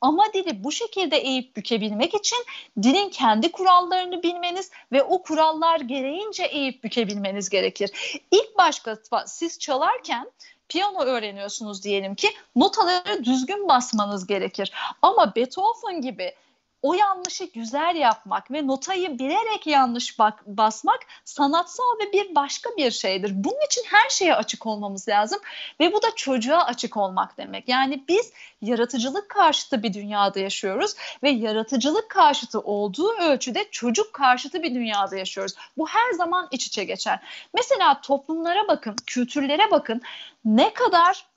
Ama 0.00 0.32
dili 0.34 0.64
bu 0.64 0.72
şekilde 0.72 1.16
eğip 1.16 1.56
bükebilmek 1.56 2.14
için 2.14 2.38
dilin 2.82 3.08
kendi 3.08 3.52
kurallarını 3.52 4.22
bilmeniz 4.22 4.70
ve 4.92 5.02
o 5.02 5.22
kurallar 5.22 5.80
gereğince 5.80 6.44
eğip 6.44 6.84
bükebilmeniz 6.84 7.48
gerekir. 7.48 8.20
İlk 8.30 8.58
başta 8.58 8.96
siz 9.26 9.58
çalarken 9.58 10.30
piyano 10.68 11.00
öğreniyorsunuz 11.00 11.84
diyelim 11.84 12.14
ki 12.14 12.28
notaları 12.56 13.24
düzgün 13.24 13.68
basmanız 13.68 14.26
gerekir. 14.26 14.72
Ama 15.02 15.34
Beethoven 15.36 16.00
gibi 16.00 16.34
o 16.82 16.94
yanlışı 16.94 17.44
güzel 17.44 17.96
yapmak 17.96 18.50
ve 18.50 18.66
notayı 18.66 19.18
bilerek 19.18 19.66
yanlış 19.66 20.18
bak, 20.18 20.42
basmak 20.46 21.00
sanatsal 21.24 21.98
ve 22.02 22.12
bir 22.12 22.34
başka 22.34 22.70
bir 22.76 22.90
şeydir. 22.90 23.32
Bunun 23.34 23.66
için 23.66 23.82
her 23.86 24.08
şeye 24.08 24.34
açık 24.34 24.66
olmamız 24.66 25.08
lazım 25.08 25.40
ve 25.80 25.92
bu 25.92 26.02
da 26.02 26.06
çocuğa 26.16 26.64
açık 26.64 26.96
olmak 26.96 27.38
demek. 27.38 27.68
Yani 27.68 28.04
biz 28.08 28.32
yaratıcılık 28.62 29.28
karşıtı 29.28 29.82
bir 29.82 29.94
dünyada 29.94 30.40
yaşıyoruz 30.40 30.94
ve 31.22 31.30
yaratıcılık 31.30 32.08
karşıtı 32.08 32.60
olduğu 32.60 33.12
ölçüde 33.12 33.68
çocuk 33.70 34.12
karşıtı 34.12 34.62
bir 34.62 34.74
dünyada 34.74 35.16
yaşıyoruz. 35.16 35.54
Bu 35.78 35.88
her 35.88 36.12
zaman 36.12 36.48
iç 36.50 36.66
içe 36.66 36.84
geçer. 36.84 37.20
Mesela 37.54 38.00
toplumlara 38.00 38.68
bakın, 38.68 38.96
kültürlere 39.06 39.70
bakın. 39.70 40.02
Ne 40.44 40.74
kadar 40.74 41.29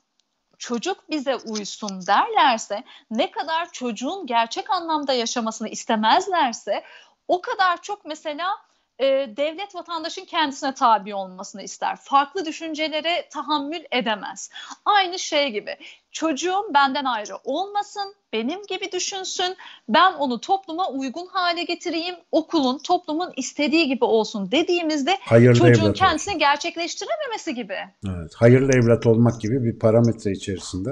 çocuk 0.64 1.10
bize 1.10 1.36
uysun 1.36 2.06
derlerse, 2.06 2.84
ne 3.10 3.30
kadar 3.30 3.72
çocuğun 3.72 4.26
gerçek 4.26 4.70
anlamda 4.70 5.12
yaşamasını 5.12 5.68
istemezlerse 5.68 6.84
o 7.28 7.40
kadar 7.40 7.82
çok 7.82 8.04
mesela 8.04 8.56
e, 8.98 9.04
devlet 9.36 9.74
vatandaşın 9.74 10.24
kendisine 10.24 10.74
tabi 10.74 11.14
olmasını 11.14 11.62
ister. 11.62 11.96
Farklı 11.96 12.44
düşüncelere 12.44 13.28
tahammül 13.30 13.84
edemez. 13.92 14.50
Aynı 14.84 15.18
şey 15.18 15.50
gibi 15.50 15.76
çocuğum 16.12 16.70
benden 16.74 17.04
ayrı 17.04 17.36
olmasın, 17.44 18.14
benim 18.32 18.62
gibi 18.62 18.92
düşünsün, 18.92 19.56
ben 19.88 20.12
onu 20.12 20.40
topluma 20.40 20.88
uygun 20.88 21.26
hale 21.26 21.62
getireyim, 21.62 22.14
okulun, 22.32 22.78
toplumun 22.78 23.32
istediği 23.36 23.86
gibi 23.86 24.04
olsun 24.04 24.50
dediğimizde 24.50 25.18
hayırlı 25.20 25.58
çocuğun 25.58 25.92
kendisini 25.92 26.32
olsun. 26.32 26.38
gerçekleştirememesi 26.38 27.54
gibi. 27.54 27.78
Evet, 28.06 28.34
hayırlı 28.34 28.72
evlat 28.72 29.06
olmak 29.06 29.40
gibi 29.40 29.64
bir 29.64 29.78
parametre 29.78 30.30
içerisinde. 30.30 30.90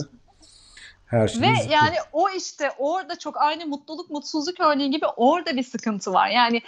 Her 1.06 1.28
şey 1.28 1.42
Ve 1.42 1.46
yani 1.70 1.96
o 2.12 2.30
işte 2.30 2.70
orada 2.78 3.18
çok 3.18 3.36
aynı 3.36 3.66
mutluluk 3.66 4.10
mutsuzluk 4.10 4.60
örneği 4.60 4.90
gibi 4.90 5.06
orada 5.06 5.56
bir 5.56 5.62
sıkıntı 5.62 6.12
var. 6.12 6.28
Yani 6.28 6.62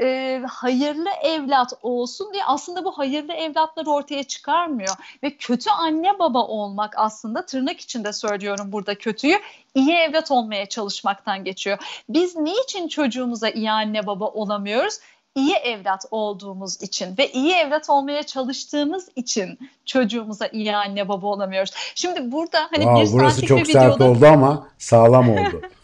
e, 0.00 0.42
hayırlı 0.48 1.08
evlat 1.22 1.72
olsun 1.82 2.32
diye 2.32 2.44
aslında 2.44 2.84
bu 2.84 2.98
hayırlı 2.98 3.32
evlatları 3.32 3.90
ortaya 3.90 4.24
çıkarmıyor. 4.24 4.96
Ve 5.22 5.36
kötü 5.36 5.70
anne 5.70 6.18
baba 6.18 6.46
olmak 6.46 6.94
aslında 6.96 7.46
tırnak 7.46 7.80
içinde 7.80 8.12
söylüyorum 8.12 8.72
burada 8.72 8.94
kötüyü 8.94 9.38
iyi 9.74 9.92
evlat 9.92 10.30
olmaya 10.30 10.66
çalışmaktan 10.66 11.44
geçiyor. 11.44 11.78
Biz 12.08 12.36
niçin 12.36 12.88
çocuğumuza 12.88 13.48
iyi 13.48 13.70
anne 13.70 14.06
baba 14.06 14.24
olamıyoruz? 14.24 14.98
iyi 15.36 15.54
evlat 15.54 16.04
olduğumuz 16.10 16.82
için 16.82 17.18
ve 17.18 17.32
iyi 17.32 17.52
evlat 17.52 17.90
olmaya 17.90 18.22
çalıştığımız 18.22 19.08
için 19.16 19.58
çocuğumuza 19.84 20.46
iyi 20.46 20.76
anne 20.76 21.08
baba 21.08 21.26
olamıyoruz. 21.26 21.70
Şimdi 21.94 22.32
burada 22.32 22.58
hani 22.60 22.84
wow, 22.84 23.04
bir 23.04 23.12
burası 23.12 23.46
çok 23.46 23.58
bir 23.58 23.64
sert 23.64 23.96
videoda... 23.96 24.10
oldu 24.10 24.26
ama 24.26 24.68
sağlam 24.78 25.30
oldu. 25.30 25.62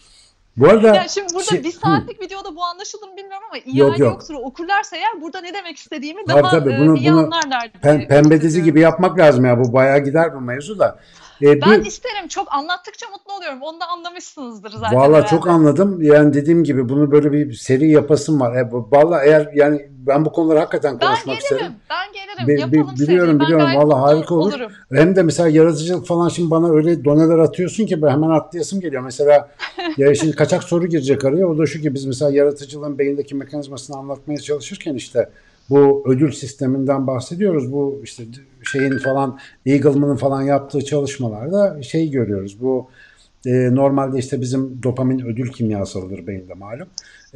Bu 0.57 0.69
arada 0.69 0.95
yani 0.95 1.09
şimdi 1.09 1.35
burada 1.35 1.51
şey, 1.51 1.65
bir 1.65 1.71
saatlik 1.71 2.21
hı. 2.21 2.25
videoda 2.25 2.57
bu 2.57 2.65
anlaşılır 2.65 3.09
mı 3.09 3.17
bilmiyorum 3.17 3.47
ama 3.51 3.59
iyi 3.59 3.79
yok, 3.79 3.99
yok. 3.99 4.13
yoktur 4.13 4.35
okurlarsa 4.35 4.97
eğer 4.97 5.21
burada 5.21 5.41
ne 5.41 5.55
demek 5.55 5.77
istediğimi 5.77 6.25
tabii, 6.25 6.43
daha 6.43 6.51
tabii, 6.51 6.79
bunu, 6.79 6.97
iyi 6.97 7.13
bunu 7.13 7.19
anlarlar. 7.19 7.71
Pem, 7.83 8.09
pembe 8.09 8.41
dizi 8.41 8.63
gibi 8.63 8.81
yapmak 8.81 9.19
lazım 9.19 9.45
ya 9.45 9.59
bu 9.65 9.73
bayağı 9.73 9.99
gider 9.99 10.35
bu 10.35 10.41
mevzu 10.41 10.79
da. 10.79 10.99
Ee, 11.43 11.61
ben 11.61 11.81
bir, 11.81 11.87
isterim 11.87 12.29
çok 12.29 12.55
anlattıkça 12.55 13.07
mutlu 13.13 13.33
oluyorum. 13.33 13.59
Onu 13.63 13.81
da 13.81 13.89
anlamışsınızdır 13.89 14.71
zaten. 14.71 14.99
Valla 14.99 15.27
çok 15.27 15.49
anladım. 15.49 16.03
Yani 16.03 16.35
dediğim 16.35 16.65
gibi 16.65 16.89
bunu 16.89 17.11
böyle 17.11 17.33
bir 17.33 17.53
seri 17.53 17.91
yapasım 17.91 18.41
var. 18.41 18.57
E, 18.57 18.69
Valla 18.73 19.25
eğer 19.25 19.51
yani 19.55 19.89
ben 19.91 20.25
bu 20.25 20.33
konuları 20.33 20.59
hakikaten 20.59 20.99
konuşmak 20.99 21.27
ben 21.27 21.35
gelirim, 21.35 21.57
isterim. 21.57 21.73
Ben 21.91 22.13
gelirim. 22.13 22.49
Be, 22.49 22.61
Yapalım 22.61 22.97
biliyorum 22.97 23.39
seri. 23.39 23.41
biliyorum. 23.41 23.77
Valla 23.77 24.01
harika 24.03 24.35
olur. 24.35 24.53
Olurum. 24.53 24.73
Hem 24.93 25.17
de 25.17 25.23
mesela 25.23 25.49
yaratıcılık 25.49 26.07
falan 26.07 26.29
şimdi 26.29 26.51
bana 26.51 26.71
öyle 26.71 27.05
doneler 27.05 27.39
atıyorsun 27.39 27.87
ki 27.87 28.03
ben 28.03 28.09
hemen 28.09 28.31
atlayasım 28.31 28.81
geliyor. 28.81 29.03
Mesela 29.03 29.51
ya 29.97 30.15
şimdi 30.15 30.37
kaçak 30.37 30.65
soru 30.65 30.87
girecek 30.87 31.25
araya. 31.25 31.47
O 31.47 31.59
da 31.59 31.67
şu 31.67 31.81
ki 31.81 31.95
biz 31.95 32.05
mesela 32.05 32.31
yaratıcılığın 32.31 32.99
beyindeki 32.99 33.35
mekanizmasını 33.35 33.97
anlatmaya 33.97 34.39
çalışırken 34.39 34.95
işte 34.95 35.31
bu 35.73 36.05
ödül 36.07 36.33
sisteminden 36.33 37.07
bahsediyoruz. 37.07 37.73
Bu 37.73 38.01
işte 38.05 38.25
şeyin 38.73 38.99
falan 38.99 39.39
Eagleman'ın 39.67 40.17
falan 40.17 40.43
yaptığı 40.43 40.85
çalışmalarda 40.85 41.83
şey 41.83 42.11
görüyoruz. 42.11 42.61
Bu 42.61 42.89
e, 43.47 43.75
normalde 43.75 44.19
işte 44.19 44.41
bizim 44.41 44.83
dopamin 44.83 45.21
ödül 45.27 45.53
kimyasalıdır 45.53 46.27
beyinde 46.27 46.55
malum. 46.55 46.87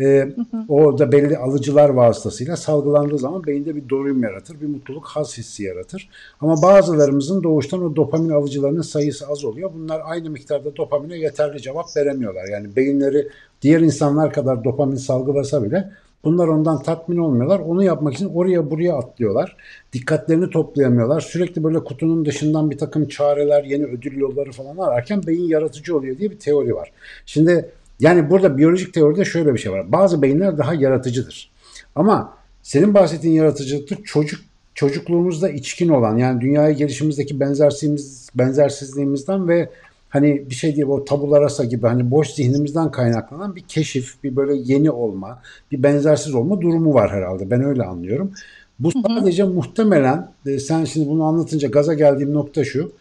E, 0.01 0.29
Orada 0.69 1.13
belli 1.13 1.37
alıcılar 1.37 1.89
vasıtasıyla 1.89 2.57
salgılandığı 2.57 3.19
zaman 3.19 3.45
beyinde 3.45 3.77
bir 3.77 3.89
doyum 3.89 4.23
yaratır, 4.23 4.61
bir 4.61 4.67
mutluluk, 4.67 5.07
haz 5.07 5.39
hissi 5.39 5.63
yaratır. 5.63 6.09
Ama 6.41 6.63
bazılarımızın 6.63 7.43
doğuştan 7.43 7.83
o 7.85 7.97
dopamin 7.97 8.31
alıcılarının 8.31 8.83
sayısı 8.83 9.27
az 9.29 9.45
oluyor. 9.45 9.71
Bunlar 9.75 10.01
aynı 10.05 10.31
miktarda 10.31 10.77
dopamine 10.77 11.19
yeterli 11.19 11.63
cevap 11.63 11.97
veremiyorlar. 11.97 12.49
Yani 12.49 12.77
beyinleri 12.77 13.29
diğer 13.63 13.81
insanlar 13.81 14.33
kadar 14.33 14.65
dopamin 14.65 14.97
salgılasa 14.97 15.63
bile 15.63 15.91
Bunlar 16.27 16.49
ondan 16.49 16.83
tatmin 16.83 17.17
olmuyorlar. 17.17 17.59
Onu 17.59 17.83
yapmak 17.85 18.15
için 18.15 18.35
oraya 18.35 18.71
buraya 18.71 18.97
atlıyorlar. 18.97 19.57
Dikkatlerini 19.93 20.51
toplayamıyorlar. 20.51 21.21
Sürekli 21.21 21.65
böyle 21.65 21.79
kutunun 21.79 22.25
dışından 22.25 22.71
bir 22.71 22.79
takım 22.79 23.09
çareler, 23.09 23.65
yeni 23.65 23.85
ödül 23.85 24.17
yolları 24.17 24.53
falan 24.53 24.77
ararken 24.77 25.23
beyin 25.27 25.49
yaratıcı 25.49 25.97
oluyor 25.97 26.19
diye 26.19 26.31
bir 26.31 26.39
teori 26.39 26.75
var. 26.75 26.93
Şimdi 27.27 27.71
yani 28.01 28.31
burada 28.31 28.59
biyolojik 28.59 28.95
teoride 28.95 29.25
şöyle 29.25 29.55
bir 29.55 29.59
şey 29.59 29.73
var. 29.73 29.93
Bazı 29.93 30.23
beyinler 30.23 30.59
daha 30.59 30.75
yaratıcıdır. 30.75 31.51
Ama 31.95 32.33
senin 32.63 32.95
bahsettiğin 32.95 33.35
yaratıcılıkta 33.35 33.97
çocuk 34.05 34.41
çocukluğumuzda 34.75 35.49
içkin 35.49 35.89
olan 35.89 36.17
yani 36.17 36.41
dünyaya 36.41 36.73
gelişimizdeki 36.73 37.41
benzersizliğimiz, 37.41 38.29
benzersizliğimizden 38.35 39.49
ve 39.49 39.71
hani 40.17 40.51
bir 40.51 40.55
şey 40.55 40.77
diye 40.77 40.87
o 40.87 41.05
tabula 41.05 41.41
rasa 41.41 41.65
gibi 41.65 41.87
hani 41.87 42.11
boş 42.11 42.29
zihnimizden 42.29 42.91
kaynaklanan 42.91 43.57
bir 43.57 43.61
keşif, 43.61 44.25
bir 44.25 44.37
böyle 44.37 44.55
yeni 44.57 44.91
olma, 44.91 45.43
bir 45.73 45.83
benzersiz 45.83 46.35
olma 46.35 46.61
durumu 46.61 46.95
var 46.95 47.11
herhalde. 47.11 47.51
Ben 47.51 47.65
öyle 47.65 47.83
anlıyorum. 47.83 48.33
Bu 48.79 48.91
sadece 48.93 49.43
hı 49.43 49.47
hı. 49.47 49.51
muhtemelen 49.51 50.33
e, 50.47 50.59
sen 50.59 50.85
şimdi 50.85 51.09
bunu 51.09 51.25
anlatınca 51.25 51.69
gaza 51.69 51.95
geldiğim 51.95 52.35
nokta 52.35 52.65
şu. 52.65 52.93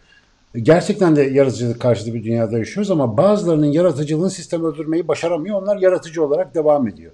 Gerçekten 0.62 1.16
de 1.16 1.22
yaratıcılık 1.22 1.80
karşıtı 1.80 2.14
bir 2.14 2.24
dünyada 2.24 2.58
yaşıyoruz 2.58 2.90
ama 2.90 3.16
bazılarının 3.16 3.66
yaratıcılığını 3.66 4.30
sistem 4.30 4.64
öldürmeyi 4.64 5.08
başaramıyor. 5.08 5.62
Onlar 5.62 5.76
yaratıcı 5.76 6.24
olarak 6.24 6.54
devam 6.54 6.88
ediyor. 6.88 7.12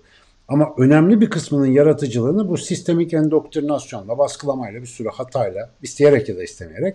Ama 0.49 0.75
önemli 0.79 1.21
bir 1.21 1.31
kısmının 1.31 1.67
yaratıcılığını 1.67 2.49
bu 2.49 2.57
sistemik 2.57 3.15
endoktrinasyonla, 3.15 4.19
baskılamayla, 4.19 4.81
bir 4.81 4.87
sürü 4.87 5.09
hatayla, 5.09 5.71
isteyerek 5.83 6.29
ya 6.29 6.37
da 6.37 6.43
istemeyerek 6.43 6.95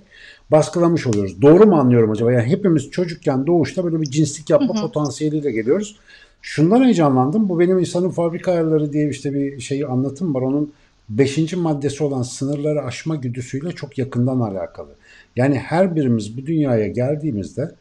baskılamış 0.51 1.07
oluyoruz. 1.07 1.41
Doğru 1.41 1.65
mu 1.65 1.75
anlıyorum 1.75 2.11
acaba? 2.11 2.31
Yani 2.31 2.47
hepimiz 2.47 2.91
çocukken 2.91 3.47
doğuşta 3.47 3.83
böyle 3.83 4.01
bir 4.01 4.11
cinslik 4.11 4.49
yapma 4.49 4.75
hı 4.75 4.77
hı. 4.77 4.81
potansiyeliyle 4.81 5.51
geliyoruz. 5.51 5.99
Şundan 6.41 6.83
heyecanlandım. 6.83 7.49
Bu 7.49 7.59
benim 7.59 7.79
insanın 7.79 8.09
fabrika 8.09 8.51
ayarları 8.51 8.93
diye 8.93 9.09
işte 9.09 9.33
bir 9.33 9.59
şeyi 9.59 9.85
anlatım 9.85 10.35
var. 10.35 10.41
Onun 10.41 10.73
beşinci 11.09 11.55
maddesi 11.55 12.03
olan 12.03 12.21
sınırları 12.21 12.81
aşma 12.81 13.15
güdüsüyle 13.15 13.71
çok 13.71 13.97
yakından 13.97 14.39
alakalı. 14.39 14.89
Yani 15.35 15.59
her 15.59 15.95
birimiz 15.95 16.37
bu 16.37 16.45
dünyaya 16.45 16.87
geldiğimizde 16.87 17.71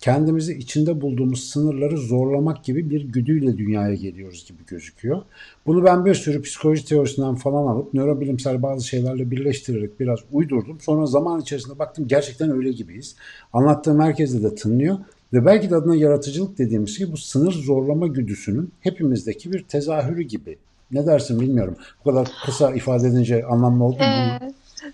kendimizi 0.00 0.54
içinde 0.54 1.00
bulduğumuz 1.00 1.50
sınırları 1.50 1.98
zorlamak 1.98 2.64
gibi 2.64 2.90
bir 2.90 3.04
güdüyle 3.04 3.58
dünyaya 3.58 3.94
geliyoruz 3.94 4.44
gibi 4.48 4.66
gözüküyor. 4.66 5.22
Bunu 5.66 5.84
ben 5.84 6.04
bir 6.04 6.14
sürü 6.14 6.42
psikoloji 6.42 6.84
teorisinden 6.84 7.34
falan 7.34 7.66
alıp 7.66 7.94
nörobilimsel 7.94 8.62
bazı 8.62 8.86
şeylerle 8.86 9.30
birleştirerek 9.30 10.00
biraz 10.00 10.18
uydurdum. 10.32 10.80
Sonra 10.80 11.06
zaman 11.06 11.40
içerisinde 11.40 11.78
baktım 11.78 12.08
gerçekten 12.08 12.50
öyle 12.50 12.72
gibiyiz. 12.72 13.16
Anlattığım 13.52 14.00
herkese 14.00 14.42
de 14.42 14.54
tınlıyor. 14.54 14.98
Ve 15.32 15.46
belki 15.46 15.70
de 15.70 15.76
adına 15.76 15.96
yaratıcılık 15.96 16.58
dediğimiz 16.58 16.96
şey 16.96 17.12
bu 17.12 17.16
sınır 17.16 17.52
zorlama 17.52 18.06
güdüsünün 18.06 18.72
hepimizdeki 18.80 19.52
bir 19.52 19.64
tezahürü 19.64 20.22
gibi. 20.22 20.58
Ne 20.92 21.06
dersin 21.06 21.40
bilmiyorum. 21.40 21.76
Bu 22.04 22.10
kadar 22.10 22.28
kısa 22.44 22.72
ifade 22.74 23.08
edince 23.08 23.44
anlamlı 23.44 23.84
oldu 23.84 23.98
mu? 23.98 24.04
Ee, 24.04 24.40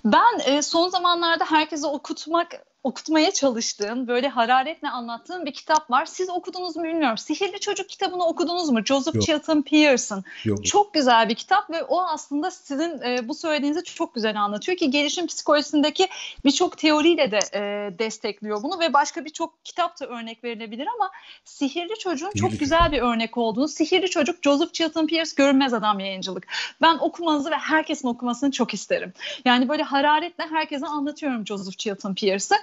ben 0.05 0.53
e, 0.53 0.63
son 0.63 0.89
zamanlarda 0.89 1.45
herkese 1.45 1.87
okutmak 1.87 2.49
okutmaya 2.87 3.31
çalıştığım, 3.31 4.09
böyle 4.09 4.29
hararetle 4.29 4.89
anlattığım 4.89 5.47
bir 5.47 5.53
kitap 5.53 5.91
var. 5.91 6.07
Siz 6.07 6.31
okudunuz 6.31 6.77
mu 6.77 6.85
bilmiyorum. 6.85 7.19
Sihirli 7.19 7.61
Çocuk 7.61 7.89
kitabını 7.89 8.27
okudunuz 8.27 8.71
mu? 8.71 8.85
Joseph 8.85 9.15
Yok. 9.15 9.25
Chilton 9.25 9.63
Pearson. 9.63 10.25
Yok. 10.45 10.67
Çok 10.67 10.95
güzel 10.95 11.29
bir 11.29 11.35
kitap 11.35 11.71
ve 11.71 11.83
o 11.83 12.01
aslında 12.03 12.51
sizin 12.51 13.03
e, 13.03 13.29
bu 13.29 13.35
söylediğinizi 13.35 13.85
çok 13.85 14.15
güzel 14.15 14.41
anlatıyor 14.41 14.79
ki 14.79 14.91
gelişim 14.91 15.27
psikolojisindeki 15.27 16.09
birçok 16.45 16.79
teoriyle 16.79 17.31
de 17.31 17.39
e, 17.55 17.61
destekliyor 17.99 18.63
bunu 18.63 18.81
ve 18.81 18.93
başka 18.93 19.25
birçok 19.25 19.65
kitap 19.65 20.01
da 20.01 20.07
örnek 20.07 20.45
verilebilir 20.45 20.87
ama 20.95 21.11
Sihirli 21.45 21.99
Çocuğun 21.99 22.31
çok 22.31 22.59
güzel 22.59 22.93
bir 22.93 23.03
örnek 23.03 23.37
olduğunu. 23.37 23.69
Sihirli 23.69 24.11
Çocuk 24.11 24.43
Joseph 24.43 24.73
Chilton 24.73 25.07
Pearce 25.07 25.31
Görünmez 25.37 25.75
Adam 25.75 26.01
yayıncılık. 26.01 26.47
Ben 26.83 26.99
okumanızı 26.99 27.51
ve 27.51 27.57
herkesin 27.57 28.09
okumasını 28.09 28.51
çok 28.51 28.75
isterim. 28.75 29.13
Yani 29.45 29.69
böyle 29.69 29.83
hararetle 29.83 30.45
herkese 30.51 30.87
anlatıyorum 30.87 31.47
Joseph 31.47 31.79
Chilton 31.79 32.15
Pearce'ı. 32.15 32.59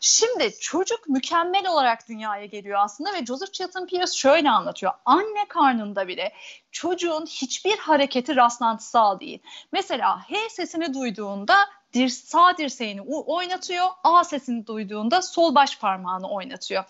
Şimdi 0.00 0.54
çocuk 0.60 1.08
mükemmel 1.08 1.66
olarak 1.66 2.08
dünyaya 2.08 2.46
geliyor 2.46 2.80
aslında 2.82 3.12
ve 3.12 3.26
Joseph 3.26 3.52
Chilton 3.52 3.86
Pierce 3.86 4.12
şöyle 4.12 4.50
anlatıyor. 4.50 4.92
Anne 5.04 5.48
karnında 5.48 6.08
bile 6.08 6.32
çocuğun 6.70 7.26
hiçbir 7.26 7.78
hareketi 7.78 8.36
rastlantısal 8.36 9.20
değil. 9.20 9.38
Mesela 9.72 10.30
H 10.30 10.48
sesini 10.50 10.94
duyduğunda 10.94 11.56
sağ 12.08 12.56
dirseğini 12.58 13.02
oynatıyor. 13.02 13.86
A 14.04 14.24
sesini 14.24 14.66
duyduğunda 14.66 15.22
sol 15.22 15.54
baş 15.54 15.78
parmağını 15.78 16.30
oynatıyor. 16.30 16.84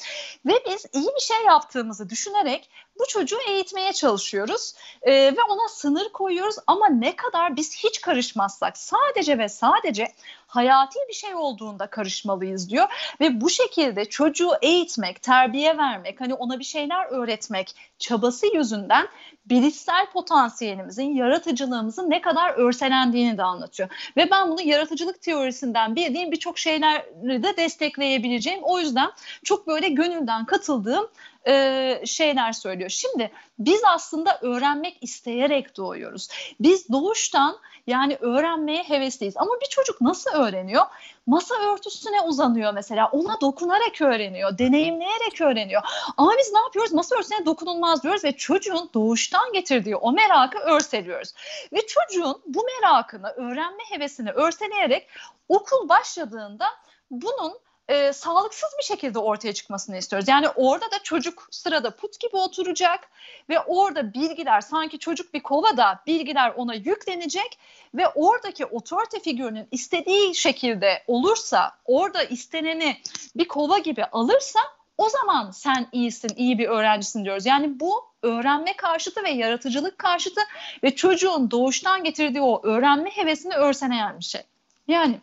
Ve 0.47 0.53
biz 0.67 0.87
iyi 0.93 1.09
bir 1.17 1.21
şey 1.21 1.45
yaptığımızı 1.47 2.09
düşünerek 2.09 2.71
bu 2.99 3.07
çocuğu 3.09 3.39
eğitmeye 3.49 3.93
çalışıyoruz 3.93 4.75
e, 5.03 5.13
ve 5.13 5.43
ona 5.49 5.69
sınır 5.69 6.09
koyuyoruz 6.09 6.57
ama 6.67 6.89
ne 6.89 7.17
kadar 7.17 7.57
biz 7.57 7.77
hiç 7.77 8.01
karışmazsak 8.01 8.79
sadece 8.79 9.39
ve 9.39 9.49
sadece 9.49 10.13
hayati 10.47 10.99
bir 11.09 11.15
şey 11.15 11.35
olduğunda 11.35 11.87
karışmalıyız 11.87 12.71
diyor 12.71 12.89
ve 13.21 13.41
bu 13.41 13.51
şekilde 13.51 14.05
çocuğu 14.05 14.51
eğitmek, 14.63 15.23
terbiye 15.23 15.79
vermek, 15.79 16.21
hani 16.21 16.35
ona 16.35 16.59
bir 16.59 16.65
şeyler 16.65 17.07
öğretmek 17.07 17.75
çabası 17.99 18.47
yüzünden 18.57 19.09
bilişsel 19.47 20.07
potansiyelimizin, 20.13 21.15
yaratıcılığımızın 21.15 22.11
ne 22.11 22.21
kadar 22.21 22.51
örselendiğini 22.51 23.39
de 23.39 23.43
anlatıyor. 23.43 23.89
Ve 24.17 24.31
ben 24.31 24.51
bunu 24.51 24.63
yaratıcılık 24.63 25.23
teorisinden 25.23 25.97
bildiğim 25.97 26.33
birçok 26.33 26.59
şeyleri 26.59 27.43
de 27.43 27.57
destekleyebileceğim. 27.57 28.61
O 28.63 28.79
yüzden 28.79 29.11
çok 29.45 29.67
böyle 29.67 29.89
gönülden 29.89 30.45
katıldığım 30.45 31.09
e, 31.49 32.03
şeyler 32.07 32.53
söylüyor. 32.53 32.91
Şimdi 32.91 33.33
biz 33.59 33.83
aslında 33.87 34.39
öğrenmek 34.43 34.99
isteyerek 35.01 35.77
doğuyoruz. 35.77 36.29
Biz 36.61 36.89
doğuştan 36.89 37.59
yani 37.87 38.17
öğrenmeye 38.21 38.83
hevesliyiz. 38.83 39.37
Ama 39.37 39.51
bir 39.61 39.67
çocuk 39.67 40.01
nasıl 40.01 40.31
öğreniyor? 40.31 40.83
Masa 41.27 41.55
örtüsüne 41.55 42.21
uzanıyor 42.21 42.75
mesela. 42.75 43.09
Ona 43.13 43.41
dokunarak 43.41 44.01
öğreniyor, 44.01 44.59
deneyimleyerek 44.59 45.41
öğreniyor. 45.41 45.83
Ama 46.17 46.33
biz 46.39 46.53
ne 46.53 46.59
yapıyoruz? 46.59 46.93
Masa 46.93 47.17
örtüsüne 47.17 47.47
dokunulmaz 47.47 48.03
diyoruz 48.03 48.25
ve 48.25 48.33
çocuğun 48.33 48.91
doğuştan 48.95 49.53
getirdiği 49.53 49.97
o 49.97 50.13
merakı 50.13 50.59
örseliyoruz. 50.59 51.35
Ve 51.73 51.79
çocuğun 51.87 52.43
bu 52.47 52.65
merakını, 52.65 53.29
öğrenme 53.29 53.83
hevesini 53.91 54.31
örseleyerek 54.31 55.09
okul 55.49 55.89
başladığında 55.89 56.67
bunun 57.11 57.53
e, 57.89 58.13
sağlıksız 58.13 58.71
bir 58.79 58.85
şekilde 58.85 59.19
ortaya 59.19 59.53
çıkmasını 59.53 59.97
istiyoruz. 59.97 60.29
Yani 60.29 60.49
orada 60.49 60.91
da 60.91 61.03
çocuk 61.03 61.49
sırada 61.51 61.97
put 61.97 62.21
gibi 62.21 62.37
oturacak 62.37 63.09
ve 63.49 63.61
orada 63.61 64.15
bilgiler 64.15 64.61
sanki 64.61 64.99
çocuk 64.99 65.35
bir 65.35 65.43
kovada 65.43 66.03
bilgiler 66.07 66.53
ona 66.57 66.75
yüklenecek 66.75 67.59
ve 67.95 68.09
oradaki 68.09 68.67
otorite 68.67 69.21
figürünün 69.21 69.69
istediği 69.71 70.35
şekilde 70.35 71.03
olursa 71.07 71.73
orada 71.85 72.25
isteneni 72.25 72.97
bir 73.37 73.49
kova 73.49 73.79
gibi 73.79 74.05
alırsa 74.05 74.61
o 74.99 75.09
zaman 75.09 75.51
sen 75.51 75.89
iyisin, 75.93 76.31
iyi 76.37 76.59
bir 76.59 76.69
öğrencisin 76.69 77.25
diyoruz. 77.25 77.47
Yani 77.47 77.81
bu 77.81 78.05
öğrenme 78.23 78.77
karşıtı 78.77 79.25
ve 79.25 79.31
yaratıcılık 79.31 79.99
karşıtı 79.99 80.41
ve 80.83 80.97
çocuğun 80.97 81.51
doğuştan 81.51 82.05
getirdiği 82.05 82.43
o 82.43 82.67
öğrenme 82.67 83.11
hevesini 83.11 83.55
örseleyen 83.55 84.19
bir 84.19 84.25
şey. 84.25 84.43
Yani 84.89 85.21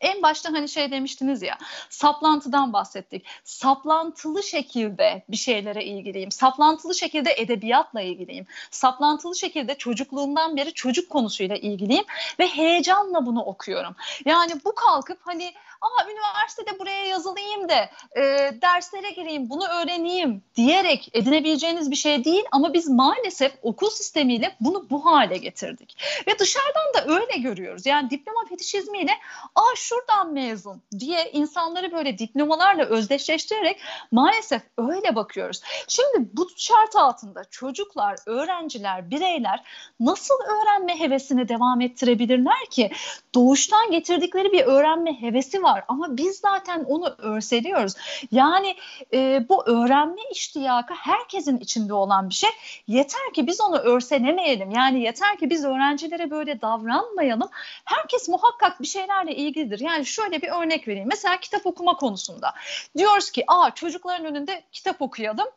en 0.00 0.22
başta 0.22 0.52
hani 0.52 0.68
şey 0.68 0.90
demiştiniz 0.90 1.42
ya 1.42 1.58
saplantıdan 1.90 2.72
bahsettik. 2.72 3.26
Saplantılı 3.44 4.42
şekilde 4.42 5.22
bir 5.28 5.36
şeylere 5.36 5.84
ilgiliyim. 5.84 6.30
Saplantılı 6.30 6.94
şekilde 6.94 7.34
edebiyatla 7.36 8.00
ilgiliyim. 8.00 8.46
Saplantılı 8.70 9.36
şekilde 9.36 9.74
çocukluğumdan 9.74 10.56
beri 10.56 10.72
çocuk 10.72 11.10
konusuyla 11.10 11.56
ilgiliyim 11.56 12.04
ve 12.38 12.46
heyecanla 12.46 13.26
bunu 13.26 13.42
okuyorum. 13.42 13.96
Yani 14.24 14.52
bu 14.64 14.74
kalkıp 14.74 15.18
hani 15.20 15.54
aa 15.80 16.10
üniversitede 16.10 16.78
buraya 16.78 17.04
yazılayım 17.06 17.68
da 17.68 17.90
e, 18.16 18.22
derslere 18.62 19.10
gireyim 19.10 19.50
bunu 19.50 19.64
öğreneyim 19.68 20.42
diyerek 20.56 21.10
edinebileceğiniz 21.12 21.90
bir 21.90 21.96
şey 21.96 22.24
değil 22.24 22.44
ama 22.52 22.72
biz 22.72 22.88
maalesef 22.88 23.52
okul 23.62 23.90
sistemiyle 23.90 24.56
bunu 24.60 24.90
bu 24.90 25.06
hale 25.06 25.36
getirdik. 25.36 25.96
Ve 26.26 26.38
dışarıdan 26.38 26.94
da 26.94 27.14
öyle 27.14 27.38
görüyoruz. 27.38 27.86
Yani 27.86 28.10
diploma 28.10 28.44
fetişizmiyle 28.48 29.12
aa 29.54 29.74
şuradan 29.76 30.32
mezun 30.32 30.82
diye 30.98 31.30
insanları 31.32 31.92
böyle 31.92 32.18
diplomalarla 32.18 32.84
özdeşleştirerek 32.84 33.80
maalesef 34.12 34.62
öyle 34.78 35.14
bakıyoruz. 35.14 35.62
Şimdi 35.88 36.28
bu 36.32 36.48
şart 36.56 36.96
altında 36.96 37.44
çocuklar, 37.44 38.16
öğrenciler, 38.26 39.10
bireyler 39.10 39.64
nasıl 40.00 40.34
öğrenme 40.34 41.00
hevesini 41.00 41.48
devam 41.48 41.80
ettirebilirler 41.80 42.66
ki? 42.70 42.90
Doğuştan 43.34 43.90
getirdikleri 43.90 44.52
bir 44.52 44.64
öğrenme 44.64 45.20
hevesi 45.20 45.62
var 45.62 45.75
ama 45.88 46.16
biz 46.16 46.36
zaten 46.36 46.84
onu 46.84 47.14
örseliyoruz. 47.18 47.94
Yani 48.32 48.76
e, 49.12 49.48
bu 49.48 49.66
öğrenme 49.66 50.22
iştiyakı 50.32 50.94
herkesin 50.94 51.58
içinde 51.58 51.94
olan 51.94 52.28
bir 52.28 52.34
şey. 52.34 52.50
Yeter 52.86 53.32
ki 53.34 53.46
biz 53.46 53.60
onu 53.60 53.78
örselemeyelim. 53.78 54.70
Yani 54.70 55.00
yeter 55.00 55.38
ki 55.38 55.50
biz 55.50 55.64
öğrencilere 55.64 56.30
böyle 56.30 56.60
davranmayalım. 56.60 57.48
Herkes 57.84 58.28
muhakkak 58.28 58.80
bir 58.80 58.86
şeylerle 58.86 59.34
ilgilidir. 59.34 59.80
Yani 59.80 60.06
şöyle 60.06 60.42
bir 60.42 60.48
örnek 60.48 60.88
vereyim. 60.88 61.08
Mesela 61.08 61.40
kitap 61.40 61.66
okuma 61.66 61.96
konusunda. 61.96 62.52
Diyoruz 62.96 63.30
ki 63.30 63.44
aa 63.46 63.70
çocukların 63.70 64.26
önünde 64.26 64.62
kitap 64.72 65.02
okuyalım 65.02 65.48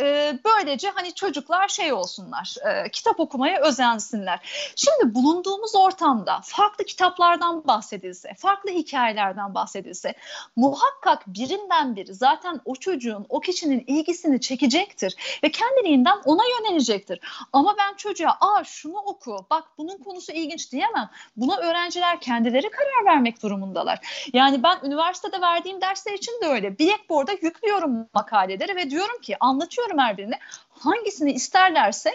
e, 0.00 0.38
böylece 0.44 0.90
hani 0.90 1.14
çocuklar 1.14 1.68
şey 1.68 1.92
olsunlar, 1.92 2.54
e, 2.66 2.90
kitap 2.90 3.20
okumaya 3.20 3.60
özensinler. 3.60 4.40
Şimdi 4.76 5.14
bulunduğumuz 5.14 5.74
ortamda 5.74 6.40
farklı 6.44 6.84
kitaplardan 6.84 7.66
bahsedilse, 7.66 8.34
farklı 8.38 8.70
hikayelerden 8.70 9.54
bahsedilse 9.54 10.14
muhakkak 10.56 11.26
birinden 11.26 11.96
biri 11.96 12.14
zaten 12.14 12.60
o 12.64 12.74
çocuğun, 12.74 13.26
o 13.28 13.40
kişinin 13.40 13.84
ilgisini 13.86 14.40
çekecektir 14.40 15.16
ve 15.44 15.50
kendiliğinden 15.50 16.18
ona 16.24 16.42
yönelecektir. 16.58 17.20
Ama 17.52 17.74
ben 17.78 17.94
çocuğa 17.94 18.36
aa 18.40 18.64
şunu 18.64 18.98
oku, 18.98 19.46
bak 19.50 19.64
bunun 19.78 19.98
konusu 19.98 20.32
ilginç 20.32 20.72
diyemem. 20.72 21.10
Buna 21.36 21.56
öğrenciler 21.56 22.20
kendileri 22.20 22.70
karar 22.70 23.14
vermek 23.14 23.42
durumundalar. 23.42 24.28
Yani 24.32 24.62
ben 24.62 24.78
üniversitede 24.84 25.40
verdiğim 25.40 25.80
dersler 25.80 26.12
için 26.12 26.40
de 26.42 26.46
öyle. 26.46 26.78
Blackboard'a 26.78 27.32
yüklüyorum 27.32 28.08
makaleleri 28.14 28.76
ve 28.76 28.90
diyorum 28.90 29.20
ki 29.20 29.36
anlatıyorum 29.40 29.87
her 29.96 30.16
birine. 30.16 30.38
Hangisini 30.70 31.32
isterlerse 31.32 32.10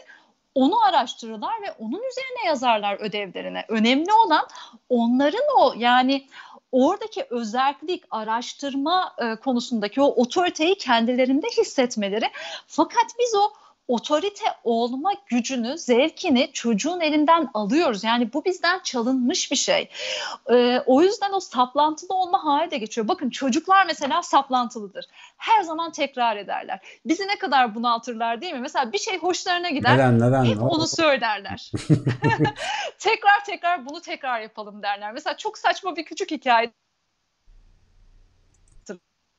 onu 0.56 0.84
araştırırlar 0.84 1.62
ve 1.62 1.72
onun 1.80 2.02
üzerine 2.12 2.48
yazarlar 2.48 3.00
ödevlerine. 3.00 3.66
Önemli 3.68 4.14
olan 4.26 4.48
onların 4.90 5.44
o 5.60 5.74
yani 5.78 6.28
oradaki 6.72 7.26
özellik 7.30 8.04
araştırma 8.12 9.16
e, 9.18 9.36
konusundaki 9.36 10.02
o 10.02 10.06
otoriteyi 10.06 10.78
kendilerinde 10.78 11.48
hissetmeleri. 11.58 12.26
Fakat 12.68 13.06
biz 13.20 13.36
o 13.36 13.63
otorite 13.88 14.46
olma 14.64 15.12
gücünü, 15.28 15.78
zevkini 15.78 16.52
çocuğun 16.54 17.00
elinden 17.00 17.50
alıyoruz. 17.54 18.04
Yani 18.04 18.34
bu 18.34 18.46
bizden 18.46 18.80
çalınmış 18.80 19.52
bir 19.52 19.56
şey. 19.56 19.90
Ee, 20.52 20.80
o 20.86 21.02
yüzden 21.02 21.34
o 21.34 21.40
saplantılı 21.40 22.16
olma 22.16 22.46
hali 22.46 22.72
de 22.72 22.78
geçiyor. 22.78 23.08
Bakın 23.08 23.30
çocuklar 23.30 23.86
mesela 23.86 24.22
saplantılıdır. 24.22 25.06
Her 25.38 25.64
zaman 25.64 25.92
tekrar 25.92 26.38
ederler. 26.38 26.80
Bizi 27.06 27.28
ne 27.28 27.38
kadar 27.38 27.76
bunaltırlar 27.76 28.42
değil 28.42 28.54
mi? 28.54 28.60
Mesela 28.60 28.92
bir 28.92 28.98
şey 28.98 29.18
hoşlarına 29.18 29.70
gider. 29.70 29.94
Neden, 29.94 30.20
neden? 30.20 30.46
Hep 30.46 30.62
onu 30.62 30.88
söylerler. 30.88 31.72
tekrar 33.00 33.46
tekrar 33.46 33.86
bunu 33.86 34.02
tekrar 34.02 34.40
yapalım 34.40 34.84
derler. 34.84 35.12
Mesela 35.14 35.38
çok 35.38 35.58
saçma 35.58 35.96
bir 35.96 36.06
küçük 36.06 36.32
hikaye 36.32 36.72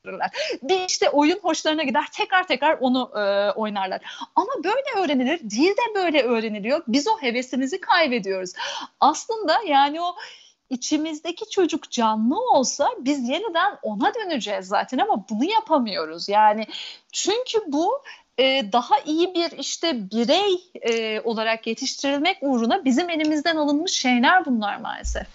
arttırırlar. 0.05 0.57
Bir 0.63 0.85
işte 0.87 1.09
oyun 1.09 1.39
hoşlarına 1.41 1.83
gider 1.83 2.05
tekrar 2.13 2.47
tekrar 2.47 2.77
onu 2.79 3.11
e, 3.15 3.51
oynarlar. 3.51 4.01
Ama 4.35 4.51
böyle 4.63 5.05
öğrenilir. 5.05 5.39
Dil 5.39 5.69
de 5.69 5.95
böyle 5.95 6.21
öğreniliyor. 6.23 6.83
Biz 6.87 7.07
o 7.07 7.21
hevesimizi 7.21 7.81
kaybediyoruz. 7.81 8.53
Aslında 8.99 9.57
yani 9.67 10.01
o 10.01 10.15
içimizdeki 10.69 11.49
çocuk 11.49 11.91
canlı 11.91 12.39
olsa 12.39 12.89
biz 12.99 13.29
yeniden 13.29 13.77
ona 13.83 14.13
döneceğiz 14.13 14.67
zaten 14.67 14.97
ama 14.97 15.25
bunu 15.29 15.43
yapamıyoruz. 15.45 16.29
Yani 16.29 16.65
çünkü 17.11 17.59
bu 17.67 18.03
e, 18.37 18.71
daha 18.71 18.99
iyi 19.05 19.33
bir 19.33 19.57
işte 19.57 20.09
birey 20.11 20.63
e, 20.81 21.21
olarak 21.21 21.67
yetiştirilmek 21.67 22.37
uğruna 22.41 22.85
bizim 22.85 23.09
elimizden 23.09 23.55
alınmış 23.55 23.91
şeyler 23.91 24.45
bunlar 24.45 24.79
maalesef. 24.79 25.27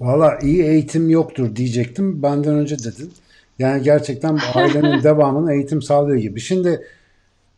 Valla 0.00 0.38
iyi 0.42 0.64
eğitim 0.64 1.10
yoktur 1.10 1.56
diyecektim. 1.56 2.22
Benden 2.22 2.54
önce 2.54 2.78
dedin. 2.78 3.12
Yani 3.58 3.82
gerçekten 3.82 4.38
ailenin 4.54 5.02
devamını 5.02 5.52
eğitim 5.54 5.82
sağlıyor 5.82 6.18
gibi. 6.18 6.40
Şimdi 6.40 6.86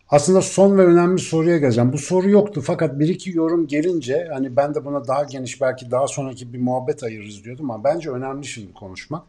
aslında 0.09 0.43
son 0.43 0.79
ve 0.79 0.85
önemli 0.85 1.19
soruya 1.19 1.59
geleceğim. 1.59 1.93
Bu 1.93 1.99
soru 1.99 2.31
yoktu 2.31 2.63
fakat 2.65 2.99
bir 2.99 3.09
iki 3.09 3.31
yorum 3.31 3.67
gelince 3.67 4.29
hani 4.33 4.57
ben 4.57 4.75
de 4.75 4.85
buna 4.85 5.09
daha 5.09 5.25
geniş 5.25 5.61
belki 5.61 5.91
daha 5.91 6.07
sonraki 6.07 6.53
bir 6.53 6.59
muhabbet 6.59 7.03
ayırırız 7.03 7.45
diyordum 7.45 7.71
ama 7.71 7.85
bence 7.85 8.11
önemli 8.11 8.47
şimdi 8.47 8.73
konuşmak. 8.73 9.23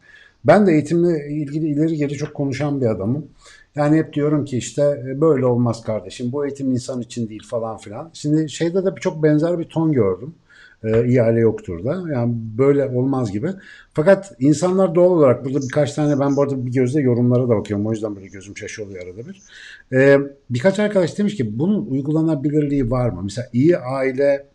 Ben 0.44 0.66
de 0.66 0.72
eğitimle 0.72 1.28
ilgili 1.30 1.68
ileri 1.68 1.96
geri 1.96 2.14
çok 2.14 2.34
konuşan 2.34 2.80
bir 2.80 2.86
adamım. 2.86 3.26
Yani 3.76 3.96
hep 3.98 4.12
diyorum 4.12 4.44
ki 4.44 4.58
işte 4.58 4.82
e, 4.82 5.20
böyle 5.20 5.46
olmaz 5.46 5.82
kardeşim 5.82 6.32
bu 6.32 6.46
eğitim 6.46 6.72
insan 6.72 7.00
için 7.00 7.28
değil 7.28 7.42
falan 7.50 7.76
filan. 7.76 8.10
Şimdi 8.12 8.50
şeyde 8.50 8.84
de 8.84 8.90
çok 9.00 9.22
benzer 9.22 9.58
bir 9.58 9.64
ton 9.64 9.92
gördüm 9.92 10.34
e, 10.84 11.08
ihale 11.08 11.40
yoktur 11.40 11.84
da. 11.84 12.04
Yani 12.12 12.34
böyle 12.58 12.88
olmaz 12.88 13.32
gibi. 13.32 13.50
Fakat 13.94 14.32
insanlar 14.40 14.94
doğal 14.94 15.10
olarak 15.10 15.44
burada 15.44 15.60
birkaç 15.62 15.94
tane 15.94 16.20
ben 16.20 16.36
bu 16.36 16.42
arada 16.42 16.66
bir 16.66 16.72
gözle 16.72 17.00
yorumlara 17.00 17.48
da 17.48 17.56
bakıyorum. 17.56 17.86
O 17.86 17.92
yüzden 17.92 18.16
böyle 18.16 18.26
gözüm 18.26 18.56
şaşırıyor 18.56 19.06
arada 19.06 19.28
bir. 19.28 19.42
E, 19.98 20.18
birkaç 20.50 20.78
arkadaş 20.78 21.18
demiş 21.18 21.36
ki 21.36 21.58
bunun 21.58 21.86
uygulanabilirliği 21.86 22.90
var 22.90 23.10
mı? 23.10 23.20
Mesela 23.22 23.48
iyi 23.52 23.78
aile 23.78 24.46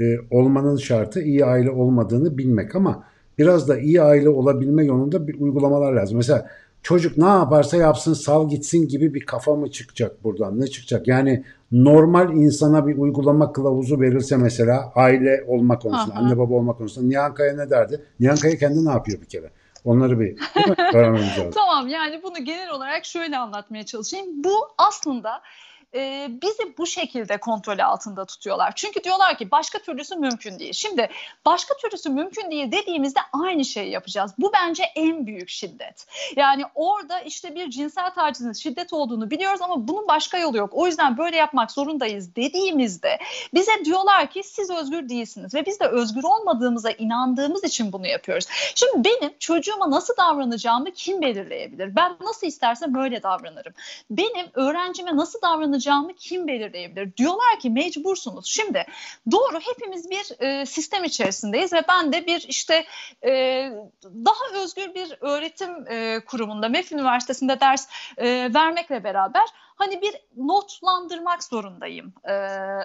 e, 0.00 0.04
olmanın 0.30 0.76
şartı 0.76 1.22
iyi 1.22 1.44
aile 1.44 1.70
olmadığını 1.70 2.38
bilmek 2.38 2.76
ama 2.76 3.04
biraz 3.38 3.68
da 3.68 3.78
iyi 3.78 4.02
aile 4.02 4.28
olabilme 4.28 4.84
yolunda 4.84 5.28
bir 5.28 5.40
uygulamalar 5.40 5.92
lazım. 5.92 6.16
Mesela 6.16 6.46
çocuk 6.82 7.18
ne 7.18 7.26
yaparsa 7.26 7.76
yapsın 7.76 8.12
sal 8.12 8.48
gitsin 8.48 8.88
gibi 8.88 9.14
bir 9.14 9.26
kafa 9.26 9.56
mı 9.56 9.70
çıkacak 9.70 10.24
buradan 10.24 10.60
ne 10.60 10.66
çıkacak? 10.66 11.08
Yani 11.08 11.44
normal 11.72 12.32
insana 12.32 12.86
bir 12.86 12.98
uygulama 12.98 13.52
kılavuzu 13.52 14.00
verilse 14.00 14.36
mesela 14.36 14.92
aile 14.94 15.44
olma 15.46 15.78
konusunda, 15.78 16.14
Aha. 16.14 16.20
anne 16.20 16.38
baba 16.38 16.54
olma 16.54 16.76
konusunda 16.76 17.06
Nihan 17.06 17.34
Kaya 17.34 17.56
ne 17.56 17.70
derdi? 17.70 18.04
Nihan 18.20 18.36
Kaya 18.36 18.56
kendi 18.56 18.84
ne 18.84 18.90
yapıyor 18.90 19.20
bir 19.20 19.26
kere? 19.26 19.50
Onları 19.84 20.20
bir 20.20 20.36
öğrenmemiz 20.94 21.28
lazım. 21.38 21.50
tamam 21.54 21.88
yani 21.88 22.20
bunu 22.22 22.44
genel 22.44 22.70
olarak 22.70 23.04
şöyle 23.04 23.38
anlatmaya 23.38 23.84
çalışayım. 23.84 24.44
Bu 24.44 24.54
aslında 24.78 25.42
e, 25.94 26.28
bizi 26.42 26.78
bu 26.78 26.86
şekilde 26.86 27.36
kontrol 27.36 27.78
altında 27.78 28.24
tutuyorlar. 28.24 28.72
Çünkü 28.76 29.04
diyorlar 29.04 29.38
ki 29.38 29.50
başka 29.50 29.78
türlüsü 29.78 30.16
mümkün 30.16 30.58
değil. 30.58 30.72
Şimdi 30.72 31.08
başka 31.46 31.76
türlüsü 31.76 32.10
mümkün 32.10 32.50
değil 32.50 32.72
dediğimizde 32.72 33.20
aynı 33.32 33.64
şeyi 33.64 33.90
yapacağız. 33.90 34.32
Bu 34.38 34.52
bence 34.52 34.84
en 34.94 35.26
büyük 35.26 35.48
şiddet. 35.48 36.06
Yani 36.36 36.62
orada 36.74 37.20
işte 37.20 37.54
bir 37.54 37.70
cinsel 37.70 38.10
tacizin 38.10 38.52
şiddet 38.52 38.92
olduğunu 38.92 39.30
biliyoruz 39.30 39.62
ama 39.62 39.88
bunun 39.88 40.08
başka 40.08 40.38
yolu 40.38 40.56
yok. 40.56 40.70
O 40.72 40.86
yüzden 40.86 41.18
böyle 41.18 41.36
yapmak 41.36 41.70
zorundayız 41.70 42.36
dediğimizde 42.36 43.18
bize 43.54 43.84
diyorlar 43.84 44.30
ki 44.30 44.42
siz 44.42 44.70
özgür 44.70 45.08
değilsiniz 45.08 45.54
ve 45.54 45.66
biz 45.66 45.80
de 45.80 45.86
özgür 45.86 46.22
olmadığımıza 46.24 46.90
inandığımız 46.90 47.64
için 47.64 47.92
bunu 47.92 48.06
yapıyoruz. 48.06 48.46
Şimdi 48.74 49.08
benim 49.08 49.32
çocuğuma 49.38 49.90
nasıl 49.90 50.16
davranacağımı 50.16 50.90
kim 50.90 51.22
belirleyebilir? 51.22 51.96
Ben 51.96 52.16
nasıl 52.20 52.46
istersem 52.46 52.94
böyle 52.94 53.22
davranırım. 53.22 53.72
Benim 54.10 54.46
öğrencime 54.54 55.16
nasıl 55.16 55.42
davranacağımı 55.42 55.81
olacağını 55.82 56.14
kim 56.14 56.48
belirleyebilir? 56.48 57.16
Diyorlar 57.16 57.60
ki 57.60 57.70
mecbursunuz. 57.70 58.46
Şimdi 58.46 58.86
doğru 59.30 59.60
hepimiz 59.60 60.10
bir 60.10 60.40
e, 60.40 60.66
sistem 60.66 61.04
içerisindeyiz 61.04 61.72
ve 61.72 61.82
ben 61.88 62.12
de 62.12 62.26
bir 62.26 62.44
işte 62.48 62.84
e, 63.24 63.30
daha 64.04 64.62
özgür 64.62 64.94
bir 64.94 65.16
öğretim 65.20 65.86
e, 65.88 66.20
kurumunda 66.24 66.68
MEF 66.68 66.92
Üniversitesi'nde 66.92 67.60
ders 67.60 67.88
e, 68.16 68.54
vermekle 68.54 69.04
beraber 69.04 69.44
hani 69.74 70.02
bir 70.02 70.14
notlandırmak 70.36 71.44
zorundayım 71.44 72.12
e, 72.28 72.34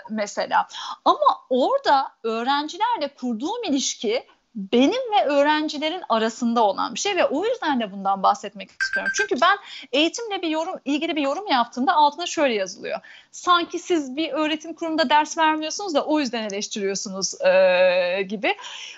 mesela. 0.09 0.67
Ama 1.05 1.45
orada 1.49 2.07
öğrencilerle 2.23 3.07
kurduğum 3.15 3.63
ilişki 3.63 4.27
benim 4.57 5.11
ve 5.11 5.25
öğrencilerin 5.25 6.01
arasında 6.09 6.63
olan 6.63 6.93
bir 6.93 6.99
şey 6.99 7.15
ve 7.15 7.25
o 7.25 7.45
yüzden 7.45 7.79
de 7.79 7.91
bundan 7.91 8.23
bahsetmek 8.23 8.69
istiyorum. 8.81 9.11
Çünkü 9.15 9.41
ben 9.41 9.57
eğitimle 9.91 10.41
bir 10.41 10.47
yorum 10.47 10.75
ilgili 10.85 11.15
bir 11.15 11.21
yorum 11.21 11.47
yaptığımda 11.47 11.93
altına 11.93 12.25
şöyle 12.25 12.53
yazılıyor. 12.53 12.99
Sanki 13.31 13.79
siz 13.79 14.15
bir 14.15 14.31
öğretim 14.33 14.73
kurumunda 14.73 15.09
ders 15.09 15.37
vermiyorsunuz 15.37 15.93
da 15.93 16.05
o 16.05 16.19
yüzden 16.19 16.43
eleştiriyorsunuz 16.43 17.41
e, 17.41 18.21
gibi. 18.21 18.55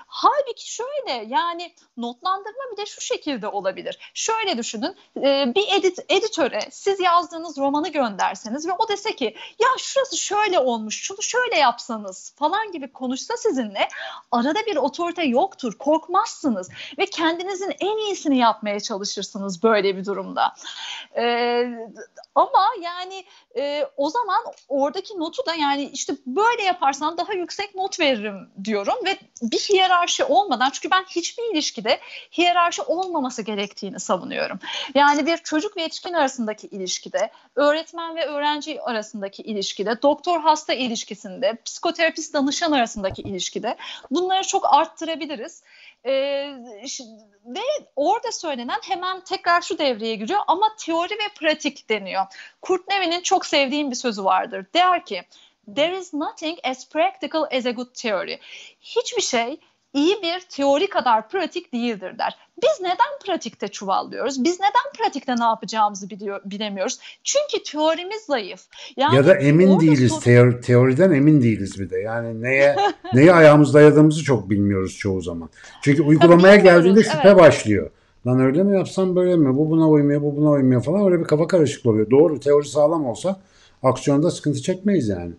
Halbuki 0.07 0.74
şöyle 0.74 1.26
yani 1.28 1.74
notlandırma 1.97 2.64
bir 2.72 2.78
de 2.78 2.86
şu 2.86 3.01
şekilde 3.01 3.47
olabilir. 3.47 4.12
Şöyle 4.14 4.57
düşünün 4.57 4.95
e, 5.18 5.55
bir 5.55 5.80
edit, 5.80 5.99
editöre 6.10 6.60
siz 6.72 6.99
yazdığınız 6.99 7.57
romanı 7.57 7.89
gönderseniz 7.89 8.68
ve 8.68 8.72
o 8.80 8.89
dese 8.89 9.16
ki 9.16 9.36
ya 9.60 9.68
şurası 9.78 10.18
şöyle 10.18 10.60
olmuş 10.60 11.01
şunu 11.01 11.22
şöyle 11.22 11.55
yapsanız 11.55 12.34
falan 12.36 12.72
gibi 12.72 12.91
konuşsa 12.91 13.38
sizinle 13.38 13.88
arada 14.32 14.60
bir 14.66 14.76
otorite 14.76 15.24
yoktur 15.50 15.78
korkmazsınız 15.78 16.70
ve 16.97 17.06
kendinizin 17.06 17.74
en 17.80 17.97
iyisini 17.97 18.38
yapmaya 18.38 18.80
çalışırsınız 18.80 19.64
böyle 19.64 19.97
bir 19.97 20.06
durumda. 20.06 20.54
E, 21.18 21.24
ama 22.36 22.66
yani 22.82 23.26
e, 23.58 23.86
o 23.97 24.10
zaman 24.10 24.43
oradaki 24.68 25.20
notu 25.20 25.45
da 25.45 25.56
yani 25.56 25.89
işte 25.93 26.14
böyle 26.26 26.64
yaparsan 26.64 27.18
daha 27.18 27.34
yüksek 27.34 27.76
not 27.76 28.00
veririm 28.00 28.50
diyorum 28.64 28.95
ve 29.06 29.18
bir 29.41 29.58
hiyerarşi 29.58 30.24
olmadan 30.24 30.70
çünkü 30.70 30.91
ben 30.91 31.04
hiçbir 31.04 31.54
ilişkide 31.54 32.00
hiyerarşi 32.38 32.82
olmaması 32.82 33.41
gerektiğini 33.41 34.00
savunuyorum. 34.00 34.60
Yani 34.95 35.26
bir 35.26 35.38
çocuk 35.38 35.78
ve 35.78 35.82
yetişkin 35.82 36.14
arasındaki 36.14 36.68
ilişkide, 36.68 37.32
öğretmen 37.56 38.16
ve 38.16 38.26
öğrenci 38.26 38.82
arasındaki 38.82 39.41
ilişkide, 39.41 40.02
doktor 40.02 40.39
hasta 40.39 40.74
ilişkisinde, 40.74 41.58
psikoterapist 41.66 42.34
danışan 42.34 42.72
arasındaki 42.72 43.22
ilişkide 43.22 43.78
bunları 44.12 44.43
çok 44.47 44.66
arttırabiliriz. 45.30 45.64
E, 46.06 46.12
ve 47.46 47.60
orada 47.96 48.32
söylenen 48.32 48.80
hemen 48.84 49.24
tekrar 49.24 49.62
şu 49.62 49.78
devreye 49.78 50.16
giriyor 50.16 50.40
ama 50.48 50.76
teori 50.80 51.14
ve 51.14 51.34
pratik 51.40 51.90
deniyor. 51.90 52.26
Kurt 52.62 52.88
Nevin'in 52.88 53.22
çok 53.22 53.46
sevdiğim 53.46 53.92
bir 53.92 53.96
sözü 53.96 54.24
vardır. 54.24 54.66
Der 54.74 55.06
ki 55.06 55.24
There 55.76 55.98
is 55.98 56.14
nothing 56.14 56.60
as 56.64 56.90
practical 56.90 57.44
as 57.52 57.66
a 57.66 57.72
good 57.72 57.94
theory. 57.94 58.40
Hiçbir 58.82 59.22
şey 59.22 59.60
iyi 59.94 60.16
bir 60.24 60.40
teori 60.40 60.90
kadar 60.90 61.30
pratik 61.30 61.74
değildir 61.74 62.18
der. 62.18 62.38
Biz 62.64 62.82
neden 62.82 63.20
pratikte 63.26 63.68
çuvallıyoruz? 63.68 64.44
Biz 64.44 64.60
neden 64.60 64.94
pratikte 64.98 65.36
ne 65.40 65.44
yapacağımızı 65.44 66.10
biliyor, 66.10 66.42
bilemiyoruz? 66.46 67.00
Çünkü 67.24 67.64
teorimiz 67.72 68.22
zayıf. 68.22 68.62
Yani 68.98 69.16
ya 69.16 69.28
da 69.28 69.36
emin 69.36 69.80
değiliz. 69.80 70.12
Soru... 70.12 70.20
Teori, 70.20 70.62
teoriden 70.62 71.12
emin 71.12 71.42
değiliz 71.42 71.80
bir 71.80 71.90
de. 71.90 72.00
Yani 72.00 72.42
neye 72.42 72.76
neye 73.14 73.34
ayağımız 73.34 73.74
dayadığımızı 73.74 74.24
çok 74.24 74.50
bilmiyoruz 74.50 74.98
çoğu 74.98 75.22
zaman. 75.22 75.50
Çünkü 75.82 76.02
uygulamaya 76.02 76.56
geldiğinde 76.56 77.04
şüphe 77.04 77.20
evet. 77.24 77.40
başlıyor. 77.40 77.92
Lan 78.28 78.40
öyle 78.40 78.64
mi 78.64 78.78
yapsam 78.78 79.16
böyle 79.16 79.36
mi? 79.36 79.58
Bu 79.58 79.70
buna 79.70 79.90
uymuyor, 79.90 80.22
bu 80.22 80.36
buna 80.36 80.50
uymuyor 80.50 80.84
falan. 80.84 81.06
Öyle 81.06 81.20
bir 81.20 81.26
kafa 81.26 81.48
karışıklığı 81.48 81.90
oluyor. 81.90 82.10
Doğru 82.10 82.40
teori 82.40 82.68
sağlam 82.68 83.06
olsa 83.06 83.40
aksiyonda 83.84 84.32
sıkıntı 84.32 84.62
çekmeyiz 84.62 85.10
yani. 85.10 85.34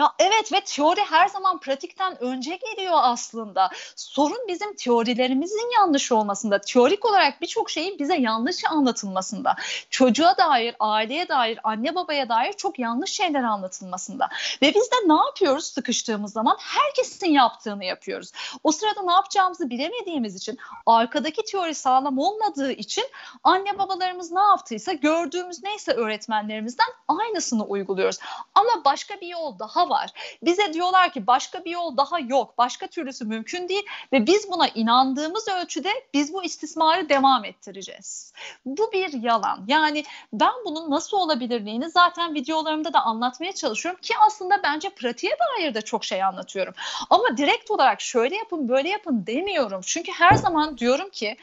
Ya 0.00 0.12
evet 0.18 0.52
ve 0.52 0.60
teori 0.60 1.00
her 1.00 1.28
zaman 1.28 1.58
pratikten 1.58 2.22
önce 2.22 2.56
geliyor 2.56 2.98
aslında. 3.02 3.70
Sorun 3.96 4.48
bizim 4.48 4.74
teorilerimizin 4.74 5.70
yanlış 5.78 6.12
olmasında. 6.12 6.60
Teorik 6.60 7.04
olarak 7.04 7.40
birçok 7.40 7.70
şeyin 7.70 7.98
bize 7.98 8.16
yanlış 8.16 8.64
anlatılmasında. 8.64 9.56
Çocuğa 9.90 10.36
dair, 10.36 10.74
aileye 10.80 11.28
dair, 11.28 11.58
anne 11.64 11.94
babaya 11.94 12.28
dair 12.28 12.52
çok 12.52 12.78
yanlış 12.78 13.10
şeyler 13.10 13.42
anlatılmasında. 13.42 14.28
Ve 14.62 14.74
biz 14.74 14.90
de 14.90 14.96
ne 15.06 15.14
yapıyoruz 15.26 15.64
sıkıştığımız 15.64 16.32
zaman? 16.32 16.56
Herkesin 16.60 17.30
yaptığını 17.30 17.84
yapıyoruz. 17.84 18.32
O 18.64 18.72
sırada 18.72 19.02
ne 19.02 19.12
yapacağımızı 19.12 19.70
bilemediğimiz 19.70 20.36
için, 20.36 20.58
arkadaki 20.86 21.44
teori 21.44 21.74
sağlam 21.74 22.18
olmadığı 22.18 22.72
için 22.72 23.04
anne 23.44 23.78
babalarımız 23.78 24.32
ne 24.32 24.40
yaptıysa 24.40 24.92
gördüğümüz 24.92 25.62
neyse 25.62 25.92
öğretmenlerimizden 25.92 26.88
aynısını 27.08 27.64
uyguluyoruz. 27.64 28.18
Ama 28.54 28.84
başka 28.84 29.20
bir 29.20 29.26
yol 29.26 29.58
daha 29.58 29.89
var. 29.90 30.10
Bize 30.42 30.72
diyorlar 30.72 31.12
ki 31.12 31.26
başka 31.26 31.64
bir 31.64 31.70
yol 31.70 31.96
daha 31.96 32.18
yok. 32.18 32.58
Başka 32.58 32.86
türlüsü 32.86 33.24
mümkün 33.24 33.68
değil 33.68 33.86
ve 34.12 34.26
biz 34.26 34.50
buna 34.50 34.68
inandığımız 34.68 35.48
ölçüde 35.48 35.90
biz 36.14 36.32
bu 36.32 36.44
istismarı 36.44 37.08
devam 37.08 37.44
ettireceğiz. 37.44 38.32
Bu 38.66 38.92
bir 38.92 39.12
yalan. 39.12 39.64
Yani 39.66 40.04
ben 40.32 40.52
bunun 40.64 40.90
nasıl 40.90 41.16
olabilirliğini 41.16 41.90
zaten 41.90 42.34
videolarımda 42.34 42.92
da 42.92 43.00
anlatmaya 43.00 43.52
çalışıyorum 43.52 44.00
ki 44.00 44.14
aslında 44.26 44.62
bence 44.62 44.90
pratiğe 44.90 45.32
dair 45.32 45.74
de 45.74 45.80
çok 45.80 46.04
şey 46.04 46.22
anlatıyorum. 46.22 46.74
Ama 47.10 47.36
direkt 47.36 47.70
olarak 47.70 48.00
şöyle 48.00 48.36
yapın 48.36 48.68
böyle 48.68 48.88
yapın 48.88 49.26
demiyorum. 49.26 49.80
Çünkü 49.84 50.12
her 50.12 50.34
zaman 50.34 50.78
diyorum 50.78 51.10
ki 51.10 51.36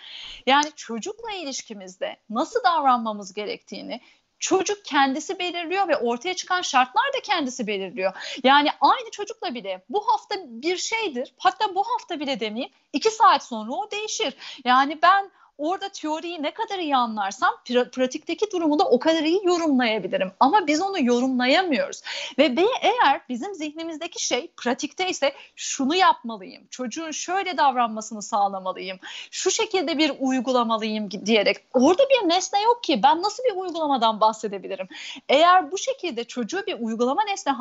yani 0.45 0.71
çocukla 0.75 1.31
ilişkimizde 1.31 2.17
nasıl 2.29 2.63
davranmamız 2.63 3.33
gerektiğini 3.33 4.01
çocuk 4.39 4.85
kendisi 4.85 5.39
belirliyor 5.39 5.87
ve 5.87 5.97
ortaya 5.97 6.33
çıkan 6.33 6.61
şartlar 6.61 7.13
da 7.13 7.21
kendisi 7.23 7.67
belirliyor. 7.67 8.13
Yani 8.43 8.69
aynı 8.81 9.11
çocukla 9.11 9.53
bile 9.53 9.85
bu 9.89 10.07
hafta 10.07 10.35
bir 10.47 10.77
şeydir 10.77 11.33
hatta 11.37 11.75
bu 11.75 11.83
hafta 11.83 12.19
bile 12.19 12.39
demeyeyim 12.39 12.73
iki 12.93 13.11
saat 13.11 13.43
sonra 13.43 13.71
o 13.71 13.91
değişir. 13.91 14.33
Yani 14.65 14.99
ben 15.01 15.31
orada 15.57 15.89
teoriyi 15.89 16.43
ne 16.43 16.51
kadar 16.53 16.79
iyi 16.79 16.95
anlarsam 16.95 17.53
pra- 17.65 17.91
pratikteki 17.91 18.51
durumu 18.51 18.79
da 18.79 18.83
o 18.83 18.99
kadar 18.99 19.23
iyi 19.23 19.41
yorumlayabilirim. 19.43 20.31
Ama 20.39 20.67
biz 20.67 20.81
onu 20.81 21.03
yorumlayamıyoruz. 21.03 22.01
Ve 22.37 22.57
be, 22.57 22.65
eğer 22.81 23.21
bizim 23.29 23.55
zihnimizdeki 23.55 24.25
şey 24.25 24.51
pratikte 24.57 25.09
ise 25.09 25.33
şunu 25.55 25.95
yapmalıyım, 25.95 26.67
çocuğun 26.69 27.11
şöyle 27.11 27.57
davranmasını 27.57 28.21
sağlamalıyım, 28.21 28.99
şu 29.31 29.51
şekilde 29.51 29.97
bir 29.97 30.11
uygulamalıyım 30.19 31.11
diyerek 31.11 31.57
orada 31.73 32.03
bir 32.03 32.29
nesne 32.29 32.61
yok 32.61 32.83
ki 32.83 33.03
ben 33.03 33.21
nasıl 33.21 33.43
bir 33.43 33.55
uygulamadan 33.55 34.21
bahsedebilirim? 34.21 34.87
Eğer 35.29 35.71
bu 35.71 35.77
şekilde 35.77 36.23
çocuğu 36.23 36.63
bir 36.67 36.77
uygulama 36.79 37.23
nesne 37.23 37.51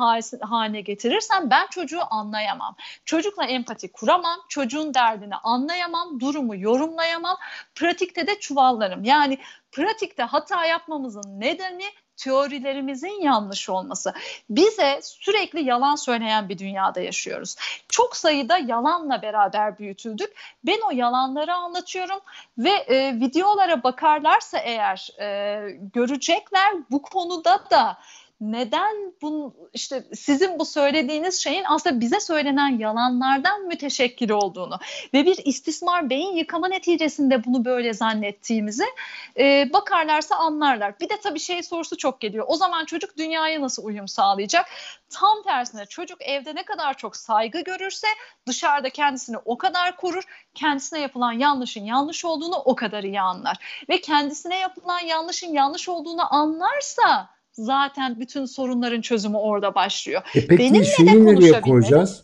haline 0.41 0.81
getirirsem 0.81 1.49
ben 1.49 1.67
çocuğu 1.67 2.01
anlayamam. 2.09 2.75
Çocukla 3.05 3.45
empati 3.45 3.91
kuramam, 3.91 4.39
çocuğun 4.49 4.93
derdini 4.93 5.35
anlayamam, 5.35 6.19
durumu 6.19 6.55
yorumlayamam. 6.55 7.37
Pratik 7.75 7.86
pratikte 7.87 8.27
de 8.27 8.39
çuvallarım. 8.39 9.03
Yani 9.03 9.37
pratikte 9.71 10.23
hata 10.23 10.65
yapmamızın 10.65 11.39
nedeni 11.39 11.85
teorilerimizin 12.17 13.21
yanlış 13.21 13.69
olması. 13.69 14.13
Bize 14.49 14.99
sürekli 15.03 15.63
yalan 15.63 15.95
söyleyen 15.95 16.49
bir 16.49 16.57
dünyada 16.57 16.99
yaşıyoruz. 16.99 17.55
Çok 17.89 18.17
sayıda 18.17 18.57
yalanla 18.57 19.21
beraber 19.21 19.79
büyütüldük. 19.79 20.29
Ben 20.63 20.79
o 20.87 20.91
yalanları 20.91 21.53
anlatıyorum 21.53 22.19
ve 22.57 22.69
e, 22.69 23.19
videolara 23.19 23.83
bakarlarsa 23.83 24.57
eğer 24.57 25.09
e, 25.19 25.59
görecekler 25.93 26.73
bu 26.91 27.01
konuda 27.01 27.63
da 27.71 27.97
neden 28.41 29.13
bu 29.21 29.55
işte 29.73 30.03
sizin 30.13 30.59
bu 30.59 30.65
söylediğiniz 30.65 31.43
şeyin 31.43 31.63
aslında 31.67 31.99
bize 31.99 32.19
söylenen 32.19 32.79
yalanlardan 32.79 33.67
müteşekkil 33.67 34.29
olduğunu 34.29 34.79
ve 35.13 35.25
bir 35.25 35.37
istismar 35.45 36.09
beyin 36.09 36.35
yıkama 36.35 36.67
neticesinde 36.67 37.43
bunu 37.43 37.65
böyle 37.65 37.93
zannettiğimizi 37.93 38.85
e, 39.39 39.69
bakarlarsa 39.73 40.35
anlarlar. 40.35 40.99
Bir 40.99 41.09
de 41.09 41.19
tabii 41.23 41.39
şey 41.39 41.63
sorusu 41.63 41.97
çok 41.97 42.21
geliyor. 42.21 42.45
O 42.47 42.55
zaman 42.55 42.85
çocuk 42.85 43.17
dünyaya 43.17 43.61
nasıl 43.61 43.85
uyum 43.85 44.07
sağlayacak? 44.07 44.65
Tam 45.09 45.43
tersine 45.43 45.85
çocuk 45.85 46.21
evde 46.21 46.55
ne 46.55 46.63
kadar 46.63 46.97
çok 46.97 47.15
saygı 47.15 47.61
görürse 47.61 48.07
dışarıda 48.47 48.89
kendisini 48.89 49.37
o 49.45 49.57
kadar 49.57 49.95
korur. 49.95 50.23
Kendisine 50.53 50.99
yapılan 50.99 51.31
yanlışın 51.31 51.85
yanlış 51.85 52.25
olduğunu 52.25 52.55
o 52.55 52.75
kadar 52.75 53.03
iyi 53.03 53.21
anlar. 53.21 53.85
Ve 53.89 54.01
kendisine 54.01 54.59
yapılan 54.59 54.99
yanlışın 54.99 55.53
yanlış 55.53 55.89
olduğunu 55.89 56.33
anlarsa 56.33 57.36
zaten 57.57 58.19
bütün 58.19 58.45
sorunların 58.45 59.01
çözümü 59.01 59.37
orada 59.37 59.75
başlıyor. 59.75 60.21
E 60.35 60.47
peki 60.47 60.57
Benimle 60.57 60.83
şeyi 60.83 61.25
nereye 61.25 61.61
koyacağız? 61.61 62.23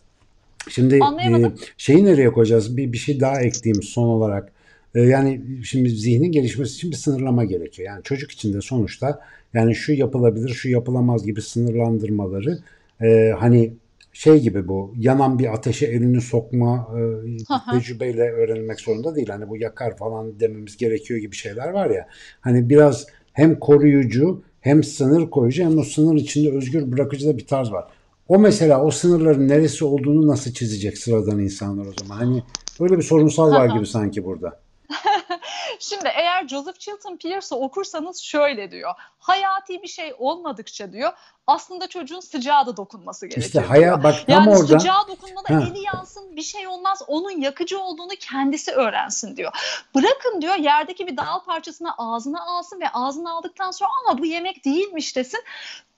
Şimdi 0.68 0.94
e, 0.94 1.52
şeyi 1.76 2.04
nereye 2.04 2.32
koyacağız? 2.32 2.76
Bir, 2.76 2.92
bir 2.92 2.98
şey 2.98 3.20
daha 3.20 3.40
ekleyeyim 3.40 3.82
son 3.82 4.08
olarak. 4.08 4.52
E, 4.94 5.00
yani 5.00 5.40
şimdi 5.64 5.88
zihnin 5.90 6.32
gelişmesi 6.32 6.74
için 6.74 6.90
bir 6.90 6.96
sınırlama 6.96 7.44
gerekiyor. 7.44 7.88
Yani 7.88 8.02
çocuk 8.02 8.30
için 8.30 8.54
de 8.54 8.60
sonuçta 8.60 9.20
yani 9.54 9.74
şu 9.74 9.92
yapılabilir, 9.92 10.48
şu 10.48 10.68
yapılamaz 10.68 11.26
gibi 11.26 11.42
sınırlandırmaları 11.42 12.58
e, 13.02 13.32
hani 13.38 13.72
şey 14.12 14.40
gibi 14.40 14.68
bu 14.68 14.94
yanan 14.98 15.38
bir 15.38 15.54
ateşe 15.54 15.86
elini 15.86 16.20
sokma 16.20 16.88
e, 16.96 17.72
tecrübeyle 17.72 18.30
öğrenilmek 18.30 18.80
zorunda 18.80 19.16
değil. 19.16 19.28
Hani 19.28 19.48
bu 19.48 19.56
yakar 19.56 19.96
falan 19.96 20.40
dememiz 20.40 20.76
gerekiyor 20.76 21.20
gibi 21.20 21.36
şeyler 21.36 21.68
var 21.68 21.90
ya. 21.90 22.08
Hani 22.40 22.68
biraz 22.68 23.06
hem 23.32 23.58
koruyucu 23.58 24.42
hem 24.64 24.84
sınır 24.84 25.30
koyucu 25.30 25.62
hem 25.62 25.78
o 25.78 25.82
sınır 25.82 26.14
içinde 26.14 26.50
özgür 26.56 26.92
bırakıcı 26.92 27.28
da 27.28 27.38
bir 27.38 27.46
tarz 27.46 27.72
var. 27.72 27.84
O 28.28 28.38
mesela 28.38 28.84
o 28.84 28.90
sınırların 28.90 29.48
neresi 29.48 29.84
olduğunu 29.84 30.26
nasıl 30.26 30.52
çizecek 30.52 30.98
sıradan 30.98 31.38
insanlar 31.38 31.86
o 31.86 31.92
zaman? 32.00 32.16
Hani 32.16 32.42
böyle 32.80 32.98
bir 32.98 33.02
sorunsal 33.02 33.50
var 33.50 33.76
gibi 33.76 33.86
sanki 33.86 34.24
burada. 34.24 34.60
Şimdi 35.78 36.08
eğer 36.14 36.48
Joseph 36.48 36.78
Chilton 36.78 37.16
Pierce'ı 37.16 37.58
okursanız 37.58 38.18
şöyle 38.18 38.70
diyor. 38.70 38.94
Hayati 39.18 39.82
bir 39.82 39.88
şey 39.88 40.14
olmadıkça 40.18 40.92
diyor 40.92 41.12
aslında 41.46 41.88
çocuğun 41.88 42.20
sıcağı 42.20 42.66
da 42.66 42.76
dokunması 42.76 43.26
gerekiyor. 43.26 43.46
İşte 43.46 43.60
haya 43.60 44.02
bak 44.02 44.14
tam 44.26 44.34
yani 44.34 44.50
orada. 44.50 44.78
sıcağı 44.78 45.08
dokunmada 45.08 45.54
ha. 45.54 45.68
eli 45.70 45.82
yansın 45.82 46.36
bir 46.36 46.42
şey 46.42 46.66
olmaz 46.68 47.02
onun 47.06 47.40
yakıcı 47.40 47.80
olduğunu 47.80 48.12
kendisi 48.20 48.72
öğrensin 48.72 49.36
diyor. 49.36 49.52
Bırakın 49.94 50.40
diyor 50.40 50.54
yerdeki 50.54 51.06
bir 51.06 51.16
dal 51.16 51.44
parçasını 51.44 51.94
ağzına 51.98 52.44
alsın 52.46 52.80
ve 52.80 52.88
ağzına 52.92 53.32
aldıktan 53.32 53.70
sonra 53.70 53.90
ama 54.04 54.18
bu 54.18 54.26
yemek 54.26 54.64
değilmiş 54.64 55.16
desin. 55.16 55.40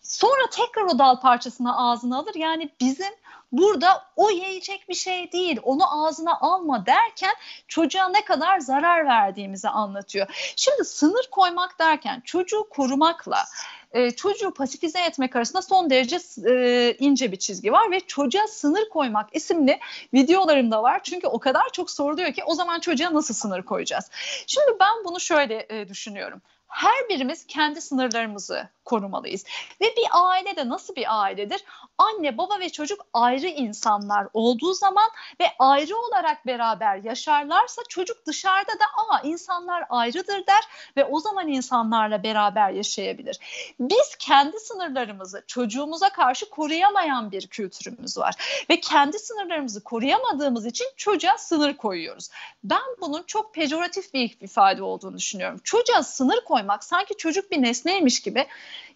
Sonra 0.07 0.51
tekrar 0.51 0.83
o 0.83 0.99
dal 0.99 1.21
parçasını 1.21 1.79
ağzına 1.79 2.19
alır. 2.19 2.35
Yani 2.35 2.71
bizim 2.81 3.13
burada 3.53 4.05
o 4.17 4.31
yiyecek 4.31 4.89
bir 4.89 4.95
şey 4.95 5.33
değil. 5.33 5.61
Onu 5.63 6.07
ağzına 6.07 6.39
alma 6.41 6.87
derken 6.87 7.35
çocuğa 7.69 8.09
ne 8.09 8.25
kadar 8.25 8.59
zarar 8.59 9.07
verdiğimizi 9.07 9.69
anlatıyor. 9.69 10.53
Şimdi 10.57 10.85
sınır 10.85 11.29
koymak 11.31 11.79
derken 11.79 12.21
çocuğu 12.25 12.69
korumakla 12.71 13.45
e, 13.93 14.11
çocuğu 14.11 14.55
pasifize 14.55 15.01
etmek 15.01 15.37
arasında 15.37 15.63
son 15.63 15.91
derece 15.91 16.19
e, 16.51 16.95
ince 16.99 17.33
bir 17.33 17.37
çizgi 17.37 17.73
var 17.73 17.91
ve 17.91 18.01
çocuğa 18.01 18.47
sınır 18.47 18.89
koymak 18.89 19.37
isimli 19.37 19.79
videolarımda 20.15 20.83
var. 20.83 21.01
Çünkü 21.03 21.27
o 21.27 21.39
kadar 21.39 21.73
çok 21.73 21.91
soruluyor 21.91 22.33
ki 22.33 22.45
o 22.45 22.55
zaman 22.55 22.81
çocuğa 22.81 23.15
nasıl 23.15 23.35
sınır 23.35 23.63
koyacağız? 23.63 24.11
Şimdi 24.47 24.77
ben 24.81 25.05
bunu 25.05 25.21
şöyle 25.21 25.67
e, 25.69 25.89
düşünüyorum 25.89 26.43
her 26.77 27.09
birimiz 27.09 27.47
kendi 27.47 27.81
sınırlarımızı 27.81 28.69
korumalıyız. 28.87 29.45
Ve 29.81 29.87
bir 29.97 30.07
aile 30.13 30.57
de 30.57 30.69
nasıl 30.69 30.95
bir 30.95 31.23
ailedir? 31.23 31.65
Anne, 31.99 32.39
baba 32.39 32.61
ve 32.61 32.71
çocuk 32.71 33.07
ayrı 33.13 33.47
insanlar 33.47 34.29
olduğu 34.33 34.75
zaman 34.75 35.11
ve 35.41 35.47
ayrı 35.59 35.97
olarak 35.97 36.47
beraber 36.47 36.97
yaşarlarsa 36.97 37.83
çocuk 37.89 38.27
dışarıda 38.27 38.73
da 38.73 38.85
aa 38.97 39.21
insanlar 39.21 39.85
ayrıdır 39.89 40.47
der 40.47 40.65
ve 40.97 41.05
o 41.05 41.21
zaman 41.21 41.49
insanlarla 41.49 42.23
beraber 42.23 42.71
yaşayabilir. 42.71 43.39
Biz 43.81 44.17
kendi 44.19 44.59
sınırlarımızı 44.61 45.45
çocuğumuza 45.47 46.09
karşı 46.09 46.51
koruyamayan 46.51 47.33
bir 47.33 47.47
kültürümüz 47.47 48.19
var 48.19 48.65
ve 48.71 48.81
kendi 48.81 49.19
sınırlarımızı 49.19 49.85
koruyamadığımız 49.85 50.67
için 50.67 50.87
çocuğa 50.97 51.39
sınır 51.39 51.77
koyuyoruz. 51.77 52.29
Ben 52.65 52.83
bunun 53.01 53.23
çok 53.23 53.55
pejoratif 53.55 54.15
bir 54.15 54.37
ifade 54.41 54.83
olduğunu 54.83 55.17
düşünüyorum. 55.17 55.61
Çocuğa 55.65 56.03
sınır 56.03 56.45
koymak 56.45 56.85
sanki 56.85 57.17
çocuk 57.17 57.51
bir 57.51 57.63
nesneymiş 57.63 58.21
gibi 58.21 58.47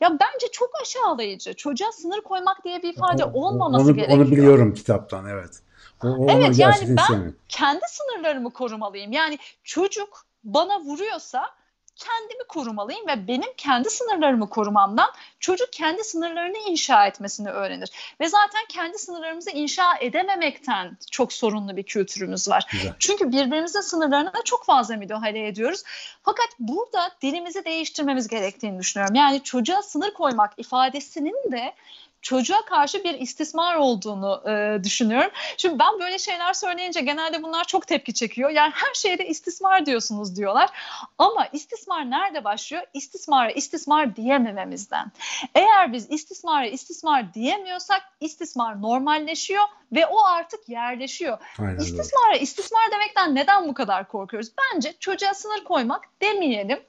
ya 0.00 0.10
bence 0.10 0.46
çok 0.52 0.70
aşağılayıcı. 0.82 1.54
Çocuğa 1.54 1.92
sınır 1.92 2.20
koymak 2.20 2.64
diye 2.64 2.82
bir 2.82 2.92
ifade 2.94 3.24
olmaması 3.24 3.84
onu, 3.84 3.94
gerekiyor. 3.94 4.18
Onu 4.18 4.30
biliyorum 4.30 4.74
kitaptan 4.74 5.26
evet. 5.28 5.62
O, 6.04 6.08
o 6.08 6.26
evet 6.30 6.58
yani 6.58 6.96
ben 6.96 7.34
kendi 7.48 7.84
sınırlarımı 7.88 8.52
korumalıyım. 8.52 9.12
Yani 9.12 9.38
çocuk 9.64 10.24
bana 10.44 10.80
vuruyorsa 10.80 11.46
kendimi 12.00 12.44
korumalıyım 12.48 13.06
ve 13.06 13.28
benim 13.28 13.52
kendi 13.56 13.90
sınırlarımı 13.90 14.48
korumamdan 14.48 15.10
çocuk 15.40 15.72
kendi 15.72 16.04
sınırlarını 16.04 16.58
inşa 16.58 17.06
etmesini 17.06 17.50
öğrenir. 17.50 17.90
Ve 18.20 18.28
zaten 18.28 18.62
kendi 18.68 18.98
sınırlarımızı 18.98 19.50
inşa 19.50 19.96
edememekten 20.00 20.98
çok 21.10 21.32
sorunlu 21.32 21.76
bir 21.76 21.82
kültürümüz 21.82 22.48
var. 22.48 22.66
Güzel. 22.72 22.94
Çünkü 22.98 23.32
birbirimizin 23.32 23.80
sınırlarına 23.80 24.32
çok 24.44 24.64
fazla 24.64 24.96
müdahale 24.96 25.46
ediyoruz. 25.46 25.82
Fakat 26.22 26.48
burada 26.58 27.10
dilimizi 27.22 27.64
değiştirmemiz 27.64 28.28
gerektiğini 28.28 28.78
düşünüyorum. 28.78 29.14
Yani 29.14 29.42
çocuğa 29.42 29.82
sınır 29.82 30.14
koymak 30.14 30.52
ifadesinin 30.56 31.52
de 31.52 31.74
çocuğa 32.22 32.64
karşı 32.64 33.04
bir 33.04 33.20
istismar 33.20 33.76
olduğunu 33.76 34.42
e, 34.50 34.84
düşünüyorum. 34.84 35.30
Şimdi 35.56 35.78
ben 35.78 36.00
böyle 36.00 36.18
şeyler 36.18 36.52
söyleyince 36.52 37.00
genelde 37.00 37.42
bunlar 37.42 37.64
çok 37.64 37.86
tepki 37.86 38.14
çekiyor. 38.14 38.50
Yani 38.50 38.72
her 38.74 38.94
şeyde 38.94 39.28
istismar 39.28 39.86
diyorsunuz 39.86 40.36
diyorlar. 40.36 40.70
Ama 41.18 41.46
istismar 41.52 42.10
nerede 42.10 42.44
başlıyor? 42.44 42.82
İstismara 42.94 43.50
istismar 43.50 44.16
diyemememizden. 44.16 45.12
Eğer 45.54 45.92
biz 45.92 46.10
istismara 46.10 46.66
istismar 46.66 47.34
diyemiyorsak 47.34 48.02
istismar 48.20 48.82
normalleşiyor 48.82 49.64
ve 49.92 50.06
o 50.06 50.24
artık 50.24 50.68
yerleşiyor. 50.68 51.38
Aynen 51.58 51.78
istismara 51.78 52.36
istismar 52.36 52.90
demekten 52.92 53.34
neden 53.34 53.68
bu 53.68 53.74
kadar 53.74 54.08
korkuyoruz? 54.08 54.50
Bence 54.58 54.94
çocuğa 55.00 55.34
sınır 55.34 55.64
koymak 55.64 56.08
demeyelim 56.22 56.80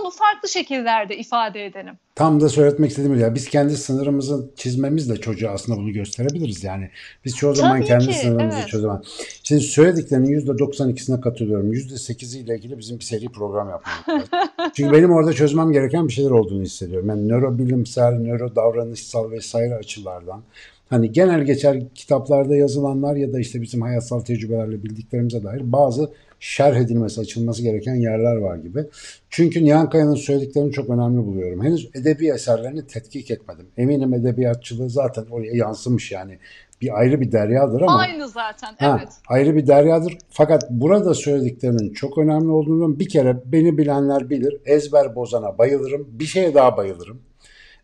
bunu 0.00 0.10
farklı 0.10 0.48
şekillerde 0.48 1.16
ifade 1.16 1.66
edelim. 1.66 1.94
Tam 2.14 2.40
da 2.40 2.48
söyletmek 2.48 2.90
istediğim 2.90 3.20
ya 3.20 3.34
biz 3.34 3.48
kendi 3.48 3.76
sınırımızı 3.76 4.50
çizmemizle 4.56 5.16
çocuğa 5.16 5.52
aslında 5.52 5.78
bunu 5.78 5.92
gösterebiliriz 5.92 6.64
yani. 6.64 6.90
Biz 7.24 7.36
çoğu 7.36 7.54
zaman 7.54 7.76
Tabii 7.76 7.86
kendi 7.86 8.06
ki, 8.06 8.14
sınırımızı 8.14 8.58
evet. 8.58 8.68
çözemem. 8.68 9.02
Şimdi 9.42 9.60
söylediklerinin 9.60 10.40
%92'sine 10.40 11.20
katılıyorum. 11.20 11.72
%8'i 11.72 12.40
ile 12.40 12.56
ilgili 12.56 12.78
bizim 12.78 12.98
bir 12.98 13.04
seri 13.04 13.28
program 13.28 13.70
yapmamız 13.70 14.32
lazım. 14.32 14.50
Çünkü 14.74 14.92
benim 14.92 15.12
orada 15.12 15.32
çözmem 15.32 15.72
gereken 15.72 16.08
bir 16.08 16.12
şeyler 16.12 16.30
olduğunu 16.30 16.62
hissediyorum. 16.62 17.08
Yani 17.08 17.28
nörobilimsel, 17.28 18.12
nöro 18.12 18.56
davranışsal 18.56 19.30
vesaire 19.30 19.74
açılardan 19.74 20.42
hani 20.90 21.12
genel 21.12 21.44
geçer 21.44 21.82
kitaplarda 21.94 22.56
yazılanlar 22.56 23.16
ya 23.16 23.32
da 23.32 23.40
işte 23.40 23.62
bizim 23.62 23.82
hayatsal 23.82 24.20
tecrübelerle 24.20 24.84
bildiklerimize 24.84 25.44
dair 25.44 25.72
bazı 25.72 26.10
şerh 26.40 26.76
edilmesi, 26.76 27.20
açılması 27.20 27.62
gereken 27.62 27.94
yerler 27.94 28.36
var 28.36 28.56
gibi. 28.56 28.84
Çünkü 29.30 29.64
Nihan 29.64 29.90
Kaya'nın 29.90 30.14
söylediklerini 30.14 30.72
çok 30.72 30.90
önemli 30.90 31.26
buluyorum. 31.26 31.64
Henüz 31.64 31.88
edebi 31.94 32.28
eserlerini 32.28 32.86
tetkik 32.86 33.30
etmedim. 33.30 33.66
Eminim 33.76 34.14
edebiyatçılığı 34.14 34.90
zaten 34.90 35.24
oraya 35.30 35.52
yansımış 35.52 36.12
yani. 36.12 36.38
Bir 36.80 36.98
ayrı 36.98 37.20
bir 37.20 37.32
deryadır 37.32 37.80
ama. 37.80 37.98
Aynı 37.98 38.28
zaten 38.28 38.74
ha, 38.78 38.98
evet. 39.00 39.12
Ayrı 39.28 39.56
bir 39.56 39.66
deryadır. 39.66 40.18
Fakat 40.30 40.70
burada 40.70 41.14
söylediklerinin 41.14 41.92
çok 41.92 42.18
önemli 42.18 42.48
olduğunu 42.48 42.98
bir 42.98 43.08
kere 43.08 43.36
beni 43.46 43.78
bilenler 43.78 44.30
bilir. 44.30 44.56
Ezber 44.64 45.14
bozana 45.14 45.58
bayılırım. 45.58 46.06
Bir 46.10 46.24
şeye 46.24 46.54
daha 46.54 46.76
bayılırım. 46.76 47.20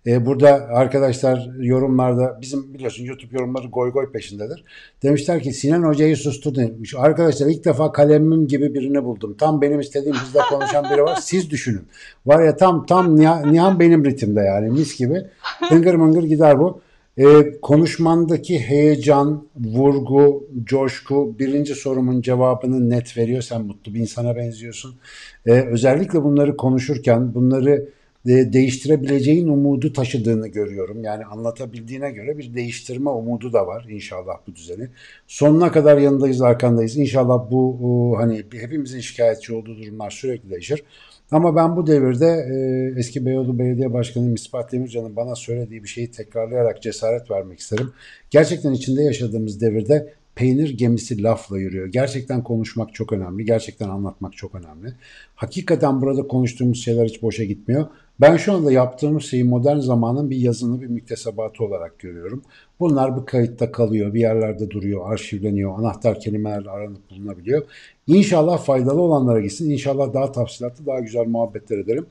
E, 0.06 0.26
burada 0.26 0.48
arkadaşlar 0.54 1.50
yorumlarda 1.58 2.38
bizim 2.40 2.74
biliyorsun 2.74 3.04
YouTube 3.04 3.36
yorumları 3.36 3.66
goy 3.66 3.92
goy 3.92 4.12
peşindedir. 4.12 4.64
Demişler 5.02 5.42
ki 5.42 5.52
Sinan 5.52 5.82
Hoca'yı 5.82 6.16
sustur 6.16 6.54
demiş. 6.54 6.94
Arkadaşlar 6.96 7.46
ilk 7.46 7.64
defa 7.64 7.92
kalemim 7.92 8.46
gibi 8.46 8.74
birini 8.74 9.04
buldum. 9.04 9.36
Tam 9.38 9.62
benim 9.62 9.80
istediğim 9.80 10.16
hızda 10.16 10.40
konuşan 10.50 10.84
biri 10.92 11.02
var. 11.02 11.18
Siz 11.22 11.50
düşünün. 11.50 11.82
Var 12.26 12.42
ya 12.42 12.56
tam 12.56 12.86
tam 12.86 13.16
Nihan 13.52 13.80
benim 13.80 14.04
ritimde 14.04 14.40
yani 14.40 14.70
mis 14.70 14.98
gibi. 14.98 15.22
Tıngır 15.68 15.94
mıngır 15.94 16.22
gider 16.22 16.58
bu. 16.58 16.80
E, 17.18 17.24
konuşmandaki 17.60 18.58
heyecan, 18.58 19.44
vurgu, 19.56 20.48
coşku 20.64 21.36
birinci 21.38 21.74
sorumun 21.74 22.20
cevabını 22.20 22.90
net 22.90 23.16
veriyor. 23.16 23.42
Sen 23.42 23.62
mutlu 23.62 23.94
bir 23.94 24.00
insana 24.00 24.36
benziyorsun. 24.36 24.94
E, 25.46 25.52
özellikle 25.52 26.22
bunları 26.22 26.56
konuşurken 26.56 27.34
bunları 27.34 27.88
değiştirebileceğin 28.26 29.48
umudu 29.48 29.92
taşıdığını 29.92 30.48
görüyorum. 30.48 31.04
Yani 31.04 31.24
anlatabildiğine 31.24 32.10
göre 32.10 32.38
bir 32.38 32.54
değiştirme 32.54 33.10
umudu 33.10 33.52
da 33.52 33.66
var 33.66 33.86
inşallah 33.88 34.34
bu 34.46 34.54
düzeni. 34.54 34.88
Sonuna 35.26 35.72
kadar 35.72 35.98
yanındayız, 35.98 36.42
arkandayız. 36.42 36.96
İnşallah 36.96 37.50
bu 37.50 38.14
hani 38.18 38.44
hepimizin 38.52 39.00
şikayetçi 39.00 39.54
olduğu 39.54 39.78
durumlar 39.78 40.10
sürekli 40.10 40.50
değişir. 40.50 40.84
Ama 41.30 41.56
ben 41.56 41.76
bu 41.76 41.86
devirde 41.86 42.26
e, 42.26 42.98
eski 43.00 43.26
Beyoğlu 43.26 43.58
Belediye 43.58 43.92
Başkanı 43.92 44.24
Mispat 44.24 44.72
Demircan'ın 44.72 45.16
bana 45.16 45.34
söylediği 45.34 45.82
bir 45.82 45.88
şeyi 45.88 46.10
tekrarlayarak 46.10 46.82
cesaret 46.82 47.30
vermek 47.30 47.58
isterim. 47.58 47.92
Gerçekten 48.30 48.72
içinde 48.72 49.02
yaşadığımız 49.02 49.60
devirde 49.60 50.12
peynir 50.34 50.78
gemisi 50.78 51.22
lafla 51.22 51.58
yürüyor. 51.58 51.86
Gerçekten 51.86 52.42
konuşmak 52.42 52.94
çok 52.94 53.12
önemli. 53.12 53.44
Gerçekten 53.44 53.88
anlatmak 53.88 54.36
çok 54.36 54.54
önemli. 54.54 54.94
Hakikaten 55.34 56.00
burada 56.00 56.22
konuştuğumuz 56.22 56.84
şeyler 56.84 57.06
hiç 57.06 57.22
boşa 57.22 57.44
gitmiyor. 57.44 57.86
Ben 58.22 58.36
şu 58.36 58.52
anda 58.52 58.72
yaptığımız 58.72 59.22
şeyi 59.22 59.44
modern 59.44 59.78
zamanın 59.78 60.30
bir 60.30 60.36
yazını, 60.36 60.80
bir 60.82 60.86
müktesebatı 60.86 61.64
olarak 61.64 61.98
görüyorum. 61.98 62.42
Bunlar 62.80 63.20
bir 63.20 63.26
kayıtta 63.26 63.72
kalıyor, 63.72 64.14
bir 64.14 64.20
yerlerde 64.20 64.70
duruyor, 64.70 65.12
arşivleniyor, 65.12 65.78
anahtar 65.78 66.20
kelimelerle 66.20 66.70
aranıp 66.70 67.10
bulunabiliyor. 67.10 67.62
İnşallah 68.06 68.58
faydalı 68.58 69.00
olanlara 69.00 69.40
gitsin. 69.40 69.70
İnşallah 69.70 70.14
daha 70.14 70.32
tafsilatlı, 70.32 70.86
daha 70.86 71.00
güzel 71.00 71.26
muhabbetler 71.26 71.78
edelim. 71.78 72.06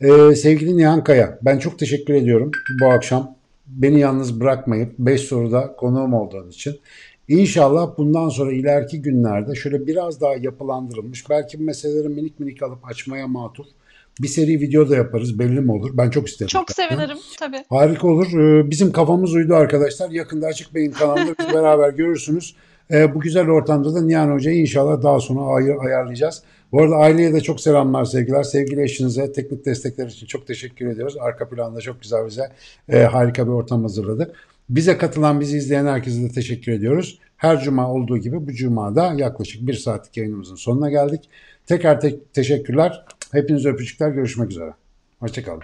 Ee, 0.00 0.34
sevgili 0.34 0.76
Nihan 0.76 1.04
Kaya, 1.04 1.38
ben 1.42 1.58
çok 1.58 1.78
teşekkür 1.78 2.14
ediyorum 2.14 2.50
bu 2.80 2.86
akşam. 2.86 3.36
Beni 3.66 4.00
yalnız 4.00 4.40
bırakmayıp 4.40 4.98
5 4.98 5.20
soruda 5.20 5.76
konuğum 5.76 6.14
olduğun 6.14 6.48
için. 6.48 6.80
İnşallah 7.28 7.98
bundan 7.98 8.28
sonra 8.28 8.52
ileriki 8.52 9.02
günlerde 9.02 9.54
şöyle 9.54 9.86
biraz 9.86 10.20
daha 10.20 10.34
yapılandırılmış, 10.34 11.30
belki 11.30 11.58
meseleleri 11.58 12.08
minik 12.08 12.40
minik 12.40 12.62
alıp 12.62 12.88
açmaya 12.88 13.26
matuf 13.26 13.66
bir 14.20 14.28
seri 14.28 14.60
video 14.60 14.90
da 14.90 14.96
yaparız 14.96 15.38
belli 15.38 15.60
mi 15.60 15.72
olur? 15.72 15.90
Ben 15.94 16.10
çok 16.10 16.28
isterim. 16.28 16.48
Çok 16.48 16.70
sevinirim 16.70 17.18
tabii. 17.38 17.64
Harika 17.68 18.08
olur. 18.08 18.26
Ee, 18.40 18.70
bizim 18.70 18.92
kafamız 18.92 19.34
uydu 19.34 19.54
arkadaşlar. 19.54 20.10
Yakında 20.10 20.46
Açık 20.46 20.74
Beyin 20.74 20.90
kanalında 20.90 21.34
biz 21.38 21.46
beraber 21.54 21.90
görürsünüz. 21.90 22.54
Ee, 22.90 23.14
bu 23.14 23.20
güzel 23.20 23.48
ortamda 23.48 23.94
da 23.94 24.02
Nihan 24.02 24.30
Hoca'yı 24.30 24.60
inşallah 24.60 25.02
daha 25.02 25.20
sonra 25.20 25.54
ayır, 25.54 25.76
ayarlayacağız. 25.76 26.42
Bu 26.72 26.82
arada 26.82 26.96
aileye 26.96 27.34
de 27.34 27.40
çok 27.40 27.60
selamlar 27.60 28.04
sevgiler. 28.04 28.42
Sevgili 28.42 28.82
eşinize 28.82 29.32
teknik 29.32 29.64
destekler 29.66 30.06
için 30.06 30.26
çok 30.26 30.46
teşekkür 30.46 30.86
ediyoruz. 30.86 31.16
Arka 31.20 31.48
planda 31.48 31.80
çok 31.80 32.02
güzel 32.02 32.26
bize 32.26 32.42
e, 32.88 33.02
harika 33.02 33.46
bir 33.46 33.52
ortam 33.52 33.82
hazırladı. 33.82 34.34
Bize 34.68 34.98
katılan, 34.98 35.40
bizi 35.40 35.56
izleyen 35.56 35.86
herkese 35.86 36.22
de 36.22 36.28
teşekkür 36.28 36.72
ediyoruz. 36.72 37.18
Her 37.36 37.60
cuma 37.60 37.92
olduğu 37.92 38.18
gibi 38.18 38.46
bu 38.46 38.52
cuma 38.52 38.96
da 38.96 39.14
yaklaşık 39.16 39.66
bir 39.66 39.74
saatlik 39.74 40.16
yayınımızın 40.16 40.56
sonuna 40.56 40.90
geldik. 40.90 41.28
Tekrar 41.66 42.00
te- 42.00 42.20
teşekkürler. 42.32 43.04
Hepinize 43.32 43.68
öpücükler. 43.68 44.10
Görüşmek 44.10 44.50
üzere. 44.50 44.74
Hoşçakalın. 45.20 45.62